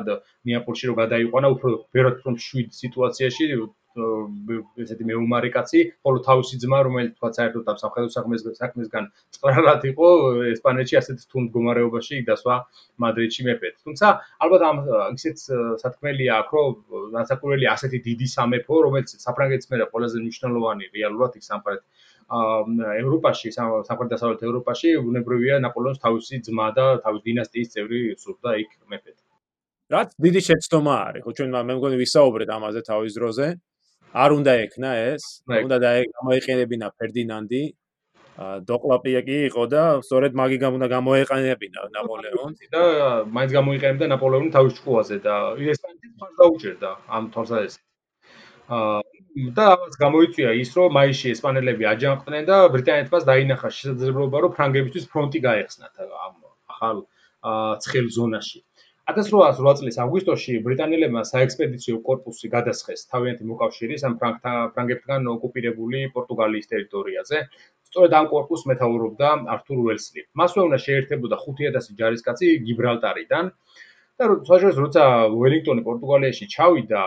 ნეაპოლში 0.51 0.84
რო 0.90 0.95
გადაიყვანა 1.03 1.49
უფრო 1.55 1.70
ვეროთ 1.95 2.18
რომ 2.26 2.36
შვიდ 2.47 2.70
სიტუაციაში 2.82 3.47
ესეთი 3.95 5.05
მეუმარი 5.07 5.51
კაცი, 5.55 5.80
ხოლო 6.03 6.18
თავისი 6.26 6.59
ძმა, 6.62 6.78
რომელიც 6.86 7.12
თქვა 7.14 7.30
საერთოდ 7.38 7.68
ამ 7.70 7.78
სამხედრო 7.82 8.11
საქმეს 8.14 8.42
საქმესგან 8.59 9.05
წვრალად 9.36 9.86
იყო 9.90 10.09
ესპანეთში 10.51 10.99
ასეთ 10.99 11.22
თუნ 11.30 11.47
მდგომარეობაში 11.47 12.22
დასვა 12.30 12.57
მადრიდში 13.05 13.42
მეფეთ. 13.49 13.74
თუმცა 13.86 14.07
ალბათ 14.42 14.62
ამ 14.70 14.76
ისეთ 15.14 15.36
სათქმელია 15.82 16.32
აქ, 16.42 16.51
რომ 16.59 16.74
განსაკუთრებული 17.14 17.70
ასეთი 17.74 17.99
დიდი 18.09 18.26
სამეფო, 18.34 18.74
რომელიც 18.86 19.09
საფრანგეთის 19.26 19.70
მერე 19.70 19.84
ყველაზე 19.95 20.16
მნიშვნელოვანი 20.26 20.84
რეალურად 20.99 21.38
იქ 21.38 21.45
სამხრეთ 21.51 21.80
ევროპაში, 22.30 23.52
სამხრეთ-დასავლეთ 23.56 24.40
ევროპაში 24.48 24.96
უნებრივია 24.96 25.60
ნაპოლეონის 25.60 26.00
თავისი 26.00 26.40
ძმა 26.48 26.68
და 26.78 26.86
თავისი 27.04 27.24
დინასტიის 27.28 27.72
წევრი 27.74 28.00
სურდა 28.22 28.50
იქ 28.64 28.70
მეფედ. 28.88 29.16
რაც 29.92 30.08
დიდი 30.24 30.40
შეცდომა 30.48 30.94
არის, 31.06 31.22
ხო 31.24 31.32
ჩვენ 31.36 31.48
მე 31.68 31.74
მგონი 31.78 31.96
ვისაუბრეთ 32.00 32.48
ამაზე 32.56 32.80
თავის 32.88 33.12
დროზე. 33.18 33.46
არ 34.14 34.30
უნდა 34.38 34.52
ექნა 34.64 34.90
ეს, 35.12 35.22
უნდა 35.50 35.76
დაეყენებინა 35.84 36.86
ფერდინანდი. 36.98 37.62
დოკლაპია 38.66 39.20
კი 39.26 39.36
იყო 39.46 39.64
და 39.70 39.82
სწორედ 40.02 40.32
მაგი 40.34 40.56
გამ 40.58 40.76
უნდა 40.78 40.86
გამოეყენებინა 40.90 41.80
ნაპოლეონს 41.94 42.58
და 42.74 42.82
მაინც 43.30 43.50
გამოიყენებდა 43.54 44.06
ნაპოლეონი 44.10 44.50
თავის 44.56 44.74
ჭკუაზე 44.78 45.18
და 45.22 45.34
ესპანეთის 45.54 46.10
მხარს 46.18 46.34
დაუჭერდა 46.40 46.90
ამ 47.14 47.24
თორსა 47.30 47.58
ეს. 47.62 47.74
აა 48.74 49.13
და 49.35 49.64
ამას 49.74 49.97
გამოიწვია 49.99 50.51
ის, 50.62 50.70
რომ 50.78 50.93
მაისში 50.95 51.30
ესპანელები 51.35 51.87
აჯანყდნენ 51.91 52.45
და 52.51 52.59
ბრიტანეთმა 52.74 53.18
დაინახა 53.30 53.70
შესაძლებლობა, 53.78 54.43
რომ 54.45 54.53
ფრანგებისთვის 54.59 55.09
ფრონტი 55.11 55.41
გაეხსნათ 55.47 56.05
ამ 56.05 56.35
ახალ 56.74 57.01
ცხელ 57.87 58.07
ზონაში. 58.16 58.62
1808 59.11 59.80
წლის 59.80 59.99
აგვისტოში 60.05 60.55
ბრიტანელებმა 60.66 61.22
საექსპედიციო 61.30 61.99
კორპუსი 62.07 62.49
გადასხეს 62.55 63.05
თავიანთი 63.11 63.45
მოკავშირის 63.51 64.07
ამ 64.09 64.14
ფრანგებთან 64.22 65.28
ოკუპირებული 65.35 65.99
პორტუგალიის 66.14 66.70
ტერიტორიაზე. 66.70 67.43
სწორედ 67.91 68.16
ამ 68.20 68.26
კორპუსს 68.30 68.68
მეთაურობდა 68.70 69.28
ართურ 69.55 69.78
უელსლი. 69.82 70.24
მასვე 70.41 70.61
უნდა 70.68 70.78
შეერთებოდა 70.87 71.37
5000 71.43 71.99
ჯარისკაცი 72.01 72.47
გიბრალტარიდან 72.70 73.53
და 74.18 74.24
როცა 74.30 75.05
უელინგტონი 75.43 75.82
პორტუგალიაში 75.91 76.45
ჩავიდა, 76.55 77.03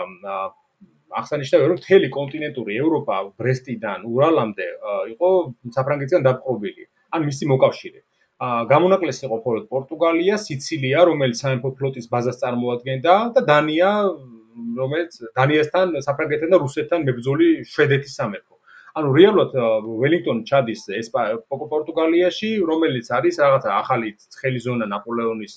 აღსანიშნავია 1.22 1.68
რომ 1.72 1.80
მთელი 1.82 2.10
კონტინენტური 2.18 2.78
ევროპა 2.84 3.16
ბრესტიდან 3.42 4.06
ურალამდე 4.12 4.68
იყო 5.14 5.30
საფრანგეთიდან 5.78 6.28
დაპყრობილი 6.28 6.88
ან 7.18 7.28
მისი 7.32 7.50
მოკავშირე 7.54 8.00
ა 8.38 8.48
გამონაკლისი 8.70 9.24
იყო 9.26 9.38
მხოლოდ 9.42 9.64
პორტუგალია, 9.74 10.36
სიცილია, 10.42 11.06
რომელიც 11.10 11.40
სამეფო 11.42 11.70
ფლოტის 11.78 12.10
ბაზას 12.12 12.38
წარმოადგენდა 12.42 13.14
და 13.38 13.42
დანია, 13.48 13.90
რომელიც 14.82 15.18
დანიასთან, 15.40 15.96
საფრანგეთთან 16.08 16.54
და 16.54 16.60
რუსეთთან 16.62 17.08
მებრძოლი 17.08 17.48
შვედეთის 17.72 18.14
სამეფო. 18.20 18.54
ანუ 18.98 19.10
რეალურად 19.18 19.58
ველინგტონი 20.04 20.44
ჩადის 20.50 20.82
ეს 21.00 21.10
პორტუგალიაში, 21.74 22.50
რომელიც 22.72 23.10
არის 23.18 23.36
რაღაცა 23.42 23.74
ახალი 23.82 24.14
ცხელი 24.36 24.62
ზონა 24.68 24.86
ნაპოლეონის 24.94 25.54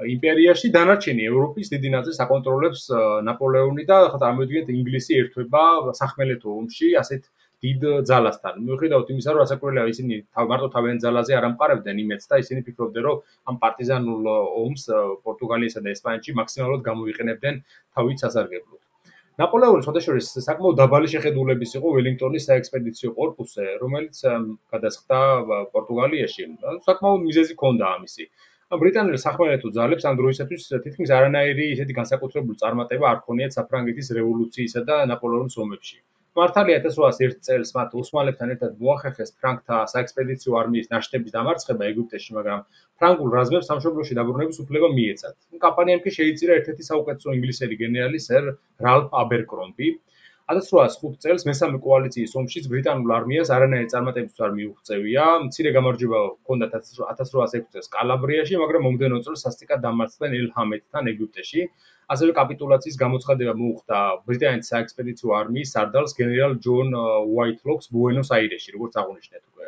იმპერიაში 0.00 0.68
დანარჩენი 0.74 1.24
ევროპის 1.28 1.68
დიდი 1.72 1.88
ნაწილი 1.94 2.16
საკონტროლებს 2.16 2.82
ნაპოლეონი 3.28 3.84
და 3.90 3.98
ხა 4.12 4.18
წარმოიდგინეთ 4.24 4.68
ინგლისი 4.74 5.18
ერთვება 5.22 5.64
სახმელეთო 6.00 6.48
ომში 6.58 6.88
ასეთ 7.02 7.28
დიდ 7.62 7.82
ძალასთან. 8.10 8.54
მიუხედავად 8.66 9.10
იმისა, 9.14 9.32
რომ 9.34 9.42
ასაკურელია 9.46 9.84
ისინი 9.92 10.16
მარტო 10.52 10.68
თავიანთ 10.74 11.04
ძალაზე 11.06 11.32
არ 11.38 11.44
ამყარებდნენ 11.48 12.00
იმედს 12.04 12.26
და 12.30 12.40
ისინი 12.42 12.60
ფიქრობდნენ, 12.66 13.04
რომ 13.06 13.16
ამ 13.52 13.56
პარტიზანულ 13.62 14.22
ომს 14.62 14.84
პორტუგალიასა 15.26 15.80
და 15.84 15.92
ესპანეთში 15.94 16.34
მაქსიმალურად 16.40 16.82
გამოიყენებდნენ 16.90 17.54
თავის 17.94 18.24
სასარგებლოდ. 18.24 18.80
ნაპოლეონი 19.40 19.82
შესაძლოა 19.86 20.42
საკმაოდ 20.48 20.76
დაბალი 20.82 21.08
შეხედულების 21.12 21.70
იყო 21.78 21.88
ველინგტონის 21.96 22.46
საექსპედიციო 22.48 23.10
კორპუსზე, 23.20 23.66
რომელიც 23.82 24.16
გადასხდა 24.74 25.20
პორტუგალიაში. 25.76 26.44
საკმაოდ 26.88 27.20
მიზეზი 27.28 27.54
ჰქონდა 27.56 27.84
ამისი. 27.96 28.26
ბრიტანელი 28.80 29.18
სახმელეთო 29.20 29.70
ძალებს 29.76 30.04
ამ 30.08 30.14
დროისათვის 30.18 30.62
თითქმის 30.84 31.10
არანაირი 31.12 31.64
ისეთი 31.74 31.96
განსაკუთრებული 31.98 32.56
წარმატება 32.62 33.08
არ 33.08 33.18
ქონიათ 33.26 33.56
საფრანგეთის 33.58 34.08
რევოლუციისა 34.18 34.82
და 34.88 34.96
ნაპოლეონის 35.10 35.58
ომებში. 35.64 35.96
მართალია 36.40 36.78
1801 36.84 37.42
წელს 37.48 37.74
მათ 37.76 37.96
ოსმალებთან 38.02 38.54
ერთად 38.54 38.78
მოახერხეს 38.84 39.34
ფრანგთა 39.40 39.80
საექსპედიციო 39.92 40.56
არმიის 40.60 40.88
ნაშთების 40.92 41.34
დამარცხება 41.34 41.90
ეგვიპტეში, 41.92 42.30
მაგრამ 42.38 42.62
ფრანგულ 43.02 43.36
რაზმებს 43.36 43.68
სამშობლოში 43.72 44.16
დაბრუნების 44.20 44.62
უფლება 44.64 44.88
მიეცათ. 44.96 45.36
კამპანიამ 45.66 46.00
კი 46.06 46.14
შეიწირა 46.16 46.56
ერთ-ერთი 46.62 46.88
საუკეთესო 46.88 47.36
ინგლისელი 47.36 47.76
გენერალი 47.82 48.22
სერ 48.28 48.48
რალფ 48.88 49.12
აბერკრომბი, 49.22 49.88
1805 50.50 51.20
წელს 51.22 51.44
მესამე 51.46 51.78
კოალიციის 51.86 52.32
ომშიც 52.40 52.64
ბრიტანულ 52.72 53.12
არმიას 53.16 53.50
არანაირი 53.56 53.90
წარმატებისთვის 53.92 54.44
არ 54.46 54.52
მიუღწევია. 54.58 55.24
მცირე 55.46 55.70
გამარჯვება 55.76 56.20
ჰქონდა 56.42 56.66
1806 56.74 57.70
წელს 57.76 57.92
კალაბრიაში, 57.96 58.58
მაგრამ 58.62 58.82
მომდენო 58.88 59.20
წელს 59.26 59.44
სასტიკად 59.46 59.84
დამარცხდნენ 59.86 60.36
ელჰამეთთან 60.40 61.12
ეგვიპტეში. 61.14 61.62
ასევე 62.12 62.32
კაპიტულაციის 62.40 62.96
გამოცხადება 63.04 63.54
მოუხდა 63.62 63.98
ბრიტანეთის 64.26 64.72
საექსპედიციო 64.72 65.28
არმიის 65.38 65.72
სარდალს 65.74 66.16
გენერალ 66.18 66.58
ჯონ 66.66 66.88
უაიტლოკს 67.36 67.86
ბუენოს-აირესში, 67.94 68.74
როგორც 68.76 68.98
აღნიშნეთ 69.02 69.42
უკვე 69.52 69.66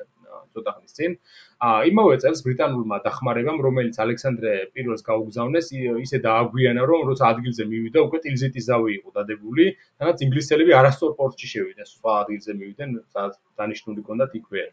ცოტა 0.54 0.72
ხნის 0.76 0.92
წინ. 0.98 1.16
იმავე 1.62 2.16
წელს 2.22 2.40
ბრიტანულმა 2.44 2.98
დახმარებამ, 3.04 3.58
რომელიც 3.66 3.98
ალექსანდრე 4.04 4.52
პირველს 4.74 5.02
გაუგზავნეს, 5.06 5.70
ისე 6.04 6.18
დააგვიანა, 6.26 6.82
რომ 6.90 7.00
როცა 7.10 7.24
ადგილზე 7.34 7.64
მივიდა, 7.70 7.98
უკვე 8.08 8.18
ტილზიტის 8.24 8.64
ზავი 8.68 8.90
იყო 8.98 9.10
დადებული, 9.18 9.64
თანაც 10.02 10.16
ინგლისელები 10.26 10.72
არასწორ 10.80 11.14
პორტში 11.20 11.48
შევიდნენ, 11.54 11.86
სხვა 11.94 12.12
ადგილზე 12.24 12.52
მივიდნენ, 12.58 12.90
სადაც 13.14 13.34
დანიშნული 13.60 14.00
ჰქონდათ 14.04 14.32
იქვე. 14.40 14.64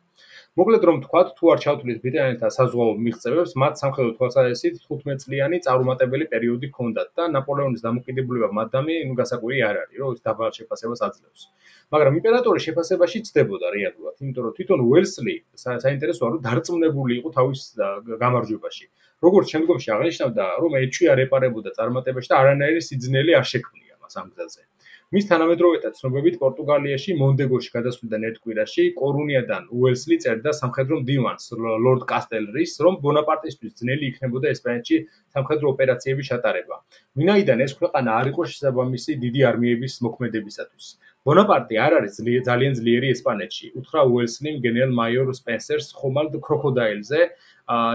მოკლედ 0.59 0.83
რომ 0.89 0.97
თქვათ, 1.05 1.27
თუ 1.37 1.43
არ 1.53 1.59
ჩავთვლით 1.63 1.99
ბრიტანელთა 2.03 2.47
საზღვაო 2.57 2.93
მიღწევებს, 3.05 3.51
მათ 3.61 3.73
სამხედრო 3.81 4.11
თვალსაზრისით 4.17 4.75
15 4.89 5.23
წლიანი 5.25 5.57
წარუმატებელი 5.65 6.25
პერიოდი 6.33 6.67
ჰქონდათ 6.71 7.09
და 7.17 7.23
ნაპოლეონის 7.35 7.85
დამოკიდებულება 7.87 8.49
მათდამი, 8.59 8.95
ну, 9.07 9.13
გასაკვირი 9.21 9.59
არ 9.69 9.75
არის, 9.85 9.97
რომ 10.01 10.17
ის 10.17 10.21
დაბალ 10.27 10.51
შეფასებას 10.57 11.05
აძლევს. 11.07 11.43
მაგრამ 11.91 12.17
იმპერატორი 12.19 12.59
შეფასებაში 12.63 13.19
ცდებოდა 13.27 13.69
რეალურად, 13.75 14.15
იმიტომ 14.23 14.43
რომ 14.47 14.53
თვითონ 14.57 14.83
უელსლი 14.87 15.33
საინტერესოა 15.63 16.29
რომ 16.35 16.43
დარწმუნებული 16.71 17.13
იყო 17.19 17.29
თავის 17.35 17.61
გამარჯვებაში. 18.23 18.85
როგორც 19.21 19.47
შემდგომში 19.53 19.89
აღნიშნავდა, 19.93 20.45
რომ 20.61 20.71
ეჭვი 20.81 21.05
არ 21.13 21.19
ეპარებოდა 21.25 21.69
წარმატებაში 21.77 22.29
და 22.31 22.37
არანაირი 22.41 22.81
სიძნელი 22.81 23.31
არ 23.37 23.45
შექმნია 23.51 23.95
მას 24.01 24.17
ამ 24.17 24.27
გზაზე. 24.33 24.61
მის 25.15 25.25
თანამედროვეთა 25.29 25.89
ცნობებით 25.95 26.35
პორტუგალიაში 26.41 27.13
მონდეგოში 27.21 27.71
გადასვლიდან 27.71 28.25
ერთ 28.27 28.37
კვირაში 28.43 28.83
კორუნიადან 28.99 29.65
უელსლი 29.79 30.17
წერდა 30.25 30.53
სამხედრო 30.59 30.99
მდივანს 31.01 31.49
ლორდ 31.85 32.05
კასტელრის, 32.11 32.75
რომ 32.85 32.99
ბონაპარტისთვის 33.03 33.73
ძნელი 33.81 34.07
იქნებოდა 34.11 34.53
ესპანეთში 34.55 34.99
სამხედრო 35.35 35.73
ოპერაციების 35.75 36.29
ჩატარება. 36.31 36.79
ვინაიდან 37.19 37.63
ეს 37.67 37.75
ქვეყანა 37.81 38.15
არ 38.21 38.31
იყო 38.31 38.47
შესაბამისი 38.53 39.17
დიდი 39.25 39.41
არმიების 39.51 39.93
მოქმედებისათვის. 40.07 40.87
ბონაპარტი 41.27 41.75
არ 41.85 41.93
არის 41.99 42.15
ძალიან 42.47 42.73
ძლიერი 42.79 43.07
ესპანეთში. 43.15 43.67
უთხრა 43.81 44.01
უელსლიმ 44.15 44.63
გენერალ 44.63 44.95
მაიორ 45.01 45.27
სპენსერს 45.41 45.91
ხომალდ 45.99 46.39
კროკოდაილზე, 46.47 47.19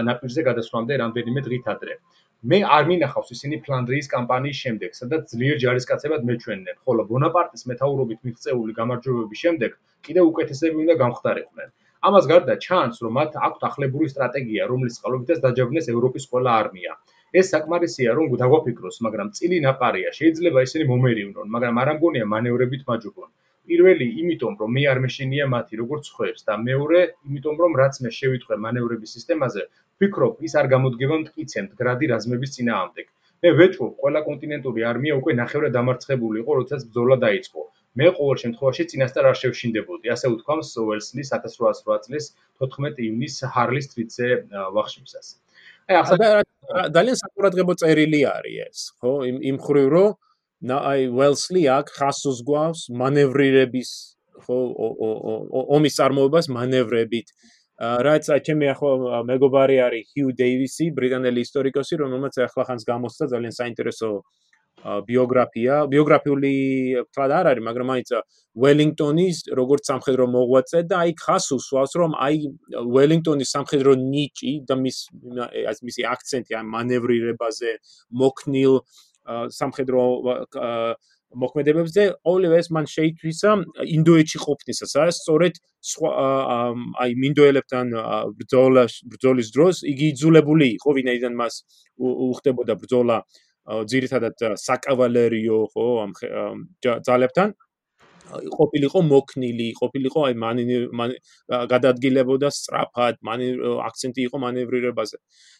ნაპირზე 0.05 0.41
გადასვლამდე 0.49 0.93
რამდენიმე 1.01 1.41
დღით 1.49 1.65
ადრე. 1.73 1.97
მე 2.45 2.57
არ 2.73 2.83
მინახავს 2.87 3.31
ისინი 3.33 3.57
ფლანდრიის 3.65 4.07
კამპანიის 4.09 4.57
შემდეგ, 4.63 4.91
სადაც 4.97 5.31
ძლიერ 5.33 5.55
ჯარისკაცებად 5.61 6.25
მეჩვენდნენ, 6.29 6.75
ხოლო 6.85 7.05
ბონაპარტის 7.11 7.65
მეთაურობით 7.71 8.19
მიღწეული 8.27 8.75
გამარჯვებების 8.79 9.41
შემდეგ 9.45 9.71
კიდევ 10.07 10.29
უკეთესები 10.31 10.77
უნდა 10.83 10.95
გამხდარიყვნენ. 11.01 11.71
ამას 12.09 12.27
გარდა, 12.31 12.55
ჩანს, 12.65 13.01
რომ 13.05 13.17
მათ 13.17 13.39
აქვთ 13.47 13.65
ახლებური 13.69 14.09
სტრატეგია, 14.13 14.69
რომლის 14.71 14.99
წყალობითაც 14.99 15.41
დაჯაგვნეს 15.47 15.89
ევროპის 15.95 16.29
ყველა 16.29 16.51
არმია. 16.61 16.93
ეს 17.41 17.49
საკმარისია, 17.53 18.13
რომ 18.17 18.37
დაგვაფიქროს, 18.43 19.01
მაგრამ 19.07 19.33
წილი 19.37 19.57
ნაპარია, 19.65 20.13
შეიძლება 20.19 20.59
ისინი 20.67 20.85
მომერივნონ, 20.93 21.47
მაგრამ 21.57 21.81
არ 21.81 21.89
ამგონია 21.97 22.25
მანევრებით 22.33 22.85
მაჯობონ. 22.91 23.29
პირველი, 23.67 24.07
იმიტომ 24.21 24.53
რომ 24.61 24.69
მე 24.77 24.83
არ 24.93 24.99
მეშინია 25.03 25.45
მათი 25.53 25.73
როგორც 25.81 26.05
ხებს 26.15 26.45
და 26.47 26.53
მეორე, 26.69 27.01
იმიტომ 27.27 27.55
რომ 27.63 27.71
რაც 27.81 27.99
მე 28.05 28.09
შევიტყვე 28.19 28.55
მანევრების 28.65 29.13
სისტემაზე, 29.17 29.63
ვფიქრობ, 29.97 30.41
ის 30.45 30.53
არ 30.61 30.67
გამოდგება 30.73 31.15
მტკიცემთ 31.23 31.71
გრადი 31.81 32.05
რაზმების 32.13 32.51
წინააღმდეგ. 32.55 33.07
მე 33.41 33.49
ვეჭვობ, 33.57 33.91
ყველა 34.01 34.21
კონტინენტური 34.27 34.85
არმია 34.91 35.17
უკვე 35.17 35.33
ნახევრად 35.41 35.73
დამარცხებული 35.77 36.41
იყო, 36.41 36.51
როდესაც 36.59 36.81
ბრძოლა 36.89 37.17
დაიწყო. 37.25 37.61
მე 37.97 38.07
ყოველ 38.17 38.37
შემთხვევაში 38.43 38.83
წინასწარ 38.93 39.25
არ 39.31 39.37
შევშინდებოდი, 39.41 40.05
ასე 40.13 40.29
უთქვამს 40.37 40.69
უელსლის 40.85 41.29
1808 41.33 42.05
წლის 42.05 42.25
14 42.61 43.01
ივნისს 43.09 43.49
ჰარლის 43.53 43.85
სტრიტზე 43.89 44.27
ვახშმისას. 44.77 45.27
აი 45.89 45.95
ახლა 46.01 46.15
ძალიან 46.93 47.17
საკურადღებო 47.23 47.73
წერილი 47.81 48.21
არის 48.29 48.57
ეს, 48.69 48.79
ხო? 49.01 49.11
იმ 49.29 49.37
იმ 49.49 49.57
ხრივ 49.65 49.87
რომ 49.95 50.09
აი 50.65 51.01
უელსლი 51.13 51.61
აქ 51.77 51.87
ხასოს 51.97 52.39
გვავს 52.45 52.81
მანევრირების 53.01 53.89
ხო 54.45 54.57
ომის 55.77 55.93
წარმოებას 55.97 56.45
მანევრებით 56.57 57.27
რაც 57.77 58.25
ჩემი 58.41 58.65
ახლა 58.73 59.21
მეგობარი 59.29 59.77
არის 59.85 60.09
ჰიუ 60.13 60.29
დეივისი 60.41 60.85
ბრიტანელი 60.97 61.39
ისტორიკოსი 61.45 62.01
რომელმაც 62.01 62.33
ახლა 62.49 62.63
ხანს 62.69 62.83
გამოსცა 62.89 63.25
ძალიან 63.33 63.53
საინტერესო 63.53 64.09
ბიოგრაფია. 64.77 65.75
ბიოგრაფიული 65.89 66.53
თვად 67.13 67.31
არ 67.33 67.45
არის 67.51 67.63
მაგრამ 67.65 67.89
აიც 67.97 68.09
უელინგტონის 68.61 69.37
როგორც 69.57 69.83
სამხედრო 69.89 70.25
მოღვაწე 70.37 70.79
და 70.89 70.95
აი 71.01 71.11
ხასოს 71.17 71.65
ვავს 71.73 71.93
რომ 72.01 72.11
აი 72.13 72.35
უელინგტონის 72.85 73.49
სამხედრო 73.57 73.91
ნიჭი 73.97 74.53
და 74.69 74.75
მის 74.77 74.97
მისი 75.81 76.01
აქცენტი 76.13 76.51
ამ 76.61 76.67
მანევრირებაზე 76.77 77.71
მოქნილ 78.21 78.73
სამხედრო 79.59 80.01
მოქმედებებზე 81.35 82.03
ყოველივე 82.23 82.59
ეს 82.61 82.69
მან 82.75 82.85
შეითვისა 82.91 83.51
ინდოეთში 83.97 84.39
ყოფნისას 84.43 84.95
რა 84.99 85.11
სწორედ 85.17 85.59
აი 87.03 87.11
მინდოელებთან 87.23 87.91
ბრძოლას 88.39 88.93
ბრძოლის 89.11 89.51
დროს 89.57 89.83
იგი 89.91 90.11
იძულებული 90.13 90.67
იყო 90.79 90.95
ვინაიდან 90.99 91.35
მას 91.41 91.61
უხდებოდა 91.99 92.79
ბრძოლა 92.83 93.21
ძირითადად 93.67 94.43
საკავალერიო 94.63 95.59
ხო 95.75 95.87
ამ 96.07 96.11
ძალებთან 97.07 97.55
ყოფილიყო 98.27 99.01
მოქნილი, 99.07 99.67
ყოფილიყო 99.79 100.23
აი 100.27 100.33
მან 100.43 101.13
გადადგილებოდა 101.71 102.49
სწრაფად, 102.51 103.19
მან 103.23 103.39
აქცენტი 103.87 104.21
იყო 104.27 104.37
მანევრირებაზე. 104.43 105.17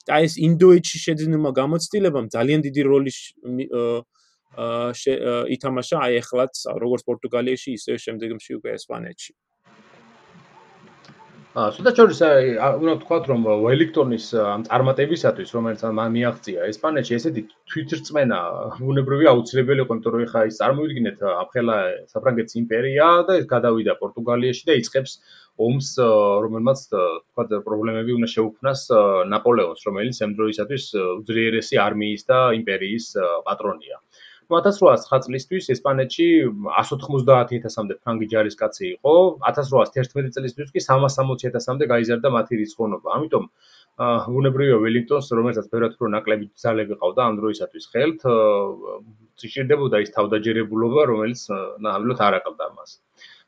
და 0.07 0.19
ეს 0.23 0.33
ინდოეთში 0.39 0.97
შეძენება 1.05 1.49
გამოცდილებამ 1.59 2.27
ძალიან 2.35 2.59
დიდი 2.67 2.81
როლი 2.91 3.11
ითამაშა 5.57 5.97
აი 6.07 6.21
ახლაც 6.23 6.63
როგორც 6.85 7.05
პორტუგალიაში, 7.09 7.77
ისე 7.77 7.99
შემდეგში 8.05 8.57
უკვე 8.61 8.77
ესპანეთში. 8.79 9.33
აა, 11.57 11.69
სულა 11.73 11.91
ჩორის 11.97 12.19
აი, 12.21 12.49
უნდა 12.81 12.93
ვთქვათ, 13.01 13.23
რომ 13.31 13.41
უელინგტონის 13.65 14.25
ამ 14.37 14.61
წარმატებისათვის, 14.67 15.53
რომელიც 15.57 15.81
მან 15.99 16.09
მიაღწია 16.13 16.67
ესპანეთში, 16.69 17.13
ესეთი 17.17 17.41
თვითრწმენა 17.73 18.39
უნებრივი 18.85 19.25
აუცილებელი 19.31 19.81
იყო, 19.81 19.97
იმიტომ 19.97 20.13
რომ 20.13 20.25
ეხა 20.27 20.43
ის 20.51 20.59
წარმოვიდგინეთ, 20.61 21.17
აფხელა 21.33 21.77
საფრანგეთის 22.13 22.59
იმპერია 22.61 23.07
და 23.25 23.39
ეს 23.41 23.49
გადავიდა 23.49 23.97
პორტუგალიაში 24.03 24.63
და 24.69 24.77
იწყებს 24.81 25.17
ომს, 25.57 25.89
რომელმაც 26.45 26.79
თქვათ 26.93 27.57
პრობლემები 27.65 28.11
უნდა 28.21 28.29
შეუქმნას 28.37 28.81
ნაპოლეონს, 29.33 29.81
რომელიც 29.89 30.17
ამ 30.27 30.37
დროისათვის 30.37 30.85
უძლიერესი 31.25 31.81
არმიის 31.81 32.29
და 32.29 32.39
იმპერიის 32.61 33.05
პატრონია. 33.49 33.97
1809 34.47 35.25
წლისთვის 35.27 35.65
ესპანეთში 35.73 36.27
190.000-მდე 36.47 37.95
ფრანგი 38.03 38.27
ჯარისკაცი 38.33 38.85
იყო, 38.89 39.13
1811 39.49 40.37
წლისთვის 40.37 40.71
კი 40.75 40.83
360.000-მდე 40.85 41.89
გაიზარდა 41.91 42.31
მათი 42.37 42.59
რიცხოვნობა. 42.61 43.07
ამიტომ 43.17 43.49
უნებრივია 44.39 44.77
ველინგტონს, 44.85 45.33
რომელსაც 45.39 45.67
ბევრად 45.73 45.97
უფრო 45.97 46.11
ნაკლები 46.15 46.47
ძალები 46.63 46.99
ყავდა 47.01 47.27
ამ 47.27 47.41
დროისათვის 47.41 47.89
ხელთ, 47.91 48.19
წიჭირდებოდა 49.41 50.03
ის 50.05 50.13
თავდაჯერებულობა, 50.15 51.01
რომელიც 51.11 51.41
ნამდვილად 51.83 52.23
არ 52.29 52.39
აკლდა 52.39 52.71
მას. 52.77 52.99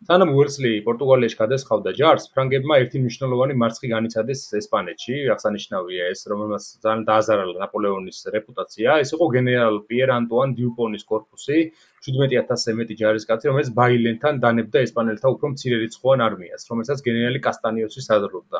სანამ 0.08 0.30
უელსლი 0.32 0.70
პორტუგალიაში 0.86 1.38
გადასხავდა 1.40 1.92
ჯარს, 1.98 2.28
ფრანგებმა 2.36 2.76
ერთი 2.84 3.02
მნიშვნელოვანი 3.04 3.56
მარცხი 3.62 3.90
განიცადეს 3.94 4.44
ესპანეთში. 4.60 5.18
აღსანიშნავია 5.34 6.06
ეს, 6.14 6.22
რომელმაც 6.32 6.68
ძალიან 6.86 7.04
დააზარალა 7.10 7.56
ნაპოლეონის 7.64 8.20
რეპუტაცია. 8.36 8.96
ეს 9.04 9.12
იყო 9.18 9.28
გენერალ 9.36 9.82
პიერ 9.92 10.14
ანტუან 10.16 10.56
დიუპონის 10.60 11.04
корпуსი, 11.12 11.60
17000-ზე 12.06 12.76
მეტი 12.80 12.96
ჯარისკაცი, 13.02 13.50
რომელიც 13.52 13.70
ბაილენთან 13.80 14.40
დანებდა 14.44 14.84
ესპანელთა 14.88 15.28
უფრო 15.36 15.52
მცირე 15.54 15.78
რიცხოვან 15.84 16.24
არმიას, 16.28 16.68
რომელსაც 16.72 17.04
გენერალი 17.08 17.40
კასტანიოსი 17.48 18.02
სადრობდა. 18.08 18.60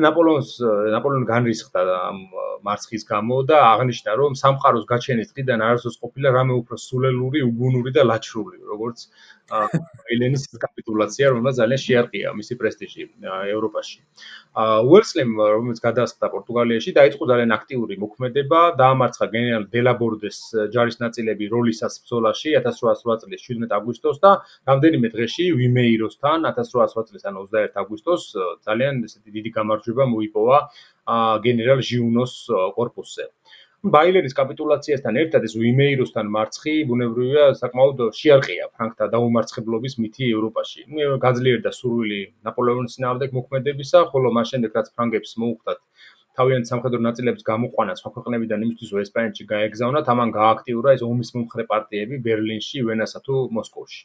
ნაპოლეონს 0.00 0.50
ნაპოლეონი 0.94 1.26
განრისხდა 1.28 1.80
ამ 2.10 2.18
მარცხის 2.64 3.04
გამო 3.08 3.36
და 3.48 3.58
აღნიშნა, 3.72 4.14
რომ 4.20 4.36
სამყაროს 4.42 4.84
გაჩენის 4.92 5.32
დღიდან 5.32 5.60
არასდროს 5.66 5.96
ყოფილა 6.04 6.28
რამე 6.36 6.54
უფრო 6.60 6.76
სულელური, 6.78 7.40
უგუნური 7.50 7.90
და 7.96 8.02
ლაჩრული, 8.10 8.58
როგორც 8.70 8.98
ელენის 10.14 10.44
კაპიტულაცია, 10.62 11.26
რომელსაც 11.34 11.58
ძალიან 11.60 11.80
შეარყია 11.84 12.28
მისი 12.38 12.54
პრესტიჟი 12.60 13.02
ევროპაში. 13.54 13.98
უელსლემ, 14.90 15.32
რომელიც 15.40 15.78
გადაასხდა 15.86 16.26
პორტუგალიაში, 16.34 16.90
დაიწყო 17.00 17.24
ძალიან 17.32 17.50
აქტიური 17.58 17.94
მოქმედება, 18.04 18.60
დაამარცხა 18.78 19.26
გენერალ 19.34 19.64
დელაბორდეს 19.74 20.38
ჯარის 20.74 20.96
ნაწილები 21.02 21.44
როლისას 21.50 21.94
ბრძოლაში 22.04 22.50
1808 22.70 23.22
წლის 23.24 23.46
17 23.48 23.76
აგვისტოს 23.78 24.20
და 24.24 24.32
რამდენიმე 24.70 25.08
დღეში 25.14 25.46
ვიმეიროსთან 25.60 26.50
1808 26.52 27.08
წლის 27.10 27.24
ან 27.30 27.40
21 27.42 27.80
აგვისტოს 27.84 28.22
ძალიან 28.68 29.02
ესეთი 29.08 29.30
დიდი 29.36 29.50
გამარჯვება 29.58 30.04
მოიპოვა 30.14 30.58
გენერალ 31.46 31.80
ჟიუნოს 31.90 32.34
корпуსზე. 32.78 33.26
ბაილერის 33.92 34.34
კაპიტულაციასთან 34.36 35.18
ერთად 35.20 35.44
ეს 35.48 35.54
ვიმეიროსთან 35.56 36.26
მარცხი 36.34 36.74
ბუნებრივია 36.88 37.44
საკმაოდ 37.60 38.02
შეარყია 38.18 38.66
ფრანკთა 38.76 39.06
დაუმარცხებლობის 39.14 39.94
მითი 40.04 40.28
ევროპაში. 40.36 40.84
გაძლიერდა 41.24 41.70
სურვილი 41.78 42.20
ნაპოლეონის 42.48 42.96
წინააღმდეგ 42.96 43.30
მოქმედებისა, 43.38 44.04
ხოლო 44.12 44.34
მას 44.36 44.52
შემდეგ 44.52 44.76
რაც 44.80 44.92
ფრანგებს 44.96 45.32
მოუხდათ 45.40 45.80
თავიანთ 46.38 46.70
სამხედრო 46.70 47.00
ნაწილებს 47.06 47.46
გამოყვანა 47.50 47.94
სხვა 48.00 48.10
ქვეყნებიდან 48.16 48.64
იმისთვის, 48.66 48.90
რომ 48.94 49.00
ესპანეთში 49.04 49.44
გაეგზავნათ, 49.52 50.10
ამან 50.14 50.34
გააქტიურა 50.36 50.94
ეს 50.96 51.02
ომის 51.06 51.30
მომხრე 51.36 51.64
პარტიები 51.72 52.20
ბერლინში, 52.26 52.84
ვენასა 52.90 53.20
თუ 53.26 53.34
მოსკოვში. 53.58 54.00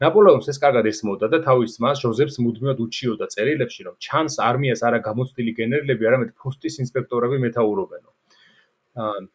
ნაპოლეონს 0.00 0.46
ეს 0.50 0.58
კარგად 0.64 0.86
ესმოდა 0.90 1.28
და 1.32 1.38
თავის 1.46 1.76
ძმას 1.76 2.02
ჟოზეფს 2.02 2.36
მუდმივად 2.44 2.78
უჩიოდა 2.84 3.26
წერილებში, 3.34 3.80
რომ 3.86 3.94
ჩანს 4.06 4.34
არმიას 4.48 4.82
არა 4.88 4.98
გამოცდილი 5.08 5.52
გენერლები, 5.60 6.08
არამედ 6.10 6.30
ფოსტის 6.40 6.80
ინსპექტორები 6.84 7.36
მეთაურობენო. 7.44 8.10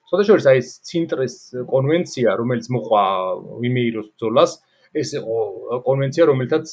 სოდაშორის 0.10 0.46
აი 0.52 0.58
ეს 0.62 0.70
ცინტრეს 0.90 1.36
კონვენცია, 1.74 2.34
რომელიც 2.42 2.66
მოყვა 2.76 3.04
ვიმეიროს 3.62 4.08
ბრძოლას, 4.16 4.58
ეს 5.02 5.10
იყო 5.20 5.38
კონვენცია, 5.88 6.28
რომელთაც 6.32 6.72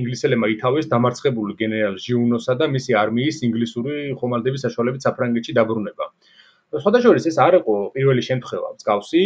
ინგლისელებმა 0.00 0.50
ითავეს 0.54 0.90
დამარცხებული 0.92 1.56
გენერალ 1.62 1.96
ჟიუნოსა 2.04 2.54
და 2.60 2.68
მისი 2.76 2.98
არმიის 3.02 3.42
ინგლისური 3.48 3.96
ხომალდების 4.20 4.64
საშუალებით 4.68 5.08
საფრანგეთში 5.08 5.56
დაბრუნება. 5.58 6.06
სხვადასხვა 6.72 7.12
ეს 7.28 7.36
არ 7.44 7.54
იყო 7.58 7.74
პირველი 7.94 8.22
შემთხვევა 8.24 8.68
მსგავსი, 8.76 9.20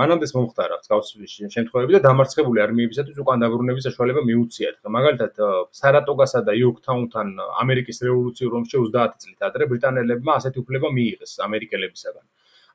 მანამდეც 0.00 0.30
მომხდარა 0.36 0.76
მსგავსი 0.80 1.28
შემთხვევები 1.56 1.96
და 1.96 2.00
დამარცხებული 2.06 2.62
არმიებისათვის 2.64 3.18
უკან 3.24 3.44
დაბრუნების 3.44 3.86
საშუალება 3.88 4.22
მიუციათ. 4.30 4.78
მაგალითად, 4.96 5.42
სარატოგასა 5.80 6.40
და 6.48 6.56
იორკთაუნთან 6.62 7.28
ამერიკის 7.64 8.00
რევოლუციურ 8.08 8.56
ომში 8.60 8.76
30 8.88 9.20
წლით 9.20 9.48
ადრე 9.50 9.68
ბრიტანელებმა 9.74 10.32
ასეთი 10.40 10.64
უფლება 10.64 10.88
მიიღეს 10.96 11.32
ამერიკელებისაგან. 11.48 12.24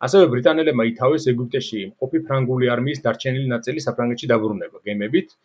ასევე 0.08 0.30
ბრიტანელებმა 0.34 0.86
ითავეს 0.92 1.28
ეგვიპტეში 1.32 1.82
მყოფი 1.90 2.22
ფრანგული 2.30 2.72
არმიის 2.76 3.04
დარჩენილი 3.06 3.48
ნაწილი 3.56 3.84
საფრანგეთში 3.88 4.30
დაბრუნება 4.34 4.82
გემებით. 4.90 5.36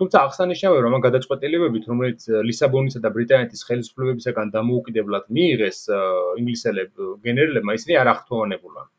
თუმცა 0.00 0.22
აღსანიშნავია 0.26 0.84
რომ 0.86 0.96
ამ 0.98 1.04
გადაწყვეტილებებით 1.06 1.84
რომელიც 1.92 2.26
ლისაბონისა 2.48 3.04
და 3.04 3.12
ბრიტანეთის 3.16 3.66
ხელისუფლებებისგან 3.68 4.56
დამოუკიდებლად 4.56 5.28
მიიღეს 5.38 5.78
ინგლისელებ 6.42 7.06
გენერლებმა 7.28 7.78
ისინი 7.80 8.00
არ 8.02 8.12
ახთოვანებულან 8.16 8.90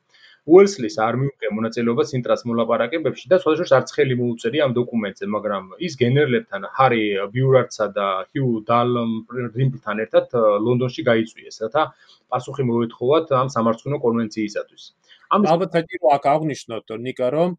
უელსლის 0.44 0.98
არ 1.00 1.16
მიუღია 1.22 1.50
მონაწილეობა 1.56 2.04
სინტრას 2.08 2.42
მოლაპარაკებებში 2.50 3.30
და 3.32 3.38
სხვადასხვა 3.40 3.78
არც 3.80 3.92
ხელი 3.96 4.16
მოუწერია 4.20 4.66
ამ 4.68 4.74
დოკუმენტზე, 4.76 5.26
მაგრამ 5.36 5.64
ის 5.88 5.94
გენერლებთან, 6.02 6.62
ჰარი 6.78 7.04
ბიურარდსა 7.32 7.86
და 7.96 8.08
ჰიუ 8.28 8.48
დალრიმპთან 8.68 10.04
ერთად 10.04 10.36
ლონდონში 10.68 11.02
გაიწვიეს, 11.08 11.56
რათა 11.64 11.84
პასუხი 12.28 12.64
მოეთხოვათ 12.68 13.32
ამ 13.40 13.48
სამართლო 13.56 13.98
კონვენციისათვის. 14.04 14.84
ალბათ 15.32 15.70
საჭირო 15.80 16.06
აქ 16.18 16.24
აღნიშნოთ, 16.36 16.88
ნიკა, 17.08 17.28
რომ 17.38 17.50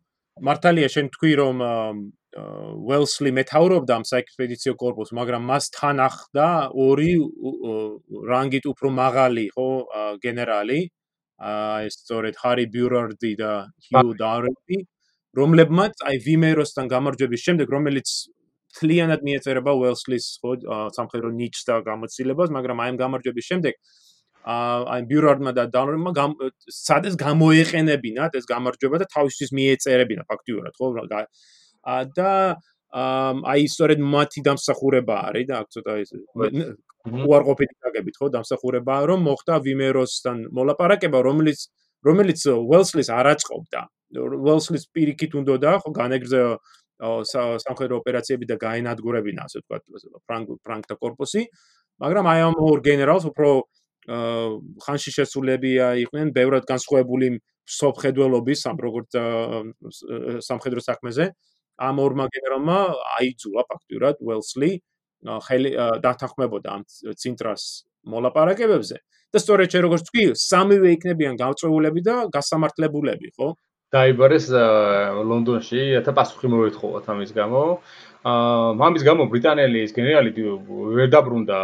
მართალია 0.44 0.88
შენ 0.92 1.06
თქვი 1.14 1.32
რომ 1.40 1.56
უელსლი 2.34 3.30
მეთაურობდა 3.38 3.92
ამ 3.96 4.04
საექსპედიციო 4.04 4.74
კორპუსს, 4.76 5.14
მაგრამ 5.14 5.42
მას 5.50 5.64
თან 5.72 5.96
ახლდა 6.04 6.46
ორი 6.74 7.12
რანგით 8.28 8.64
უფრო 8.66 8.88
მაღალი 8.90 9.42
იყო 9.54 9.68
გენერალი, 10.24 10.78
ეს 11.44 11.98
სწორედ 12.00 12.34
ჰარი 12.40 12.66
ბიურარდი 12.74 13.32
და 13.40 13.52
ჰიუ 13.88 14.14
დარები, 14.20 14.78
რომლებმაც 15.36 16.04
აი 16.08 16.16
ვიმეროსთან 16.24 16.88
გამარჯვების 16.94 17.44
შემდეგ, 17.46 17.66
რომელიც 17.76 18.08
თლიანად 18.74 19.20
მიეწერება 19.26 19.72
უელსლის 19.80 20.26
ხო 20.42 20.52
სამხედრო 20.96 21.30
ნიჩს 21.38 21.62
და 21.68 21.74
გამოცდილებას, 21.88 22.50
მაგრამ 22.56 22.82
აი 22.84 22.88
ამ 22.94 22.96
გამარჯვების 23.04 23.48
შემდეგ 23.50 23.74
აი 24.44 25.02
ბიურარდმა 25.08 25.52
და 25.56 25.64
დანორმა 25.72 26.10
სადეს 26.68 27.16
გამოეყენებინათ 27.16 28.36
ეს 28.36 28.44
გამარჯვება 28.50 29.00
და 29.00 29.06
თავისთვის 29.14 29.50
მიეწერებინა 29.56 30.24
ფაქტიურად 30.28 30.74
ხო? 30.76 30.88
და 32.12 32.32
აი 32.94 33.62
სწორედ 33.74 33.98
მათი 34.14 34.40
დამსახურება 34.48 35.16
არის 35.28 35.46
და 35.48 35.54
აქ 35.64 35.68
ცოტა 35.74 35.92
ეს 36.04 36.10
უარყოფითი 37.04 37.74
გაგებით 37.84 38.16
ხო 38.20 38.28
დამსახურება 38.34 38.96
რომ 39.10 39.20
მოხდა 39.28 39.54
ვიმეროსთან 39.66 40.38
მოლაპარაკება 40.56 41.20
რომელიც 41.28 41.68
რომელიც 42.04 42.40
უელსლის 42.48 43.08
არ 43.12 43.26
აწყობდა. 43.34 43.80
უელსლის 44.14 44.84
პირიქით 44.94 45.32
უნდოდა 45.40 45.70
ხო 45.84 45.90
განეგრძა 46.00 46.42
სამხედრო 47.64 47.94
ოპერაციები 48.00 48.44
და 48.48 48.56
გაენადგურებინა 48.56 49.40
ასე 49.44 49.60
ვთქვათ 49.60 49.82
ფრანკ 50.28 50.46
ფრანკთა 50.64 50.94
корпуსი 51.02 51.42
მაგრამ 52.02 52.26
აი 52.32 52.40
ამ 52.48 52.56
ორ 52.58 52.78
გენერალს 52.88 53.24
უფრო 53.30 53.48
ხანში 54.84 55.10
შესულებია 55.16 55.86
იყვნენ 56.04 56.32
ბევრად 56.36 56.64
განსხვავებული 56.68 57.40
სოფხედველობის 57.64 58.60
ამ 58.70 58.78
როგორც 58.86 59.10
სამხედრო 60.48 60.80
საქმეზე. 60.84 61.32
ამ 61.74 61.96
ორმა 61.98 62.24
გენერალმა 62.30 62.78
აიძულა 63.18 63.62
ფაქტურად 63.66 64.20
უელსლი 64.22 64.70
ხელი 65.24 65.70
დათანხმებოდა 66.04 66.68
ამ 66.76 66.82
ცენტრას 67.20 67.64
მოლაპარაკებებზე 68.14 68.96
და 69.34 69.42
სწორედ 69.42 69.74
შე 69.74 69.80
როგორც 69.86 70.08
თქვი 70.08 70.24
სამივე 70.38 70.88
იქნებიან 70.96 71.38
გავწეულები 71.40 72.00
და 72.06 72.16
გასამართლებულები 72.34 73.28
ხო? 73.34 73.48
დაიბარეს 73.94 74.46
ლონდონში 75.30 75.82
და 76.06 76.12
პასუხი 76.18 76.50
მოეთხოვათ 76.54 77.10
ამის 77.14 77.30
გამო 77.34 77.62
აა 78.24 78.84
ამის 78.86 79.02
გამო 79.04 79.24
ბრიტანელი 79.28 79.80
ეს 79.84 79.90
გენერალი 79.92 80.30
ვერ 80.96 81.08
დაბრუნდა 81.12 81.56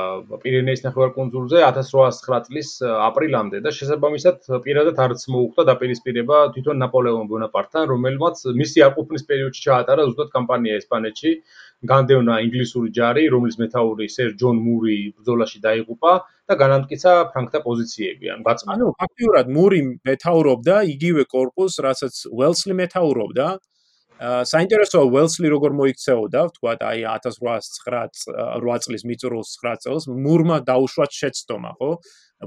პირენეის 0.42 0.82
ნახევარკუნძულზე 0.84 1.62
1809 1.64 2.44
წლის 2.48 2.72
აპრილამდე 2.84 3.62
და 3.64 3.72
შესაბამისად 3.72 4.44
პირადად 4.66 5.00
არც 5.04 5.24
მოუხდა 5.32 5.64
დაპირისპირება 5.70 6.40
თვითონ 6.52 6.84
ნაპოლეონ 6.84 7.30
ბონაპარტთან, 7.32 7.88
რომელმაც 7.92 8.44
მისი 8.60 8.84
არყოფნის 8.90 9.24
პერიოდში 9.30 9.64
ჩაატარა 9.68 10.04
ზუსტად 10.10 10.28
კამპანია 10.36 10.76
ესპანეთში, 10.82 11.32
განდევნა 11.88 12.34
ინგლისური 12.44 12.92
ჯარი, 12.92 13.24
რომლის 13.32 13.56
მეთაური 13.56 14.10
სერ 14.12 14.36
ჯონ 14.36 14.60
მური 14.60 14.96
ბრძოლაში 15.16 15.64
დაიღუპა 15.64 16.12
და 16.44 16.54
განამტკიცა 16.60 17.12
ფრანკთა 17.32 17.60
პოზიციები, 17.64 18.26
ან 18.36 18.44
გაწმენდა. 18.44 18.76
ანუ 18.76 18.92
ფაქტიურად 19.00 19.46
მური 19.56 19.80
მეთაურობდა 20.04 20.76
იგივე 20.92 21.24
корпуს, 21.24 21.80
რასაც 21.88 22.14
უელსლი 22.36 22.74
მეთაურობდა. 22.84 23.46
საინტერესოა 24.20 25.06
უელსლი 25.08 25.48
როგორ 25.48 25.72
მოიქცეოდა, 25.78 26.40
თქვა 26.56 26.72
და 26.76 26.88
აი 26.92 27.04
1809 27.08 28.84
წლის 28.84 29.04
მიწურულ 29.08 29.44
9 29.48 29.80
წელს 29.80 30.04
მურმა 30.12 30.58
დაუშვა 30.68 31.06
შეცდომა, 31.08 31.70
ხო? 31.80 31.90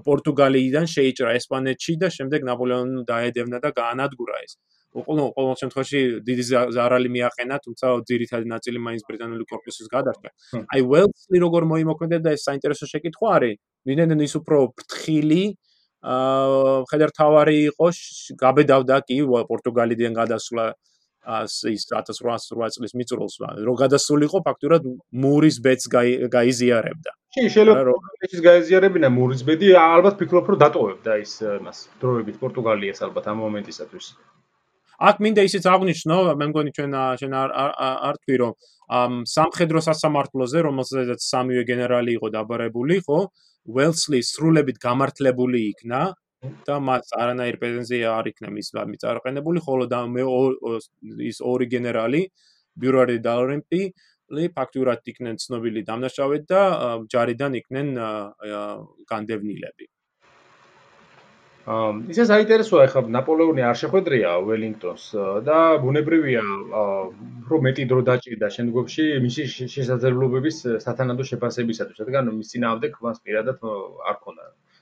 პორტუგალიიდან 0.05 0.85
შეიჭრა 0.89 1.33
ესპანეთში 1.39 1.93
და 2.01 2.07
შემდეგ 2.13 2.45
ნაპოლეონი 2.45 3.01
დაედევნა 3.09 3.57
და 3.65 3.73
გაანადგურა 3.73 4.37
ეს. 4.45 4.53
უყოლო 4.93 5.25
ყოველ 5.33 5.55
შემთხვევაში 5.61 5.99
დიდი 6.21 6.43
ზარალი 6.77 7.09
მიაყენა, 7.09 7.55
თუმცა 7.65 7.85
ძირითადი 8.05 8.45
ნაწილი 8.53 8.77
მაინც 8.77 9.01
ბრიტანული 9.09 9.45
корпуსის 9.49 9.89
გადარჩა. 9.89 10.29
აი 10.69 10.81
უელსლი 10.85 11.37
როგორ 11.41 11.61
მოიმოქმედებდა 11.73 12.29
ეს 12.37 12.45
საინტერესო 12.45 12.85
შეკითხვა 12.93 13.27
არის. 13.37 13.57
ვინაიდან 13.89 14.19
ის 14.21 14.33
უფრო 14.37 14.57
ფრთხილი 14.77 15.43
აა 16.03 16.85
ხედართავარი 16.91 17.57
იყო, 17.73 17.87
გაბედავდა 18.37 18.95
კი 19.07 19.17
პორტუგალიიდან 19.49 20.13
გადასვლა 20.21 20.65
ის 21.23 21.85
1808 21.87 22.75
წლის 22.75 22.93
მიწურულს 22.99 23.35
რო 23.67 23.73
გადასულიყო 23.79 24.41
ფაქტურად 24.47 24.87
მურის 25.23 25.57
ბედს 25.63 25.87
გაიზიარებდა. 25.89 27.11
კი, 27.33 27.43
შეიძლება 27.49 27.95
ის 28.27 28.41
გაიზიარებინა 28.43 29.09
მურის 29.09 29.41
ბედი, 29.47 29.71
ალბათ 29.79 30.19
ფიქრობ 30.19 30.51
რომ 30.53 30.59
დატოვებდა 30.63 31.11
ის 31.23 31.33
მას 31.65 31.77
დროებით 32.03 32.37
პორტუგალიას 32.43 32.99
ალბათ 33.07 33.25
ამ 33.31 33.37
მომენტისათვის. 33.45 34.07
აქ 35.03 35.15
მინდა 35.23 35.41
ისიც 35.49 35.63
აღნიშნო, 35.67 36.15
მე 36.37 36.45
მგონი 36.51 36.71
ჩვენ 36.77 36.91
ჩვენ 37.19 37.33
არ 37.33 37.49
არ 38.09 38.15
თქვი 38.21 38.35
რომ 38.43 38.53
ამ 38.93 39.13
სამხედრო 39.25 39.79
სასამართლოზე, 39.81 40.57
რომელსაც 40.67 41.19
სამივე 41.23 41.63
გენერალი 41.71 42.11
იყო 42.19 42.27
დაბარებული, 42.35 43.01
ხო? 43.07 43.19
უელსლი 43.63 44.19
სრულებით 44.19 44.77
გამართლებული 44.83 45.59
იქნა 45.71 46.01
და 46.67 46.79
მას 46.87 47.13
არანაირ 47.23 47.57
პრეტენზია 47.61 48.13
არ 48.19 48.29
იქნა 48.33 48.49
მის 48.55 48.69
მიწარყენებული, 48.93 49.63
ხოლო 49.67 49.87
და 49.93 49.99
მე 50.15 50.23
ის 51.31 51.39
ორი 51.53 51.67
გენერალი 51.75 52.21
ბიურარი 52.79 53.17
და 53.25 53.33
ლორემპი 53.39 53.81
ლი 54.35 54.45
ფაქტურად 54.57 55.09
იქნენ 55.13 55.39
ცნობილი 55.43 55.83
დამნაშავედ 55.89 56.45
და 56.51 56.61
ჯარიდან 57.13 57.59
იქნენ 57.61 57.89
განდევნილები. 59.11 59.85
აა 61.63 61.91
ისე 62.11 62.23
საინტერესოა 62.27 62.85
ხა 62.91 63.01
ნაპოლეონი 63.15 63.63
არ 63.63 63.77
შეხვედრია 63.81 64.31
ველინგტონს 64.47 65.03
და 65.47 65.59
ბუნებრივია 65.83 66.41
რომ 67.51 67.61
მეტი 67.67 67.85
დრო 67.91 68.01
დაჭირდა 68.09 68.49
შემდგომში 68.55 69.05
მისი 69.25 69.45
შესაძლებლობების 69.75 70.57
სათანადო 70.83 71.23
შეფასებისათვის, 71.29 72.03
რადგან 72.03 72.33
მის 72.35 72.51
წინააღმდეგ 72.51 72.99
მას 73.07 73.23
პირადად 73.23 73.63
არ 73.63 74.17
ქონდა 74.25 74.43
ხო, 74.49 74.72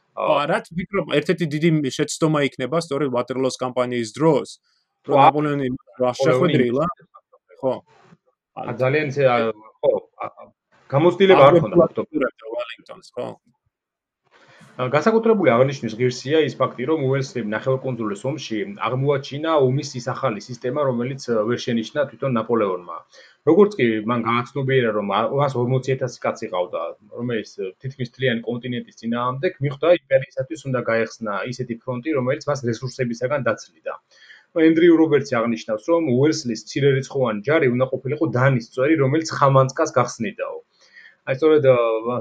რაც 0.51 0.65
ვფიქრობ, 0.72 1.05
ერთ-ერთი 1.17 1.45
დიდი 1.53 1.69
შეცდომა 1.97 2.39
იქნება 2.47 2.78
სწორედ 2.86 3.09
ვატერლოს 3.15 3.55
კამპანიის 3.61 4.09
დროს, 4.17 4.49
რომ 5.07 5.17
ნაპოლეონი 5.26 5.67
შეხვედრილა. 6.22 6.86
ხო. 7.61 7.74
ა 8.57 8.72
ძალიან 8.82 9.07
ხო, 9.82 9.91
გამოცდილება 10.91 11.43
არ 11.47 11.53
ქონდა 11.63 11.78
ფაქტობრივად 11.82 12.34
ვალინგტონს, 12.53 13.07
ხო? 13.15 13.26
განსაკუთრებული 14.80 15.51
აღნიშნვის 15.51 15.95
ღირსია 15.99 16.39
ის 16.47 16.53
ფაქტი, 16.59 16.86
რომ 16.89 17.01
უელსლიმ 17.07 17.49
ნახევარკუნძულის 17.53 18.22
ომში 18.30 18.59
აღმოაჩინა 18.88 19.55
ომის 19.67 19.89
ის 19.99 20.05
ახალი 20.13 20.43
სისტემა, 20.45 20.86
რომელიც 20.89 21.26
ვერ 21.49 21.59
შენიშნა 21.63 22.05
თვითონ 22.11 22.32
ნაპოლეონმა. 22.39 22.97
როგორც 23.49 23.76
კი 23.80 23.88
მან 24.11 24.24
გააცნობიერა, 24.30 24.89
რომ 24.97 25.11
მას 25.11 25.57
40000 25.59 26.17
კაცი 26.24 26.47
ყავდა, 26.53 26.82
რომელიც 27.19 27.51
თითქმის 27.84 28.11
მთლიანი 28.13 28.41
კონტინენტის 28.47 28.99
ძინაამდე, 29.01 29.53
მიხვდა 29.65 29.93
იმპერიისათვის 29.99 30.65
უნდა 30.72 30.80
გაეხსნა 30.89 31.34
ისეთი 31.51 31.76
ფრონტი, 31.84 32.15
რომელიც 32.19 32.47
მას 32.51 32.59
რესურსებისაგან 32.72 33.47
დაცლიდა. 33.49 33.93
ენდრიუ 34.67 34.95
რობერტსი 35.03 35.34
აღნიშნავს, 35.41 35.84
რომ 35.91 36.11
უელსლის 36.15 36.65
ცირერიცხოვანი 36.72 37.47
ჯარი 37.49 37.67
უნდა 37.76 37.86
ყოფილიყო 37.91 38.26
დანის 38.39 38.72
წვერი, 38.76 38.95
რომელიც 39.03 39.36
ხამანწკას 39.36 39.91
გახსნიდაო. 39.99 40.57
აი 41.30 41.38
სწორედ 41.38 41.65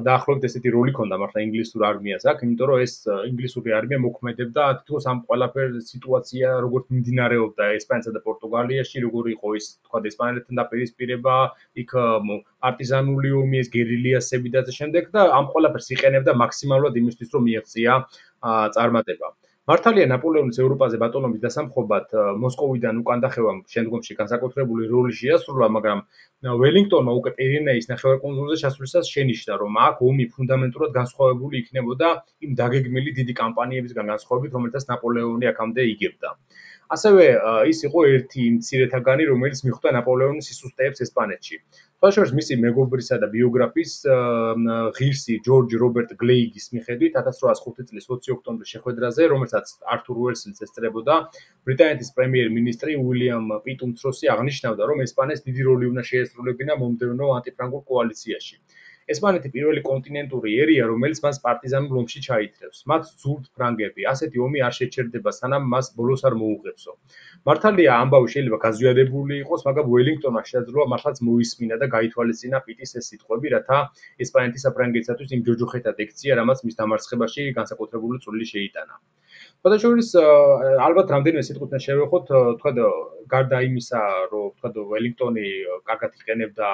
დაახლოებით 0.06 0.42
ესეთი 0.46 0.70
როლი 0.74 0.92
ქონდა 0.96 1.16
მართლა 1.20 1.42
ინგლისურ 1.46 1.84
არმიას 1.88 2.26
აქ, 2.32 2.42
იმიტომ 2.46 2.68
რომ 2.70 2.82
ეს 2.84 2.94
ინგლისური 3.30 3.72
არმია 3.76 3.98
მოქმედებდა 4.04 4.66
თითქოს 4.80 5.06
ამ 5.12 5.22
ყველაფერ 5.30 5.78
სიტუაცია 5.86 6.50
როგორც 6.64 6.92
მიმდინარეობდა 6.92 7.70
ესპანეთსა 7.78 8.12
და 8.16 8.22
პორტუგალიაში, 8.28 9.04
როგორ 9.06 9.32
იყო 9.32 9.54
ის 9.60 9.70
თქვა 9.88 10.04
ესპანეთთან 10.12 10.60
დაპირისპირება, 10.60 11.36
იქ 11.84 11.96
პარტიზანული 11.96 13.30
ომი, 13.40 13.64
ეს 13.64 13.72
გერილიასები 13.80 14.52
და 14.52 14.64
ამ 14.68 14.78
შემდეგ 14.80 15.12
და 15.16 15.28
ამ 15.40 15.48
ყველაფერს 15.56 15.92
იყენებდა 15.96 16.36
მაქსიმალურად 16.44 17.00
იმისთვის, 17.00 17.32
რომ 17.34 17.48
მიეღწია 17.48 18.00
წარმატება. 18.76 19.32
მართალია 19.68 20.06
ნაპოლეონის 20.10 20.58
ევროპაზე 20.62 20.98
ბატონობის 21.00 21.40
დასამხობად 21.42 22.14
მოსკოვიდან 22.44 23.00
უკან 23.00 23.24
დახევამ 23.24 23.58
შემდგომში 23.74 24.16
განსაკუთრებული 24.20 24.88
როლი 24.92 25.12
შეასრულა, 25.18 25.68
მაგრამ 25.76 26.00
ველინგტონმა 26.62 27.12
უკვე 27.18 27.32
პირენეის 27.40 27.90
ნახევარკუნძულზე 27.90 28.56
ჩასვლისას 28.62 29.10
შენიშნა, 29.16 29.58
რომ 29.62 29.78
აქ 29.88 30.00
ომი 30.08 30.26
ფუნდამენტურად 30.36 30.96
განსხვავებული 30.96 31.60
იქნებოდა 31.60 32.08
იმ 32.48 32.56
დაგეგმილი 32.62 33.14
დიდი 33.20 33.36
კამპანიებისგან 33.42 34.12
განსხვავებით, 34.14 34.56
რომელთაც 34.58 34.88
ნაპოლეონი 34.94 35.52
აქამდე 35.52 35.86
იგებდა. 35.92 36.34
ასევე 36.90 37.24
ის 37.70 37.80
იყო 37.86 38.00
ერთი 38.16 38.44
მცირეთაგანი, 38.56 39.24
რომელიც 39.30 39.60
მიხვდა 39.66 39.90
ნაპოლეონის 39.96 40.48
სისუსტეებს 40.50 41.04
ესპანეთში. 41.06 41.56
თვალშორის 42.00 42.30
მისი 42.32 42.56
მეგობრისა 42.64 43.16
და 43.20 43.26
ბიოგრაფის 43.32 43.90
ღირსი 44.98 45.34
ჯორჯ 45.48 45.74
რობერტ 45.82 46.14
გლეიგის 46.22 46.70
მიხედვით 46.76 47.18
1805 47.20 47.90
წლის 47.90 48.08
20 48.12 48.32
ოქტომბრის 48.34 48.72
შეხვედრაზე, 48.74 49.26
რომელსაც 49.32 49.74
ართურ 49.94 50.22
უელსლიც 50.24 50.64
ესწრებოდა, 50.64 51.18
ბრიტანეთის 51.68 52.10
პრემიერ-მინისტრი 52.16 52.96
უილიამ 53.04 53.52
პიტუნცროსი 53.68 54.32
აღნიშნავდა, 54.32 54.88
რომ 54.92 55.04
ესპანეთს 55.04 55.44
დიდი 55.50 55.68
როლი 55.68 55.92
უნდა 55.92 56.06
შეესრულებინა 56.12 56.80
მომდევნო 56.80 57.28
ანტიფრანგულ 57.36 57.84
კოალიციაში. 57.92 58.56
ესპანეთი 59.12 59.48
პირველი 59.54 59.80
კონტინენტური 59.86 60.50
ერია, 60.62 60.84
რომელიც 60.90 61.18
მას 61.24 61.36
პარტიზანულ 61.44 62.00
ომში 62.00 62.20
ჩაითრევს. 62.26 62.78
მათ 62.90 63.02
ძურთ 63.22 63.44
ფრანგები. 63.56 64.06
ასეთი 64.12 64.38
ომი 64.46 64.58
არ 64.66 64.74
შეჩერდება, 64.78 65.30
სანამ 65.40 65.64
მას 65.72 65.86
ბოლოს 65.98 66.22
არ 66.28 66.34
მოუღებსო. 66.42 66.92
მართალია, 67.48 67.90
ამბავი 68.02 68.28
შეიძლება 68.34 68.58
გაზვიადებული 68.66 69.34
იყოს, 69.44 69.60
მაგრამ 69.68 69.86
უელინგტონმა 69.94 70.42
შეძლო 70.52 70.80
მართლაც 70.92 71.16
მოისმინა 71.28 71.76
და 71.82 71.86
გაითვალისწინა 71.96 72.58
პიტის 72.66 72.90
ეს 73.00 73.04
სიტყვები, 73.10 73.46
რათა 73.56 73.78
ესპანეთის 74.24 74.64
საფრანგეთისათვის 74.66 75.30
იმ 75.36 75.40
ჯოჯოხეთად 75.48 75.96
ექცია, 76.06 76.32
რამაც 76.40 76.58
მის 76.66 76.74
დამარცხებაში 76.80 77.42
განსაკუთრებული 77.58 78.16
წვლილი 78.24 78.46
შეიტანა. 78.54 78.94
ფოტოშორის 79.64 80.08
ალბათ 80.86 81.08
რამდენიმე 81.14 81.42
სიტყვით 81.48 81.72
შევეხოთ, 81.86 82.26
თქვა 82.60 82.70
გარდა 83.32 83.58
იმისა, 83.68 84.00
რომ 84.32 84.46
თქვა 84.58 84.84
ველინგტონი 84.92 85.46
კარგად 85.88 86.16
იყენებდა 86.20 86.68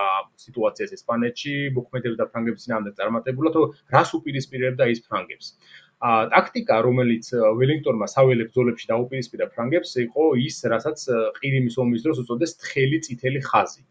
სიტუაციას 0.44 0.94
ესპანეთში, 0.98 1.54
მოქმედებდა 1.78 2.28
ფრანგების 2.32 2.66
ძინავდა 2.66 2.92
წარმატებულად, 3.00 3.52
თუ 3.57 3.62
რას 3.96 4.11
უპირისპირებდა 4.18 4.84
ის 4.94 5.02
ფრანგებს. 5.09 5.46
ა 6.07 6.28
ტაქტიკა, 6.32 6.76
რომელიც 6.88 7.26
ველინგტონმა 7.61 8.07
საველე 8.14 8.44
ბრძოლებში 8.48 8.86
დაუპირისპირა 8.92 9.46
ფრანგებს, 9.52 9.90
იყო 10.07 10.24
ის, 10.48 10.57
რასაც 10.72 10.98
ყირიმის 11.40 11.76
ომის 11.84 12.04
დროს 12.04 12.18
უწოდეს 12.24 12.52
თხელი 12.62 12.98
წითელი 13.07 13.40
ხაზი. 13.48 13.82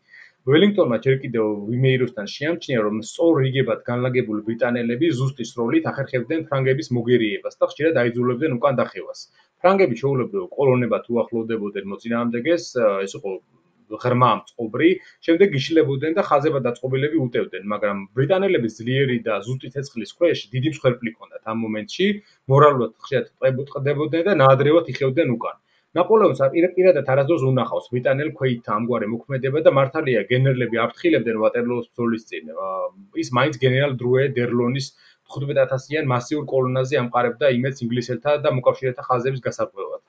ველინგტონმა 0.46 0.98
ჯერ 1.04 1.16
კიდევ 1.22 1.46
ვიმეიროსთან 1.70 2.28
შეამჩნია, 2.32 2.82
რომ 2.86 2.98
სწორ 3.10 3.40
რიგებად 3.44 3.80
განლაგებული 3.88 4.44
ბრიტანელები 4.50 5.08
ზუსტი 5.20 5.46
სროლით 5.52 5.88
ახერხებდნენ 5.92 6.46
ფრანგების 6.52 6.92
მოგერიებას 6.98 7.58
და 7.62 7.70
ხშირად 7.72 7.98
აიძულებდნენ 8.02 8.58
უკან 8.60 8.78
დახევას. 8.82 9.26
ფრანგები 9.64 10.00
შეულებრივ 10.02 10.48
კოლონებად 10.58 11.12
უახლოვდებოდნენ 11.16 11.92
მოწინააღმდეგეს, 11.92 12.66
ეს 13.06 13.16
იყო 13.20 13.36
ღრმა 14.04 14.30
მწყობრი, 14.40 14.90
შემდეგ 15.28 15.58
იშლებოდნენ 15.60 16.16
და 16.18 16.24
ხაზება 16.30 16.62
დაწყობილები 16.68 17.20
უტევდნენ, 17.26 17.68
მაგრამ 17.74 17.98
ბრიტანელების 18.18 18.78
ძლიერი 18.80 19.18
და 19.28 19.38
ზუსტი 19.46 19.70
ცეცხლის 19.76 20.16
ქვეშ 20.18 20.42
დიდი 20.56 20.74
მსხვერპლი 20.74 21.14
ჰქონდათ 21.14 21.54
ამ 21.54 21.62
მომენტში, 21.66 22.08
მორალურად 22.54 22.98
ხშირად 23.06 23.30
ტყდებოდნენ 23.70 24.26
და 24.30 24.34
ნაადრევად 24.42 24.92
იხევდნენ 24.96 25.38
უკან. 25.38 25.62
ნაპოლეონს 25.96 26.42
პირადად 26.76 27.10
არასდროს 27.12 27.44
უნახავს 27.50 27.86
ბრიტანელ 27.94 28.32
ქვეითთა 28.40 28.72
ამგვარი 28.78 29.08
მოქმედება 29.12 29.62
და 29.68 29.72
მართალია 29.78 30.24
გენერლები 30.32 30.82
აფრთხილებდნენ 30.86 31.38
ვატერლოოს 31.44 31.88
ბრძოლის 31.92 32.26
წინ. 32.32 32.52
ის 33.24 33.30
მაინც 33.38 33.56
გენერალ 33.64 33.94
დრუე 34.02 34.26
დერლონის 34.40 34.88
15000-იან 35.34 36.12
მასიურ 36.14 36.44
კოლონაზე 36.54 37.02
ამყარებდა 37.04 37.54
იმედს 37.60 37.86
ინგლისელთა 37.88 38.38
და 38.46 38.56
მოკავშირეთა 38.58 39.08
ხაზების 39.10 39.46
გასაკვებად. 39.48 40.02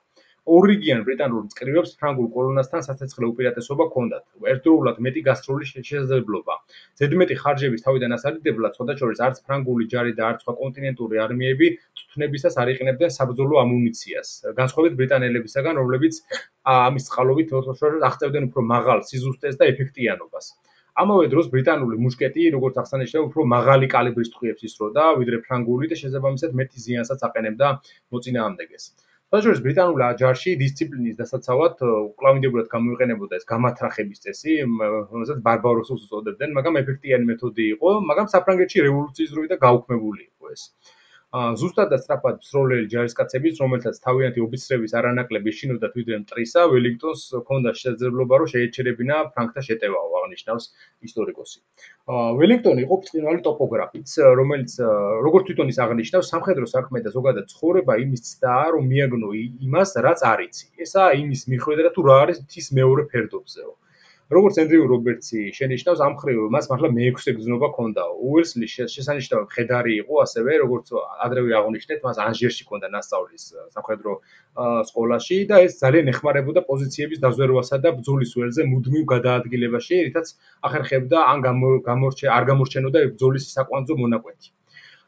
ორიგიან 0.55 1.01
ბრიტანულ 1.07 1.47
წკრივებს 1.51 1.89
ფრანგულ 2.01 2.27
კოლონასთან 2.35 2.83
საცეცხლე 2.85 3.25
უპირატესობა 3.31 3.87
ჰქონდათ. 3.87 4.23
ერთდროულად 4.51 5.01
მეტი 5.07 5.21
გასტროლის 5.27 5.73
შესაძლებლობა. 5.89 6.55
ზედმეტი 7.01 7.35
ხარჯების 7.41 7.83
თავიდან 7.87 8.15
ასარიდებლად, 8.17 8.77
სხვადასხვა 8.77 9.27
არც 9.27 9.41
ფრანგული 9.47 9.89
ჯარი 9.91 10.13
და 10.19 10.23
არც 10.29 10.39
სხვა 10.45 10.53
კონტინენტური 10.61 11.21
არმიები 11.25 11.67
წვნებისას 12.13 12.55
არ 12.63 12.71
იყენებდნენ 12.73 13.11
საბრძოლო 13.17 13.55
ამუნიციას. 13.65 14.29
განსხვავებით 14.61 14.95
ბრიტანელებისაგან, 15.01 15.73
რომლებიც 15.81 16.13
ამის 16.77 17.03
წყალობით 17.11 17.51
თოთოშორს 17.51 18.07
აღწევდნენ 18.09 18.47
უფრო 18.49 18.61
მაღალ 18.71 19.03
სიზუსტეს 19.11 19.59
და 19.59 19.67
ეფექტიანობას. 19.73 20.45
ამავე 21.03 21.25
დროს 21.33 21.49
ბრიტანული 21.53 21.97
მუშკეტი, 22.05 22.45
როგორც 22.57 22.79
ახსანიშნავ, 22.83 23.27
უფრო 23.29 23.45
მაღალი 23.55 23.89
კალიბრის 23.95 24.31
ტყვიებს 24.35 24.69
ისროდა, 24.69 25.03
ვიდრე 25.21 25.41
ფრანგული 25.47 25.91
და 25.91 25.99
შესაბამისად 26.03 26.57
მეტი 26.61 26.85
ზიანსაც 26.87 27.27
აყენებდა 27.29 27.67
მოწინააღმდეგეს. 28.15 28.87
საერთოდ 29.27 29.57
ბრიტანულ 29.63 30.01
აჯარში 30.07 30.51
დისციპლინის 30.59 31.15
დასაცავად 31.21 31.81
კლავინდებულად 32.21 32.67
გამოიყენებოდა 32.73 33.39
ეს 33.39 33.47
გამათრახების 33.49 34.21
წესი, 34.25 34.53
რომელსაც 34.67 35.41
ბარბაროსოს 35.47 36.05
უწოდებდნენ, 36.07 36.53
მაგრამ 36.57 36.79
ეფექტიანი 36.81 37.27
მეთოდი 37.31 37.65
იყო, 37.73 37.91
მაგრამ 38.11 38.29
საფრანგეთში 38.33 38.85
რევოლუციის 38.87 39.33
დროი 39.35 39.51
და 39.51 39.57
გაუქმებული 39.65 40.23
იყო 40.31 40.53
ეს. 40.55 40.63
ზუსტად 41.35 41.89
და 41.91 41.97
სწრაფად 41.99 42.37
სროლელი 42.47 42.85
ჯარისკაცების, 42.91 43.57
რომელთაც 43.59 43.97
თავიანთი 44.03 44.43
ოფიცრების 44.45 44.93
არანაკლები 44.99 45.51
შინოდა 45.57 45.87
თვითონ 45.95 46.21
მტრისა, 46.23 46.61
ველინგტონს 46.71 47.23
ჰქონდა 47.41 47.73
შესაძლებლობა, 47.79 48.39
რომ 48.39 48.47
შეეჩერებინა 48.53 49.17
ფრანგთა 49.35 49.61
შეტევაო, 49.67 50.07
აღნიშნავს 50.21 50.65
ისტორიკოსი. 51.07 51.59
ველინგტონი 52.39 52.81
იყო 52.87 52.95
ბრწყინვალე 53.01 53.41
ტოპოგრაფიც, 53.47 54.15
რომელიც 54.39 54.71
როგორც 55.27 55.43
თვითონ 55.51 55.73
ის 55.75 55.79
აღნიშნავს, 55.87 56.31
სამხედრო 56.31 56.65
საქმე 56.75 57.03
და 57.03 57.11
ზოგადად 57.17 57.51
ცხოვრება 57.51 57.99
იმის 58.07 58.21
ცდაა, 58.31 58.67
რომ 58.77 58.87
მიაგნო 58.93 59.29
იმას, 59.67 59.91
რაც 60.07 60.23
არიცი. 60.31 60.65
ესაა 60.87 61.11
იმის 61.27 61.41
მიხვედრა 61.51 61.91
თუ 61.91 62.07
რა 62.07 62.15
არის 62.23 62.39
მთის 62.47 62.67
მეორე 62.79 63.03
ფერდობზეო. 63.11 63.71
როგორც 64.35 64.57
ენდრიუ 64.61 64.85
რობერტსი 64.91 65.41
შენიშნავს 65.57 65.99
ამ 66.03 66.15
ხრივ 66.19 66.39
მას 66.55 66.65
მართლა 66.71 66.89
მეექვსე 66.95 67.33
გზნობა 67.37 67.67
ჰქონდა. 67.71 68.03
უელსლის 68.27 68.73
შესანიშნავი 68.95 69.45
ხედარი 69.53 69.93
იყო 70.03 70.19
ასევე 70.23 70.57
როგორც 70.63 70.91
ადრევე 71.27 71.55
აღნიშნეთ 71.59 72.03
მას 72.07 72.19
ანჟერში 72.25 72.67
ჰქონდა 72.67 72.87
ნასწავლის 72.95 73.45
სამხედრო 73.75 74.17
სკოლაში 74.91 75.37
და 75.53 75.61
ეს 75.67 75.79
ძალიან 75.83 76.11
ეხმარებოდა 76.13 76.65
პოზიციების 76.71 77.23
დაზვერვასა 77.23 77.81
და 77.87 77.95
ბრძოლის 78.01 78.35
ველზე 78.35 78.67
მუდმივ 78.73 79.07
გადაადგილებაში 79.15 80.03
რითაც 80.11 80.35
ახერხებდა 80.67 81.17
ან 81.31 81.47
გამორჩე 81.87 82.27
არ 82.35 82.51
გამორჩენოდა 82.51 83.07
ბრძოლის 83.15 83.51
საკვანძო 83.55 84.01
მონაკვეთი 84.03 84.56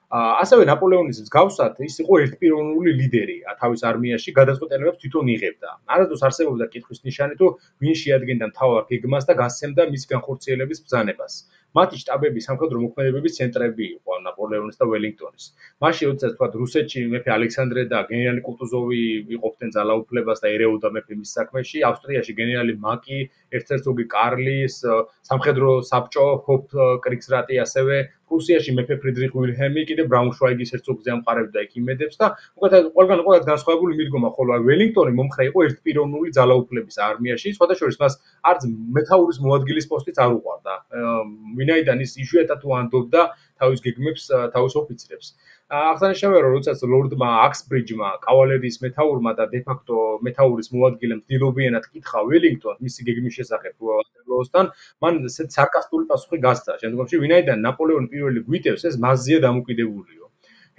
ასევე 0.10 0.66
ნაპოლეონის 0.66 1.22
მსგავსად 1.22 1.82
ის 1.86 1.96
იყო 2.02 2.16
ერთპიროვნული 2.26 2.94
ლიდერი, 2.98 3.38
თავის 3.62 3.86
არმიაში 3.90 4.34
გადაწყვეტილებებს 4.40 5.02
თვითონ 5.04 5.30
იღებდა. 5.36 5.70
არასდროს 5.86 6.26
არსებობდა 6.30 6.66
კითხვის 6.74 7.04
ნიშანი, 7.06 7.38
თუ 7.38 7.48
ვინ 7.86 7.96
შეადგენდა 8.02 8.46
მთავარ 8.50 8.84
გეგმას 8.90 9.30
და 9.30 9.34
გასცემდა 9.38 9.86
მისი 9.94 10.08
განხორციელების 10.14 10.82
ბრძანებას. 10.82 11.34
მათი 11.78 11.98
შტაბები 12.02 12.42
სამხედრო 12.42 12.80
მოქმედებების 12.82 13.36
ცენტრები 13.38 13.86
იყო 14.02 14.14
ნაპოლეონის 14.26 14.80
და 14.82 14.86
ველინგტონის. 14.90 15.44
მაშინ, 15.86 16.06
როდესაც 16.10 16.32
თქვა 16.34 16.48
რუსეთში 16.62 17.00
მეფე 17.14 17.30
ალექსანდრე 17.38 17.82
და 17.94 18.00
გენერალი 18.10 18.42
კუტუზოვი 18.48 19.02
იყოფდნენ 19.38 19.70
ძალაუფლებას 19.78 20.42
და 20.42 20.48
ერეოდა 20.50 20.90
მეფე 20.96 21.14
მის 21.20 21.30
საქმეში, 21.38 21.78
ავსტრიაში 21.90 22.34
გენერალი 22.42 22.74
მაკი, 22.86 23.20
ერთერცოგი 23.54 24.06
კარლის, 24.16 24.76
სამხედრო 25.30 25.70
საბჭო 25.92 26.26
ჰოპ 26.50 26.66
კრიგსრატი 27.06 27.62
ასევე 27.62 27.96
პრუსიაში 28.30 28.76
მეფე 28.78 28.96
ფრიდრიხ 29.04 29.34
ვილჰელმი 29.36 29.84
კიდე 29.90 30.04
ბრაუნშვაიგის 30.12 30.74
hercogზე 30.76 31.14
ამყარებდა 31.16 31.64
იქ 31.66 31.72
იმედებს 31.82 32.20
და 32.22 32.28
უკეთად 32.60 32.90
ყველგან 32.96 33.24
იყო 33.24 33.32
განსხვავებული 33.50 33.94
მიდგომა, 34.00 34.30
ხოლო 34.38 34.60
ველინგტონი 34.70 35.14
მომხრე 35.20 35.44
იყო 35.50 35.60
ერთპიროვნული 35.70 36.30
ძალაუფლების 36.38 36.98
არმიაში, 37.10 37.54
სხვადასხვა 37.58 37.92
მას 38.04 38.14
არც 38.52 38.62
მეთაურის 38.98 39.38
მოადგილის 39.46 39.90
პოსტიც 39.92 40.18
არ 40.24 40.32
უყვარდა. 40.40 40.74
ვინაიდან 41.60 41.98
ის 42.06 42.12
იშვიათად 42.24 42.62
უანდობდა 42.70 43.22
თავის 43.60 43.80
გეგმებს, 43.86 44.24
თავის 44.56 44.74
ოფიცრებს. 44.82 45.28
აღსანიშნავია, 45.70 46.40
რომ 46.42 46.54
როდესაც 46.58 46.80
ლორდმა 46.92 47.28
აქსბრიჯმა, 47.46 48.08
კავალერიის 48.26 48.78
მეთაურმა 48.84 49.32
და 49.38 49.46
დე-ფაქტო 49.52 49.98
მეთაურის 50.26 50.70
მოადგილემ 50.74 51.20
დილობიანად 51.30 51.86
კითხა 51.94 52.24
ველინგტონს 52.30 52.82
მისი 52.86 53.06
გეგმის 53.10 53.38
შესახებ 53.38 53.74
ვატერლოოსთან, 53.90 54.72
მან 55.06 55.14
ესეთ 55.30 55.54
სარკასტული 55.54 56.10
პასუხი 56.10 56.42
გასცა. 56.48 56.80
შემდგომში 56.82 57.22
ვინაიდან 57.22 57.62
ნაპოლეონ 57.70 58.10
პირველი 58.10 58.40
გვიტევს, 58.50 58.82
ეს 58.90 58.96
მასზეა 59.06 59.40
დამოკიდებულიო. 59.46 60.26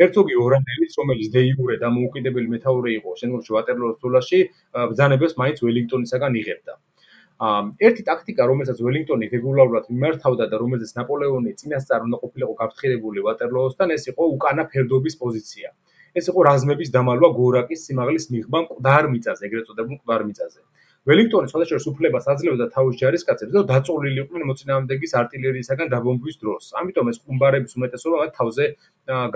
ჰერცოგი 0.01 0.35
ორანელის, 0.43 0.93
რომელიც 0.99 1.27
დეიურე 1.39 1.77
დამოუკიდებელი 1.87 2.49
მეთაური 2.51 2.91
იყო, 2.99 3.11
შემდგომში 3.21 3.51
ვატერლოოს 3.57 3.97
ბრძოლაში 4.01 4.39
ბრძანებებს 4.91 5.35
მაინც 5.39 5.59
ველინგტონისაგან 5.67 6.33
იღებდა. 6.43 6.73
ერთი 7.41 8.03
ტაქტიკა, 8.05 8.47
რომელსაც 8.51 8.81
ველინგტონი 8.85 9.27
რეგულარულად 9.33 9.87
მიმართავდა 9.93 10.45
და 10.53 10.57
რომელზეც 10.61 10.91
ნაპოლეონი 10.99 11.53
წინასწარ 11.61 12.05
უნდა 12.07 12.17
ყოფილიყო 12.25 12.55
გაფრთხილებული 12.61 13.25
ვატერლოოსთან, 13.27 13.95
ეს 13.97 14.05
იყო 14.13 14.23
უკანა 14.37 14.65
ფერდობის 14.73 15.17
პოზიცია. 15.23 15.73
ეს 16.21 16.27
იყო 16.31 16.41
რაზმების 16.51 16.91
დამალვა 16.97 17.29
გორაკის 17.41 17.81
სიმაღლის 17.87 18.27
მიღმა 18.35 18.59
მკვდარ 18.67 19.05
მიწაზე, 19.15 19.43
ეგრეთ 19.49 19.65
წოდებულ 19.71 19.95
მკვდარ 19.97 20.23
მიწაზე. 20.29 20.61
ველინგტონი 21.09 21.49
სხვადასხვა 21.51 21.79
უფლებას 21.91 22.27
აძლევდა 22.33 22.67
თავის 22.77 22.99
ჯარისკაცებს 23.01 23.53
და 23.57 23.61
დაწოლილიყვნენ 23.73 24.43
მოწინააღმდეგის 24.51 25.13
артиლერიისაგან 25.23 25.89
დაბომბვის 25.95 26.37
დროს. 26.43 26.65
ამიტომ 26.81 27.07
ეს 27.13 27.19
ყუმბარების 27.25 27.73
უმეტესობა 27.79 28.17
მათ 28.21 28.33
თავზე 28.41 28.65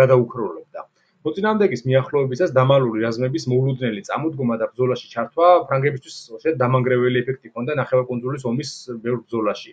გადაუქროლებდა. 0.00 0.80
მოწინააღმდეგის 1.24 1.82
მიახლოებისას 1.88 2.50
დამალული 2.56 3.02
რაზმების 3.02 3.46
მოულოდნელი 3.50 4.02
წამოდგომა 4.08 4.56
და 4.62 4.66
ბრძოლაში 4.72 5.06
ჩართვა 5.12 5.46
ფრანგებისთვის 5.68 6.16
შეიძლება 6.30 6.60
დამანგრეველი 6.62 7.22
ეფექტი 7.24 7.52
ჰქონდა 7.52 7.76
ნახევარკუნძულის 7.78 8.44
ომის 8.50 8.72
ბევრ 9.04 9.22
ბრძოლაში. 9.22 9.72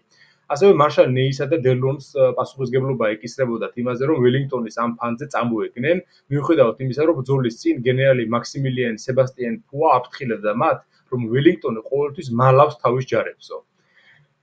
ასევე 0.56 0.78
მარშალ 0.82 1.12
ნეისა 1.18 1.48
და 1.52 1.60
დერლონის 1.66 2.08
პასუხისგებლობა 2.38 3.10
ეკისრებოდათ 3.16 3.76
იმაზე, 3.84 4.08
რომ 4.12 4.24
ველინგტონის 4.24 4.80
ამ 4.86 4.96
ფანზე 5.02 5.28
წამოეგნენ, 5.36 6.02
მიუხედავად 6.32 6.82
იმისა, 6.88 7.08
რომ 7.12 7.20
ბრძოლის 7.20 7.60
წინ 7.62 7.84
გენერალი 7.88 8.26
მაქსიმილიან 8.36 8.96
სებასტიან 9.06 9.60
ფუა 9.68 9.92
აფრთხილებდა 10.00 10.56
მათ, 10.64 10.80
რომ 11.12 11.28
ველინგტონი 11.36 11.86
ყოველთვის 11.92 12.32
მალავს 12.44 12.80
თავის 12.84 13.12
ჯარებსო. 13.12 13.58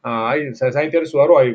აი 0.07 0.55
საინტერესოა 0.55 1.25
რომ 1.27 1.39
აი 1.43 1.51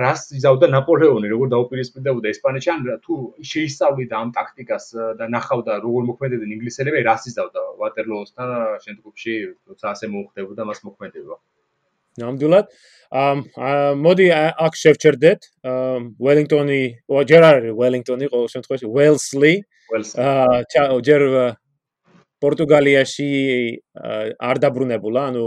რას 0.00 0.22
იზავდა 0.32 0.70
ნაპოლეონი 0.72 1.28
როგორ 1.28 1.50
დაუპირისპირდებოდა 1.52 2.30
ესპანეთში 2.32 2.70
ან 2.72 2.80
თუ 3.04 3.14
შეისწავლიდა 3.44 4.14
ამ 4.16 4.30
ტაქტიკას 4.32 4.84
და 5.20 5.28
ნახავდა 5.28 5.76
როგორ 5.84 6.08
მოქმედებდნენ 6.08 6.54
ინგლისელები 6.56 7.04
რას 7.04 7.28
იზავდა 7.28 7.60
ვატერლოოსთან 7.84 8.48
შემდგომში 8.80 9.34
როცა 9.68 9.86
ასე 9.92 10.06
მოხდებოდა 10.08 10.62
მას 10.72 10.80
მოქმედება. 10.88 11.36
ნამდვილად. 12.18 12.66
ამ 13.12 13.38
მოდი 14.00 14.26
აქ 14.64 14.72
შევჩერდეთ. 14.82 15.40
ველინგტონი 16.24 16.82
ჯერ 17.28 17.42
არის 17.44 17.72
ველინგტონი 17.76 18.24
ყოველ 18.32 18.48
შემთხვევაში 18.56 18.86
ველსლი 18.88 19.54
აა 19.92 21.00
ჯერ 21.04 21.22
პორტუგალიაში 22.40 23.30
არ 24.48 24.56
დაბრუნებულა 24.64 25.22
ანუ 25.28 25.44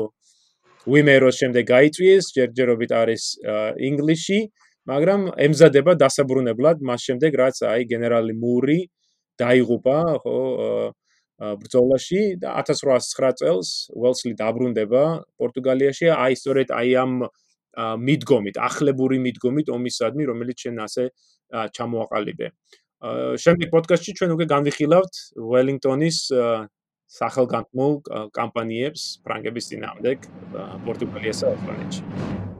ვიმეროს 0.89 1.35
შემდეგ 1.41 1.67
გაიწვიეს, 1.69 2.31
ჯერჯერობით 2.37 2.91
არის 2.95 3.23
ინგლისში, 3.89 4.39
მაგრამ 4.89 5.27
ემზადება 5.45 5.93
დასაბრუნებლად 6.01 6.81
მას 6.81 7.05
შემდეგ, 7.05 7.37
რაც 7.37 7.61
აი 7.69 7.85
გენერალი 7.91 8.33
მური 8.33 8.79
დაიღუპა, 9.37 9.99
ხო, 10.23 10.37
ბრძოლაში 11.41 12.21
და 12.41 12.53
1809 12.61 13.37
წელს 13.41 13.69
უელსლი 13.97 14.33
დაბრუნდება 14.37 15.03
პორტუგალიაში, 15.41 16.09
აი 16.13 16.33
სწორედ 16.37 16.73
აი 16.73 16.89
ამ 17.01 17.13
მიდგომით, 17.77 18.59
ახლებური 18.61 19.17
მიდგომით 19.25 19.71
ომისადმი, 19.73 20.23
რომელიც 20.29 20.57
შენ 20.65 20.75
ასე 20.85 21.03
ჩამოაყალიბე. 21.77 22.47
შემდეგ 23.41 23.67
პოდკასტში 23.73 24.11
ჩვენ 24.17 24.31
უკვე 24.37 24.45
განვიხილავთ 24.53 25.13
ველინგტონის 25.51 26.17
სახელგანთმულ 27.11 27.97
კამპანიებს 28.37 29.07
ფრანგების 29.27 29.67
ძინავდეკ 29.73 30.29
პორტუგალიასა 30.87 31.51
და 31.51 31.57
ესპანეთში. 31.59 32.50